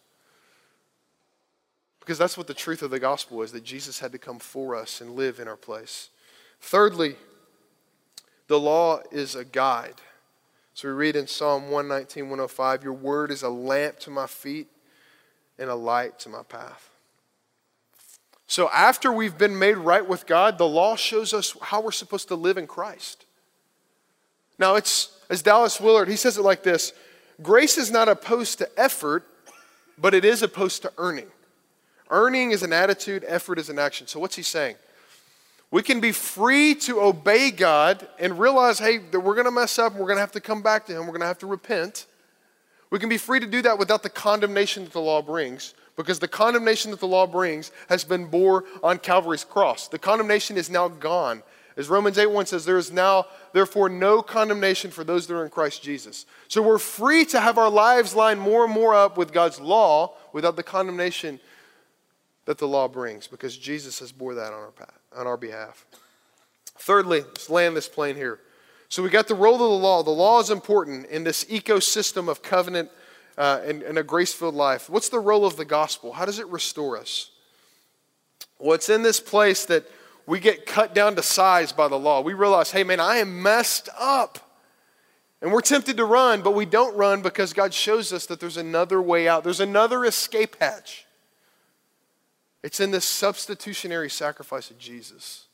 Because 2.01 2.19
that's 2.19 2.39
what 2.39 2.47
the 2.47 2.55
truth 2.55 2.83
of 2.83 2.91
the 2.91 3.01
gospel 3.01 3.43
is 3.43 3.51
that 3.53 3.65
Jesus 3.65 3.99
had 3.99 4.13
to 4.13 4.19
come 4.19 4.39
for 4.39 4.77
us 4.77 5.01
and 5.01 5.17
live 5.17 5.41
in 5.41 5.49
our 5.49 5.57
place. 5.57 6.11
Thirdly, 6.61 7.17
the 8.49 8.59
law 8.59 9.01
is 9.13 9.35
a 9.35 9.45
guide. 9.45 9.95
So 10.75 10.89
we 10.89 10.95
read 10.95 11.17
in 11.17 11.27
Psalm 11.27 11.71
119, 11.71 12.25
105 12.25 12.83
Your 12.83 12.93
word 12.93 13.31
is 13.31 13.43
a 13.43 13.49
lamp 13.49 13.99
to 14.01 14.11
my 14.11 14.27
feet 14.27 14.69
and 15.59 15.71
a 15.71 15.75
light 15.75 16.19
to 16.21 16.29
my 16.29 16.43
path. 16.43 16.91
So 18.47 18.71
after 18.71 19.13
we've 19.13 19.37
been 19.37 19.59
made 19.59 19.77
right 19.77 20.07
with 20.07 20.27
God, 20.27 20.57
the 20.57 20.67
law 20.67 20.97
shows 20.97 21.35
us 21.35 21.55
how 21.61 21.83
we're 21.83 21.93
supposed 21.93 22.29
to 22.29 22.35
live 22.35 22.57
in 22.57 22.67
Christ. 22.67 23.27
Now, 24.59 24.77
it's 24.77 25.15
as 25.29 25.43
Dallas 25.43 25.81
Willard, 25.81 26.09
he 26.09 26.17
says 26.17 26.39
it 26.39 26.43
like 26.43 26.63
this 26.63 26.93
Grace 27.43 27.77
is 27.77 27.91
not 27.91 28.09
opposed 28.09 28.59
to 28.59 28.69
effort, 28.79 29.27
but 29.99 30.15
it 30.15 30.25
is 30.25 30.43
opposed 30.43 30.83
to 30.83 30.93
earning. 30.97 31.29
Earning 32.11 32.53
is 32.53 32.63
an 32.63 32.73
attitude, 32.73 33.25
effort 33.29 33.59
is 33.59 33.69
an 33.69 33.79
action. 33.79 34.07
So, 34.07 34.19
what's 34.19 34.37
he 34.37 34.43
saying? 34.43 34.77
We 35.71 35.83
can 35.83 36.01
be 36.01 36.13
free 36.13 36.75
to 36.77 37.01
obey 37.01 37.51
God 37.51 38.07
and 38.19 38.39
realize, 38.39 38.79
hey, 38.79 38.99
that 38.99 39.21
we're 39.21 39.35
going 39.35 39.47
to 39.47 39.51
mess 39.51 39.79
up 39.79 39.93
and 39.93 40.01
we're 40.01 40.07
going 40.07 40.17
to 40.17 40.23
have 40.23 40.33
to 40.33 40.41
come 40.41 40.63
back 40.63 40.87
to 40.87 40.93
Him. 40.93 41.01
We're 41.01 41.09
going 41.09 41.21
to 41.21 41.27
have 41.27 41.39
to 41.39 41.47
repent. 41.47 42.07
We 42.91 42.99
can 42.99 43.09
be 43.09 43.19
free 43.19 43.41
to 43.41 43.47
do 43.47 43.61
that 43.63 43.79
without 43.79 44.03
the 44.03 44.09
condemnation 44.09 44.85
that 44.85 44.93
the 44.93 45.01
law 45.01 45.21
brings 45.21 45.75
because 45.95 46.21
the 46.21 46.29
condemnation 46.29 46.91
that 46.93 47.01
the 47.01 47.07
law 47.07 47.27
brings 47.27 47.71
has 47.89 48.05
been 48.05 48.27
bore 48.27 48.65
on 48.83 48.99
Calvary's 48.99 49.45
cross. 49.45 49.89
The 49.89 49.99
condemnation 49.99 50.57
is 50.57 50.71
now 50.71 50.89
gone. 50.89 51.43
As 51.77 51.89
Romans 51.89 52.19
8 52.19 52.27
1 52.27 52.47
says, 52.47 52.65
there 52.65 52.79
is 52.79 52.91
now, 52.91 53.27
therefore, 53.53 53.89
no 53.89 54.23
condemnation 54.23 54.91
for 54.91 55.05
those 55.05 55.27
that 55.27 55.35
are 55.35 55.45
in 55.45 55.51
Christ 55.51 55.83
Jesus. 55.83 56.27
So 56.49 56.63
we're 56.63 56.79
free 56.79 57.25
to 57.27 57.41
have 57.41 57.59
our 57.59 57.71
lives 57.71 58.15
line 58.15 58.39
more 58.39 58.65
and 58.65 58.73
more 58.73 58.95
up 58.95 59.17
with 59.17 59.33
God's 59.33 59.61
law 59.61 60.15
without 60.33 60.57
the 60.57 60.63
condemnation 60.63 61.39
that 62.47 62.59
the 62.59 62.67
law 62.67 62.89
brings 62.89 63.27
because 63.27 63.57
Jesus 63.57 64.01
has 64.01 64.11
bore 64.11 64.35
that 64.35 64.53
on 64.53 64.61
our, 64.61 64.71
path, 64.71 64.98
on 65.17 65.27
our 65.27 65.37
behalf. 65.37 65.87
Thirdly, 66.79 67.23
let's 67.23 67.51
land 67.51 67.77
this 67.77 67.89
plane 67.89 68.17
here. 68.17 68.41
So 68.89 69.03
we 69.03 69.11
got 69.11 69.29
the 69.29 69.35
role 69.35 69.55
of 69.55 69.61
the 69.61 69.69
law. 69.69 70.03
The 70.03 70.11
law 70.11 70.41
is 70.41 70.51
important 70.51 71.07
in 71.07 71.25
this 71.25 71.45
ecosystem 71.45 72.29
of 72.29 72.43
covenant 72.43 72.91
uh, 73.37 73.61
and, 73.65 73.83
and 73.83 73.99
a 73.99 74.03
grace 74.03 74.33
filled 74.33 74.55
life. 74.55 74.89
What's 74.89 75.09
the 75.09 75.21
role 75.21 75.45
of 75.45 75.57
the 75.57 75.65
gospel? 75.65 76.13
How 76.13 76.25
does 76.25 76.39
it 76.39 76.47
restore 76.49 76.97
us? 76.97 77.31
Well, 78.59 78.79
in 78.89 79.03
this 79.03 79.21
place 79.21 79.67
that 79.67 79.85
we 80.29 80.41
get 80.41 80.67
cut 80.67 80.95
down 80.95 81.17
to 81.17 81.23
size 81.23 81.73
by 81.73 81.89
the 81.89 81.99
law. 81.99 82.21
We 82.21 82.35
realize, 82.35 82.71
hey, 82.71 82.85
man, 82.85 83.01
I 83.01 83.17
am 83.17 83.43
messed 83.43 83.89
up. 83.99 84.39
And 85.41 85.51
we're 85.51 85.63
tempted 85.63 85.97
to 85.97 86.05
run, 86.05 86.43
but 86.43 86.55
we 86.55 86.67
don't 86.67 86.95
run 86.97 87.23
because 87.23 87.55
God 87.55 87.73
shows 87.73 88.13
us 88.13 88.27
that 88.27 88.39
there's 88.39 88.59
another 88.59 89.01
way 89.01 89.27
out, 89.27 89.43
there's 89.43 89.61
another 89.61 90.05
escape 90.05 90.57
hatch. 90.61 91.07
It's 92.63 92.81
in 92.81 92.91
this 92.91 93.05
substitutionary 93.05 94.11
sacrifice 94.11 94.71
of 94.71 94.79
Jesus 94.79 95.47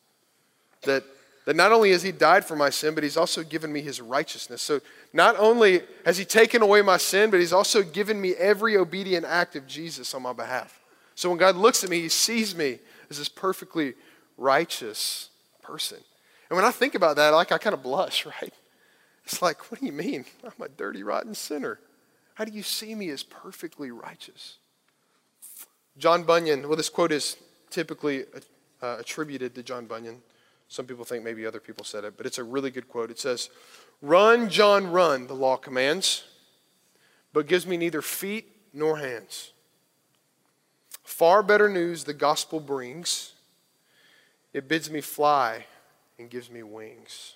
that, 0.82 1.04
that 1.44 1.56
not 1.56 1.72
only 1.72 1.90
has 1.92 2.02
He 2.02 2.12
died 2.12 2.44
for 2.44 2.56
my 2.56 2.70
sin, 2.70 2.94
but 2.94 3.02
He's 3.02 3.16
also 3.16 3.42
given 3.42 3.72
me 3.72 3.82
His 3.82 4.00
righteousness. 4.00 4.62
So 4.62 4.80
not 5.12 5.36
only 5.38 5.82
has 6.04 6.16
He 6.16 6.24
taken 6.24 6.62
away 6.62 6.82
my 6.82 6.96
sin, 6.96 7.30
but 7.30 7.40
He's 7.40 7.52
also 7.52 7.82
given 7.82 8.20
me 8.20 8.34
every 8.34 8.76
obedient 8.76 9.26
act 9.26 9.56
of 9.56 9.66
Jesus 9.66 10.14
on 10.14 10.22
my 10.22 10.32
behalf. 10.32 10.80
So 11.14 11.28
when 11.28 11.38
God 11.38 11.56
looks 11.56 11.84
at 11.84 11.90
me, 11.90 12.00
He 12.00 12.08
sees 12.08 12.54
me 12.54 12.78
as 13.10 13.18
this 13.18 13.28
perfectly 13.28 13.94
righteous 14.38 15.28
person. 15.62 15.98
And 16.48 16.56
when 16.56 16.64
I 16.64 16.70
think 16.70 16.94
about 16.94 17.16
that, 17.16 17.30
like 17.30 17.52
I 17.52 17.58
kind 17.58 17.74
of 17.74 17.82
blush, 17.82 18.26
right? 18.42 18.52
It's 19.24 19.40
like, 19.40 19.70
what 19.70 19.80
do 19.80 19.86
you 19.86 19.92
mean? 19.92 20.24
I'm 20.44 20.52
a 20.64 20.68
dirty, 20.68 21.02
rotten 21.02 21.34
sinner. 21.34 21.78
How 22.34 22.44
do 22.44 22.52
you 22.52 22.62
see 22.62 22.94
me 22.94 23.10
as 23.10 23.22
perfectly 23.22 23.90
righteous? 23.90 24.58
John 25.96 26.24
Bunyan, 26.24 26.66
well, 26.66 26.76
this 26.76 26.88
quote 26.88 27.12
is 27.12 27.36
typically 27.70 28.24
uh, 28.82 28.96
attributed 28.98 29.54
to 29.54 29.62
John 29.62 29.86
Bunyan. 29.86 30.22
Some 30.68 30.86
people 30.86 31.04
think 31.04 31.22
maybe 31.22 31.46
other 31.46 31.60
people 31.60 31.84
said 31.84 32.04
it, 32.04 32.16
but 32.16 32.26
it's 32.26 32.38
a 32.38 32.44
really 32.44 32.70
good 32.70 32.88
quote. 32.88 33.10
It 33.10 33.18
says, 33.18 33.50
Run, 34.02 34.48
John, 34.50 34.90
run, 34.90 35.26
the 35.26 35.34
law 35.34 35.56
commands, 35.56 36.24
but 37.32 37.46
gives 37.46 37.66
me 37.66 37.76
neither 37.76 38.02
feet 38.02 38.50
nor 38.72 38.98
hands. 38.98 39.52
Far 41.04 41.42
better 41.42 41.68
news 41.68 42.04
the 42.04 42.14
gospel 42.14 42.60
brings 42.60 43.32
it 44.52 44.68
bids 44.68 44.88
me 44.88 45.00
fly 45.00 45.66
and 46.18 46.30
gives 46.30 46.48
me 46.48 46.62
wings. 46.62 47.34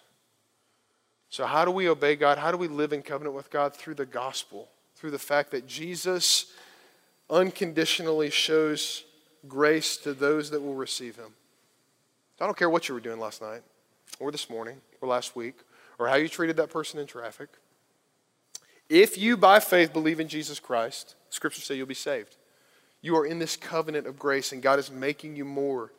So, 1.31 1.47
how 1.47 1.65
do 1.65 1.71
we 1.71 1.89
obey 1.89 2.17
God? 2.17 2.39
How 2.39 2.51
do 2.51 2.57
we 2.57 2.69
live 2.69 2.93
in 2.93 3.03
covenant 3.03 3.35
with 3.35 3.51
God? 3.51 3.75
Through 3.75 3.95
the 3.95 4.07
gospel, 4.07 4.69
through 4.95 5.11
the 5.11 5.19
fact 5.19 5.51
that 5.51 5.67
Jesus 5.67 6.53
unconditionally 7.31 8.31
shows 8.31 9.05
grace 9.47 9.97
to 9.99 10.13
those 10.13 10.51
that 10.51 10.61
will 10.61 10.75
receive 10.75 11.17
him. 11.17 11.35
I 12.41 12.47
don't 12.47 12.57
care 12.57 12.71
what 12.71 12.89
you 12.89 12.95
were 12.95 13.01
doing 13.01 13.19
last 13.19 13.43
night, 13.43 13.63
or 14.21 14.31
this 14.31 14.49
morning, 14.49 14.77
or 15.01 15.09
last 15.09 15.35
week, 15.35 15.57
or 15.99 16.09
how 16.09 16.15
you 16.15 16.29
treated 16.29 16.57
that 16.57 16.71
person 16.71 17.01
in 17.01 17.07
traffic. 17.07 17.49
If 18.89 19.19
you, 19.19 19.37
by 19.37 19.61
faith, 19.61 19.93
believe 19.93 20.21
in 20.21 20.29
Jesus 20.29 20.61
Christ, 20.61 21.15
scriptures 21.31 21.65
say 21.65 21.77
you'll 21.77 21.87
be 21.87 21.95
saved. 21.95 22.37
You 23.03 23.17
are 23.17 23.27
in 23.27 23.39
this 23.39 23.57
covenant 23.57 24.07
of 24.07 24.19
grace, 24.19 24.53
and 24.53 24.63
God 24.63 24.79
is 24.79 24.91
making 24.91 25.37
you 25.37 25.45
more 25.45 25.93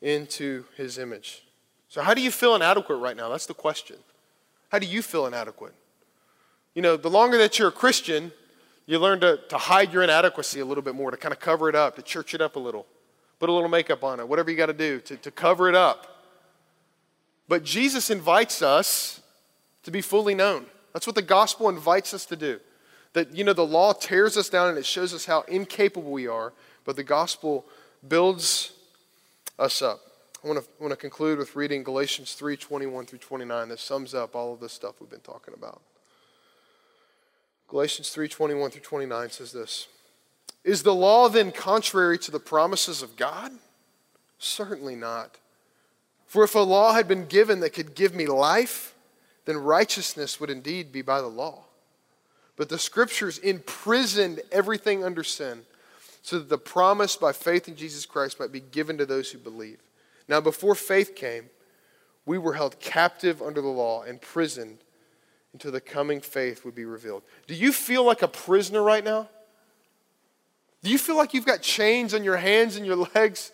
into 0.00 0.64
his 0.76 0.98
image. 0.98 1.44
So, 1.88 2.00
how 2.02 2.14
do 2.14 2.22
you 2.22 2.30
feel 2.30 2.54
inadequate 2.54 2.98
right 2.98 3.16
now? 3.16 3.28
That's 3.28 3.46
the 3.46 3.54
question. 3.54 3.96
How 4.70 4.78
do 4.78 4.86
you 4.86 5.02
feel 5.02 5.26
inadequate? 5.26 5.74
You 6.74 6.80
know, 6.80 6.96
the 6.96 7.10
longer 7.10 7.36
that 7.38 7.58
you're 7.58 7.68
a 7.68 7.72
Christian, 7.72 8.32
you 8.92 8.98
learn 8.98 9.20
to, 9.20 9.38
to 9.48 9.56
hide 9.56 9.92
your 9.92 10.02
inadequacy 10.02 10.60
a 10.60 10.64
little 10.64 10.82
bit 10.82 10.94
more, 10.94 11.10
to 11.10 11.16
kind 11.16 11.32
of 11.32 11.40
cover 11.40 11.68
it 11.68 11.74
up, 11.74 11.96
to 11.96 12.02
church 12.02 12.34
it 12.34 12.40
up 12.40 12.56
a 12.56 12.58
little, 12.58 12.86
put 13.38 13.48
a 13.48 13.52
little 13.52 13.68
makeup 13.68 14.04
on 14.04 14.20
it, 14.20 14.28
whatever 14.28 14.50
you 14.50 14.56
got 14.56 14.66
to 14.66 14.72
do 14.72 15.00
to, 15.00 15.16
to 15.16 15.30
cover 15.30 15.68
it 15.68 15.74
up. 15.74 16.06
But 17.48 17.64
Jesus 17.64 18.10
invites 18.10 18.60
us 18.62 19.20
to 19.82 19.90
be 19.90 20.00
fully 20.00 20.34
known. 20.34 20.66
That's 20.92 21.06
what 21.06 21.16
the 21.16 21.22
gospel 21.22 21.68
invites 21.68 22.12
us 22.12 22.26
to 22.26 22.36
do. 22.36 22.60
That, 23.14 23.34
you 23.34 23.44
know, 23.44 23.52
the 23.52 23.66
law 23.66 23.92
tears 23.92 24.36
us 24.36 24.48
down 24.48 24.68
and 24.68 24.78
it 24.78 24.86
shows 24.86 25.12
us 25.14 25.24
how 25.24 25.42
incapable 25.42 26.10
we 26.10 26.26
are, 26.26 26.52
but 26.84 26.96
the 26.96 27.04
gospel 27.04 27.64
builds 28.06 28.72
us 29.58 29.82
up. 29.82 30.00
I 30.44 30.48
want 30.48 30.60
to, 30.60 30.66
I 30.78 30.82
want 30.82 30.92
to 30.92 30.96
conclude 30.96 31.38
with 31.38 31.54
reading 31.54 31.82
Galatians 31.82 32.34
3 32.34 32.56
21 32.56 33.06
through 33.06 33.20
29. 33.20 33.68
That 33.68 33.78
sums 33.78 34.14
up 34.14 34.34
all 34.34 34.52
of 34.52 34.60
this 34.60 34.72
stuff 34.72 35.00
we've 35.00 35.10
been 35.10 35.20
talking 35.20 35.54
about. 35.54 35.80
Galatians 37.72 38.10
3:21 38.10 38.70
through 38.70 38.82
29 38.82 39.30
says 39.30 39.50
this 39.52 39.86
Is 40.62 40.82
the 40.82 40.94
law 40.94 41.30
then 41.30 41.50
contrary 41.50 42.18
to 42.18 42.30
the 42.30 42.38
promises 42.38 43.00
of 43.00 43.16
God? 43.16 43.50
Certainly 44.38 44.94
not. 44.94 45.38
For 46.26 46.44
if 46.44 46.54
a 46.54 46.58
law 46.58 46.92
had 46.92 47.08
been 47.08 47.24
given 47.24 47.60
that 47.60 47.72
could 47.72 47.94
give 47.94 48.14
me 48.14 48.26
life, 48.26 48.94
then 49.46 49.56
righteousness 49.56 50.38
would 50.38 50.50
indeed 50.50 50.92
be 50.92 51.00
by 51.00 51.22
the 51.22 51.28
law. 51.28 51.64
But 52.56 52.68
the 52.68 52.78
scriptures 52.78 53.38
imprisoned 53.38 54.42
everything 54.52 55.02
under 55.02 55.24
sin 55.24 55.64
so 56.20 56.40
that 56.40 56.50
the 56.50 56.58
promise 56.58 57.16
by 57.16 57.32
faith 57.32 57.68
in 57.68 57.76
Jesus 57.76 58.04
Christ 58.04 58.38
might 58.38 58.52
be 58.52 58.60
given 58.60 58.98
to 58.98 59.06
those 59.06 59.30
who 59.30 59.38
believe. 59.38 59.80
Now, 60.28 60.42
before 60.42 60.74
faith 60.74 61.16
came, 61.16 61.48
we 62.26 62.36
were 62.36 62.52
held 62.52 62.80
captive 62.80 63.40
under 63.40 63.62
the 63.62 63.68
law, 63.68 64.02
imprisoned 64.02 64.81
until 65.52 65.72
the 65.72 65.80
coming 65.80 66.20
faith 66.20 66.64
would 66.64 66.74
be 66.74 66.84
revealed. 66.84 67.22
Do 67.46 67.54
you 67.54 67.72
feel 67.72 68.04
like 68.04 68.22
a 68.22 68.28
prisoner 68.28 68.82
right 68.82 69.04
now? 69.04 69.28
Do 70.82 70.90
you 70.90 70.98
feel 70.98 71.16
like 71.16 71.34
you've 71.34 71.46
got 71.46 71.62
chains 71.62 72.14
on 72.14 72.24
your 72.24 72.36
hands 72.36 72.76
and 72.76 72.84
your 72.86 72.96
legs? 73.14 73.52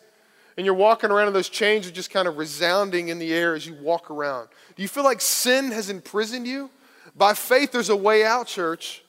And 0.56 0.64
you're 0.64 0.74
walking 0.74 1.10
around 1.10 1.28
and 1.28 1.36
those 1.36 1.48
chains 1.48 1.86
are 1.86 1.92
just 1.92 2.10
kind 2.10 2.26
of 2.26 2.36
resounding 2.36 3.08
in 3.08 3.20
the 3.20 3.32
air 3.32 3.54
as 3.54 3.64
you 3.64 3.74
walk 3.74 4.10
around. 4.10 4.48
Do 4.74 4.82
you 4.82 4.88
feel 4.88 5.04
like 5.04 5.20
sin 5.20 5.70
has 5.70 5.88
imprisoned 5.88 6.48
you? 6.48 6.68
By 7.14 7.34
faith, 7.34 7.70
there's 7.70 7.90
a 7.90 7.96
way 7.96 8.24
out, 8.24 8.48
church. 8.48 9.04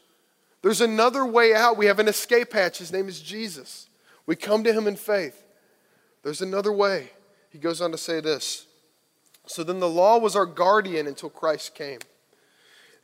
There's 0.61 0.81
another 0.81 1.25
way 1.25 1.55
out. 1.55 1.77
We 1.77 1.87
have 1.87 1.99
an 1.99 2.07
escape 2.07 2.53
hatch. 2.53 2.77
His 2.77 2.91
name 2.91 3.07
is 3.07 3.19
Jesus. 3.19 3.87
We 4.25 4.35
come 4.35 4.63
to 4.63 4.73
him 4.73 4.87
in 4.87 4.95
faith. 4.95 5.43
There's 6.21 6.41
another 6.41 6.71
way. 6.71 7.11
He 7.49 7.57
goes 7.57 7.81
on 7.81 7.91
to 7.91 7.97
say 7.97 8.19
this 8.19 8.67
So 9.47 9.63
then 9.63 9.79
the 9.79 9.89
law 9.89 10.17
was 10.17 10.35
our 10.35 10.45
guardian 10.45 11.07
until 11.07 11.29
Christ 11.29 11.73
came, 11.73 11.99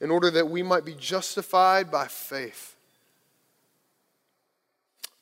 in 0.01 0.11
order 0.11 0.29
that 0.31 0.49
we 0.49 0.63
might 0.63 0.85
be 0.85 0.93
justified 0.93 1.89
by 1.89 2.07
faith. 2.07 2.75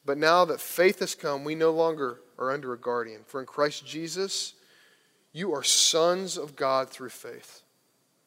But 0.05 0.17
now 0.17 0.45
that 0.45 0.59
faith 0.59 0.99
has 0.99 1.15
come, 1.15 1.43
we 1.43 1.55
no 1.55 1.71
longer 1.71 2.19
are 2.37 2.51
under 2.51 2.73
a 2.73 2.77
guardian. 2.77 3.21
For 3.25 3.39
in 3.39 3.45
Christ 3.45 3.85
Jesus, 3.85 4.53
you 5.31 5.53
are 5.53 5.63
sons 5.63 6.37
of 6.37 6.55
God 6.55 6.89
through 6.89 7.09
faith. 7.09 7.61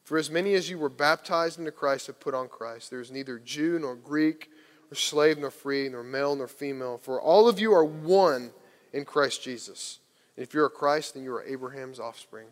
For 0.03 0.17
as 0.17 0.31
many 0.31 0.53
as 0.53 0.69
you 0.69 0.79
were 0.79 0.89
baptized 0.89 1.59
into 1.59 1.71
Christ 1.71 2.07
have 2.07 2.19
put 2.19 2.33
on 2.33 2.47
Christ. 2.47 2.89
There 2.89 3.01
is 3.01 3.11
neither 3.11 3.39
Jew 3.39 3.77
nor 3.79 3.95
Greek, 3.95 4.49
nor 4.89 4.95
slave 4.95 5.37
nor 5.37 5.51
free, 5.51 5.89
nor 5.89 6.01
male 6.01 6.35
nor 6.35 6.47
female, 6.47 6.97
for 6.97 7.21
all 7.21 7.49
of 7.49 7.59
you 7.59 7.73
are 7.73 7.83
one 7.83 8.51
in 8.93 9.03
Christ 9.05 9.43
Jesus. 9.43 9.99
And 10.35 10.43
if 10.43 10.53
you're 10.53 10.65
a 10.65 10.69
Christ, 10.69 11.13
then 11.13 11.23
you 11.23 11.33
are 11.33 11.43
Abraham's 11.43 11.99
offspring, 11.99 12.47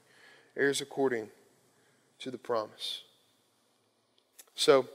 heirs 0.57 0.81
according 0.81 1.29
to 2.19 2.29
the 2.29 2.37
promise. 2.37 3.03
So, 4.55 4.87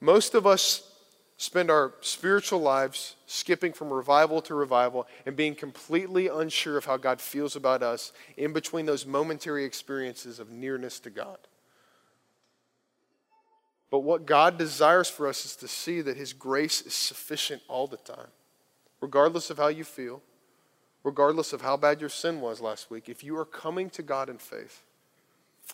most 0.00 0.34
of 0.34 0.46
us 0.46 0.88
spend 1.36 1.70
our 1.70 1.92
spiritual 2.00 2.60
lives 2.60 3.16
skipping 3.26 3.72
from 3.72 3.92
revival 3.92 4.40
to 4.42 4.54
revival 4.54 5.06
and 5.26 5.36
being 5.36 5.54
completely 5.54 6.28
unsure 6.28 6.78
of 6.78 6.84
how 6.84 6.96
God 6.96 7.20
feels 7.20 7.56
about 7.56 7.82
us 7.82 8.12
in 8.36 8.52
between 8.52 8.86
those 8.86 9.06
momentary 9.06 9.64
experiences 9.64 10.38
of 10.38 10.50
nearness 10.50 11.00
to 11.00 11.10
God. 11.10 11.38
But 13.90 14.00
what 14.00 14.24
God 14.24 14.56
desires 14.56 15.10
for 15.10 15.28
us 15.28 15.44
is 15.44 15.56
to 15.56 15.68
see 15.68 16.00
that 16.00 16.16
His 16.16 16.32
grace 16.32 16.80
is 16.80 16.94
sufficient 16.94 17.60
all 17.68 17.86
the 17.86 17.98
time, 17.98 18.28
regardless 19.00 19.50
of 19.50 19.58
how 19.58 19.68
you 19.68 19.84
feel, 19.84 20.22
regardless 21.04 21.52
of 21.52 21.60
how 21.60 21.76
bad 21.76 22.00
your 22.00 22.08
sin 22.08 22.40
was 22.40 22.60
last 22.60 22.90
week. 22.90 23.08
If 23.08 23.22
you 23.22 23.36
are 23.36 23.44
coming 23.44 23.90
to 23.90 24.02
God 24.02 24.30
in 24.30 24.38
faith, 24.38 24.82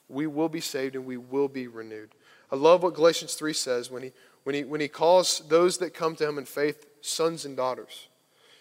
we 0.09 0.27
will 0.27 0.49
be 0.49 0.61
saved 0.61 0.97
and 0.97 1.07
we 1.07 1.17
will 1.17 1.49
be 1.49 1.69
renewed. 1.69 2.15
I 2.51 2.57
love 2.57 2.83
what 2.83 2.95
Galatians 2.95 3.35
3 3.35 3.53
says 3.53 3.91
when 3.91 4.03
he, 4.03 4.13
when 4.45 4.55
he, 4.55 4.65
when 4.65 4.81
he 4.81 4.89
calls 4.89 5.43
those 5.49 5.79
that 5.79 5.95
come 5.95 6.17
to 6.17 6.29
him 6.29 6.39
in 6.39 6.45
faith 6.45 6.87
sons 7.01 7.45
and 7.45 7.57
daughters. 7.57 8.09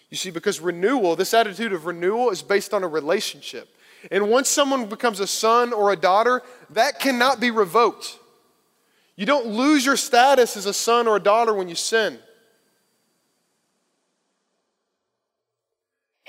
You 0.10 0.18
see, 0.18 0.30
because 0.30 0.60
renewal, 0.60 1.16
this 1.16 1.34
attitude 1.34 1.74
of 1.74 1.86
renewal 1.86 2.30
is 2.30 2.42
based 2.42 2.74
on 2.74 2.84
a 2.84 2.88
relationship. 2.88 3.68
And 4.12 4.30
once 4.30 4.48
someone 4.48 4.88
becomes 4.88 5.20
a 5.20 5.28
son 5.28 5.74
or 5.74 5.92
a 5.92 5.96
daughter, 5.96 6.42
that 6.72 7.00
cannot 7.00 7.40
be 7.40 7.52
revoked. 7.52 8.20
You 9.16 9.26
don't 9.26 9.48
lose 9.48 9.86
your 9.86 9.98
status 9.98 10.56
as 10.56 10.66
a 10.66 10.74
son 10.74 11.08
or 11.08 11.16
a 11.16 11.20
daughter 11.20 11.54
when 11.54 11.68
you 11.68 11.76
sin. 11.76 12.20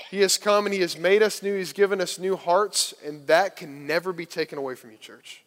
He 0.09 0.21
has 0.21 0.37
come 0.37 0.65
and 0.65 0.73
He 0.73 0.81
has 0.81 0.97
made 0.97 1.21
us 1.21 1.43
new. 1.43 1.55
He's 1.55 1.71
given 1.71 2.01
us 2.01 2.17
new 2.17 2.35
hearts, 2.35 2.95
and 3.05 3.27
that 3.27 3.55
can 3.55 3.85
never 3.85 4.11
be 4.11 4.25
taken 4.25 4.57
away 4.57 4.73
from 4.73 4.91
you, 4.91 4.97
church. 4.97 5.43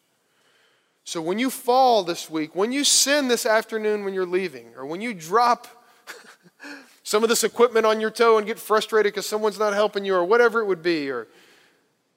So 1.04 1.20
when 1.20 1.38
you 1.38 1.50
fall 1.50 2.04
this 2.04 2.30
week, 2.30 2.54
when 2.54 2.72
you 2.72 2.84
sin 2.84 3.28
this 3.28 3.44
afternoon 3.44 4.04
when 4.04 4.14
you're 4.14 4.26
leaving, 4.26 4.68
or 4.76 4.86
when 4.86 5.00
you 5.00 5.14
drop 5.14 5.66
some 7.02 7.22
of 7.22 7.28
this 7.28 7.42
equipment 7.42 7.86
on 7.86 8.00
your 8.00 8.10
toe 8.10 8.38
and 8.38 8.46
get 8.46 8.58
frustrated 8.58 9.12
because 9.12 9.26
someone's 9.26 9.58
not 9.58 9.74
helping 9.74 10.04
you, 10.04 10.14
or 10.14 10.24
whatever 10.24 10.60
it 10.60 10.66
would 10.66 10.82
be, 10.82 11.10
or 11.10 11.26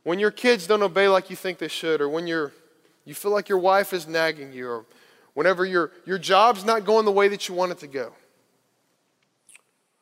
when 0.03 0.19
your 0.19 0.31
kids 0.31 0.67
don't 0.67 0.83
obey 0.83 1.07
like 1.07 1.29
you 1.29 1.35
think 1.35 1.57
they 1.57 1.67
should, 1.67 1.99
or 1.99 2.07
when 2.07 2.27
you're, 2.27 2.53
you 3.05 3.15
feel 3.15 3.31
like 3.31 3.49
your 3.49 3.57
wife 3.57 3.91
is 3.91 4.07
nagging 4.07 4.53
you, 4.53 4.67
or 4.67 4.85
whenever 5.33 5.65
your, 5.65 5.91
your 6.05 6.19
job's 6.19 6.63
not 6.63 6.85
going 6.85 7.05
the 7.05 7.11
way 7.11 7.27
that 7.27 7.49
you 7.49 7.55
want 7.55 7.71
it 7.71 7.79
to 7.79 7.87
go. 7.87 8.13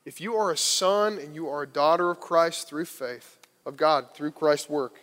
If 0.05 0.19
you 0.19 0.35
are 0.35 0.51
a 0.51 0.57
son 0.57 1.17
and 1.17 1.33
you 1.33 1.47
are 1.47 1.63
a 1.63 1.67
daughter 1.67 2.11
of 2.11 2.19
Christ 2.19 2.67
through 2.67 2.85
faith, 2.85 3.39
of 3.65 3.77
God 3.77 4.13
through 4.13 4.31
Christ's 4.31 4.69
work 4.69 4.99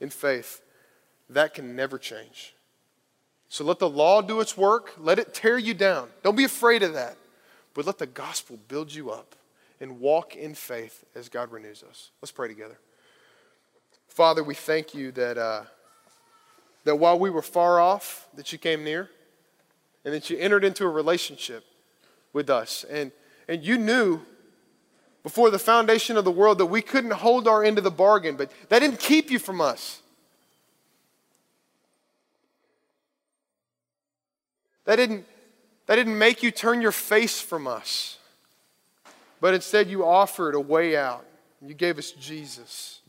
in 0.00 0.08
faith, 0.08 0.62
that 1.28 1.52
can 1.52 1.76
never 1.76 1.98
change. 1.98 2.54
So 3.48 3.64
let 3.64 3.78
the 3.78 3.88
law 3.88 4.20
do 4.20 4.40
its 4.40 4.56
work. 4.56 4.92
Let 4.98 5.18
it 5.18 5.32
tear 5.32 5.58
you 5.58 5.74
down. 5.74 6.08
Don't 6.22 6.36
be 6.36 6.44
afraid 6.44 6.82
of 6.82 6.94
that. 6.94 7.16
But 7.74 7.86
let 7.86 7.98
the 7.98 8.06
gospel 8.06 8.58
build 8.68 8.92
you 8.92 9.10
up 9.10 9.34
and 9.80 10.00
walk 10.00 10.36
in 10.36 10.54
faith 10.54 11.04
as 11.14 11.28
God 11.28 11.52
renews 11.52 11.82
us. 11.82 12.10
Let's 12.20 12.32
pray 12.32 12.48
together. 12.48 12.78
Father, 14.08 14.42
we 14.42 14.54
thank 14.54 14.94
you 14.94 15.12
that, 15.12 15.38
uh, 15.38 15.62
that 16.84 16.96
while 16.96 17.18
we 17.18 17.30
were 17.30 17.42
far 17.42 17.80
off, 17.80 18.28
that 18.34 18.52
you 18.52 18.58
came 18.58 18.84
near 18.84 19.08
and 20.04 20.12
that 20.12 20.28
you 20.28 20.36
entered 20.38 20.64
into 20.64 20.84
a 20.84 20.88
relationship 20.88 21.64
with 22.32 22.50
us. 22.50 22.84
And, 22.90 23.12
and 23.48 23.64
you 23.64 23.78
knew 23.78 24.20
before 25.22 25.50
the 25.50 25.58
foundation 25.58 26.16
of 26.16 26.24
the 26.24 26.30
world 26.30 26.58
that 26.58 26.66
we 26.66 26.82
couldn't 26.82 27.12
hold 27.12 27.46
our 27.46 27.62
end 27.62 27.78
of 27.78 27.84
the 27.84 27.90
bargain, 27.90 28.36
but 28.36 28.50
that 28.68 28.80
didn't 28.80 28.98
keep 28.98 29.30
you 29.30 29.38
from 29.38 29.60
us. 29.60 30.00
That 34.88 34.96
didn't, 34.96 35.26
that 35.84 35.96
didn't 35.96 36.16
make 36.16 36.42
you 36.42 36.50
turn 36.50 36.80
your 36.80 36.92
face 36.92 37.42
from 37.42 37.66
us, 37.66 38.16
but 39.38 39.52
instead 39.52 39.88
you 39.88 40.02
offered 40.02 40.54
a 40.54 40.60
way 40.60 40.96
out. 40.96 41.26
You 41.60 41.74
gave 41.74 41.98
us 41.98 42.12
Jesus. 42.12 43.00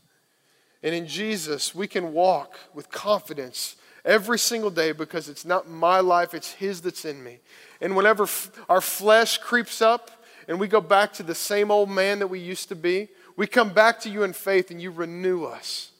And 0.82 0.94
in 0.94 1.06
Jesus, 1.06 1.74
we 1.74 1.86
can 1.88 2.12
walk 2.12 2.60
with 2.74 2.90
confidence 2.90 3.76
every 4.04 4.38
single 4.38 4.68
day 4.68 4.92
because 4.92 5.30
it's 5.30 5.46
not 5.46 5.70
my 5.70 6.00
life, 6.00 6.34
it's 6.34 6.52
His 6.52 6.82
that's 6.82 7.06
in 7.06 7.24
me. 7.24 7.38
And 7.80 7.96
whenever 7.96 8.24
f- 8.24 8.50
our 8.68 8.82
flesh 8.82 9.38
creeps 9.38 9.80
up 9.80 10.10
and 10.48 10.60
we 10.60 10.68
go 10.68 10.82
back 10.82 11.14
to 11.14 11.22
the 11.22 11.34
same 11.34 11.70
old 11.70 11.88
man 11.88 12.18
that 12.18 12.26
we 12.26 12.40
used 12.40 12.68
to 12.68 12.76
be, 12.76 13.08
we 13.38 13.46
come 13.46 13.72
back 13.72 14.00
to 14.00 14.10
you 14.10 14.22
in 14.22 14.34
faith 14.34 14.70
and 14.70 14.82
you 14.82 14.90
renew 14.90 15.44
us. 15.44 15.92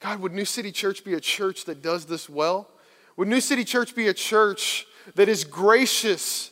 God, 0.00 0.18
would 0.18 0.32
New 0.32 0.44
City 0.44 0.72
Church 0.72 1.04
be 1.04 1.14
a 1.14 1.20
church 1.20 1.64
that 1.66 1.80
does 1.80 2.06
this 2.06 2.28
well? 2.28 2.68
Would 3.16 3.28
New 3.28 3.40
City 3.40 3.62
Church 3.64 3.94
be 3.94 4.08
a 4.08 4.14
church 4.14 4.84
that 5.14 5.28
is 5.28 5.44
gracious 5.44 6.50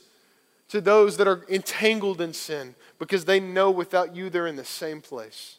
to 0.69 0.81
those 0.81 1.17
that 1.19 1.29
are 1.29 1.45
entangled 1.49 2.21
in 2.21 2.33
sin 2.33 2.75
because 2.99 3.25
they 3.25 3.41
know 3.41 3.71
without 3.71 4.15
you 4.15 4.31
they're 4.31 4.47
in 4.47 4.57
the 4.57 4.65
same 4.65 5.01
place. 5.01 5.59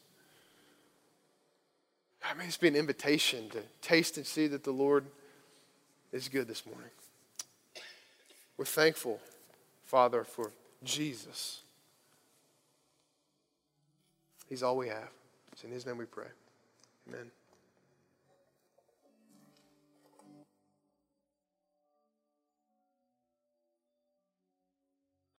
I 2.23 2.33
mean, 2.33 2.47
it's 2.47 2.57
be 2.57 2.67
an 2.67 2.75
invitation 2.75 3.49
to 3.49 3.61
taste 3.81 4.17
and 4.17 4.25
see 4.25 4.47
that 4.47 4.63
the 4.63 4.71
Lord 4.71 5.05
is 6.11 6.27
good 6.27 6.47
this 6.47 6.65
morning. 6.65 6.89
We're 8.57 8.65
thankful, 8.65 9.19
Father, 9.83 10.23
for 10.23 10.51
Jesus. 10.83 11.61
He's 14.49 14.63
all 14.63 14.77
we 14.77 14.87
have. 14.87 15.09
It's 15.51 15.63
in 15.63 15.71
His 15.71 15.85
name 15.85 15.97
we 15.97 16.05
pray. 16.05 16.27
Amen. 17.07 17.29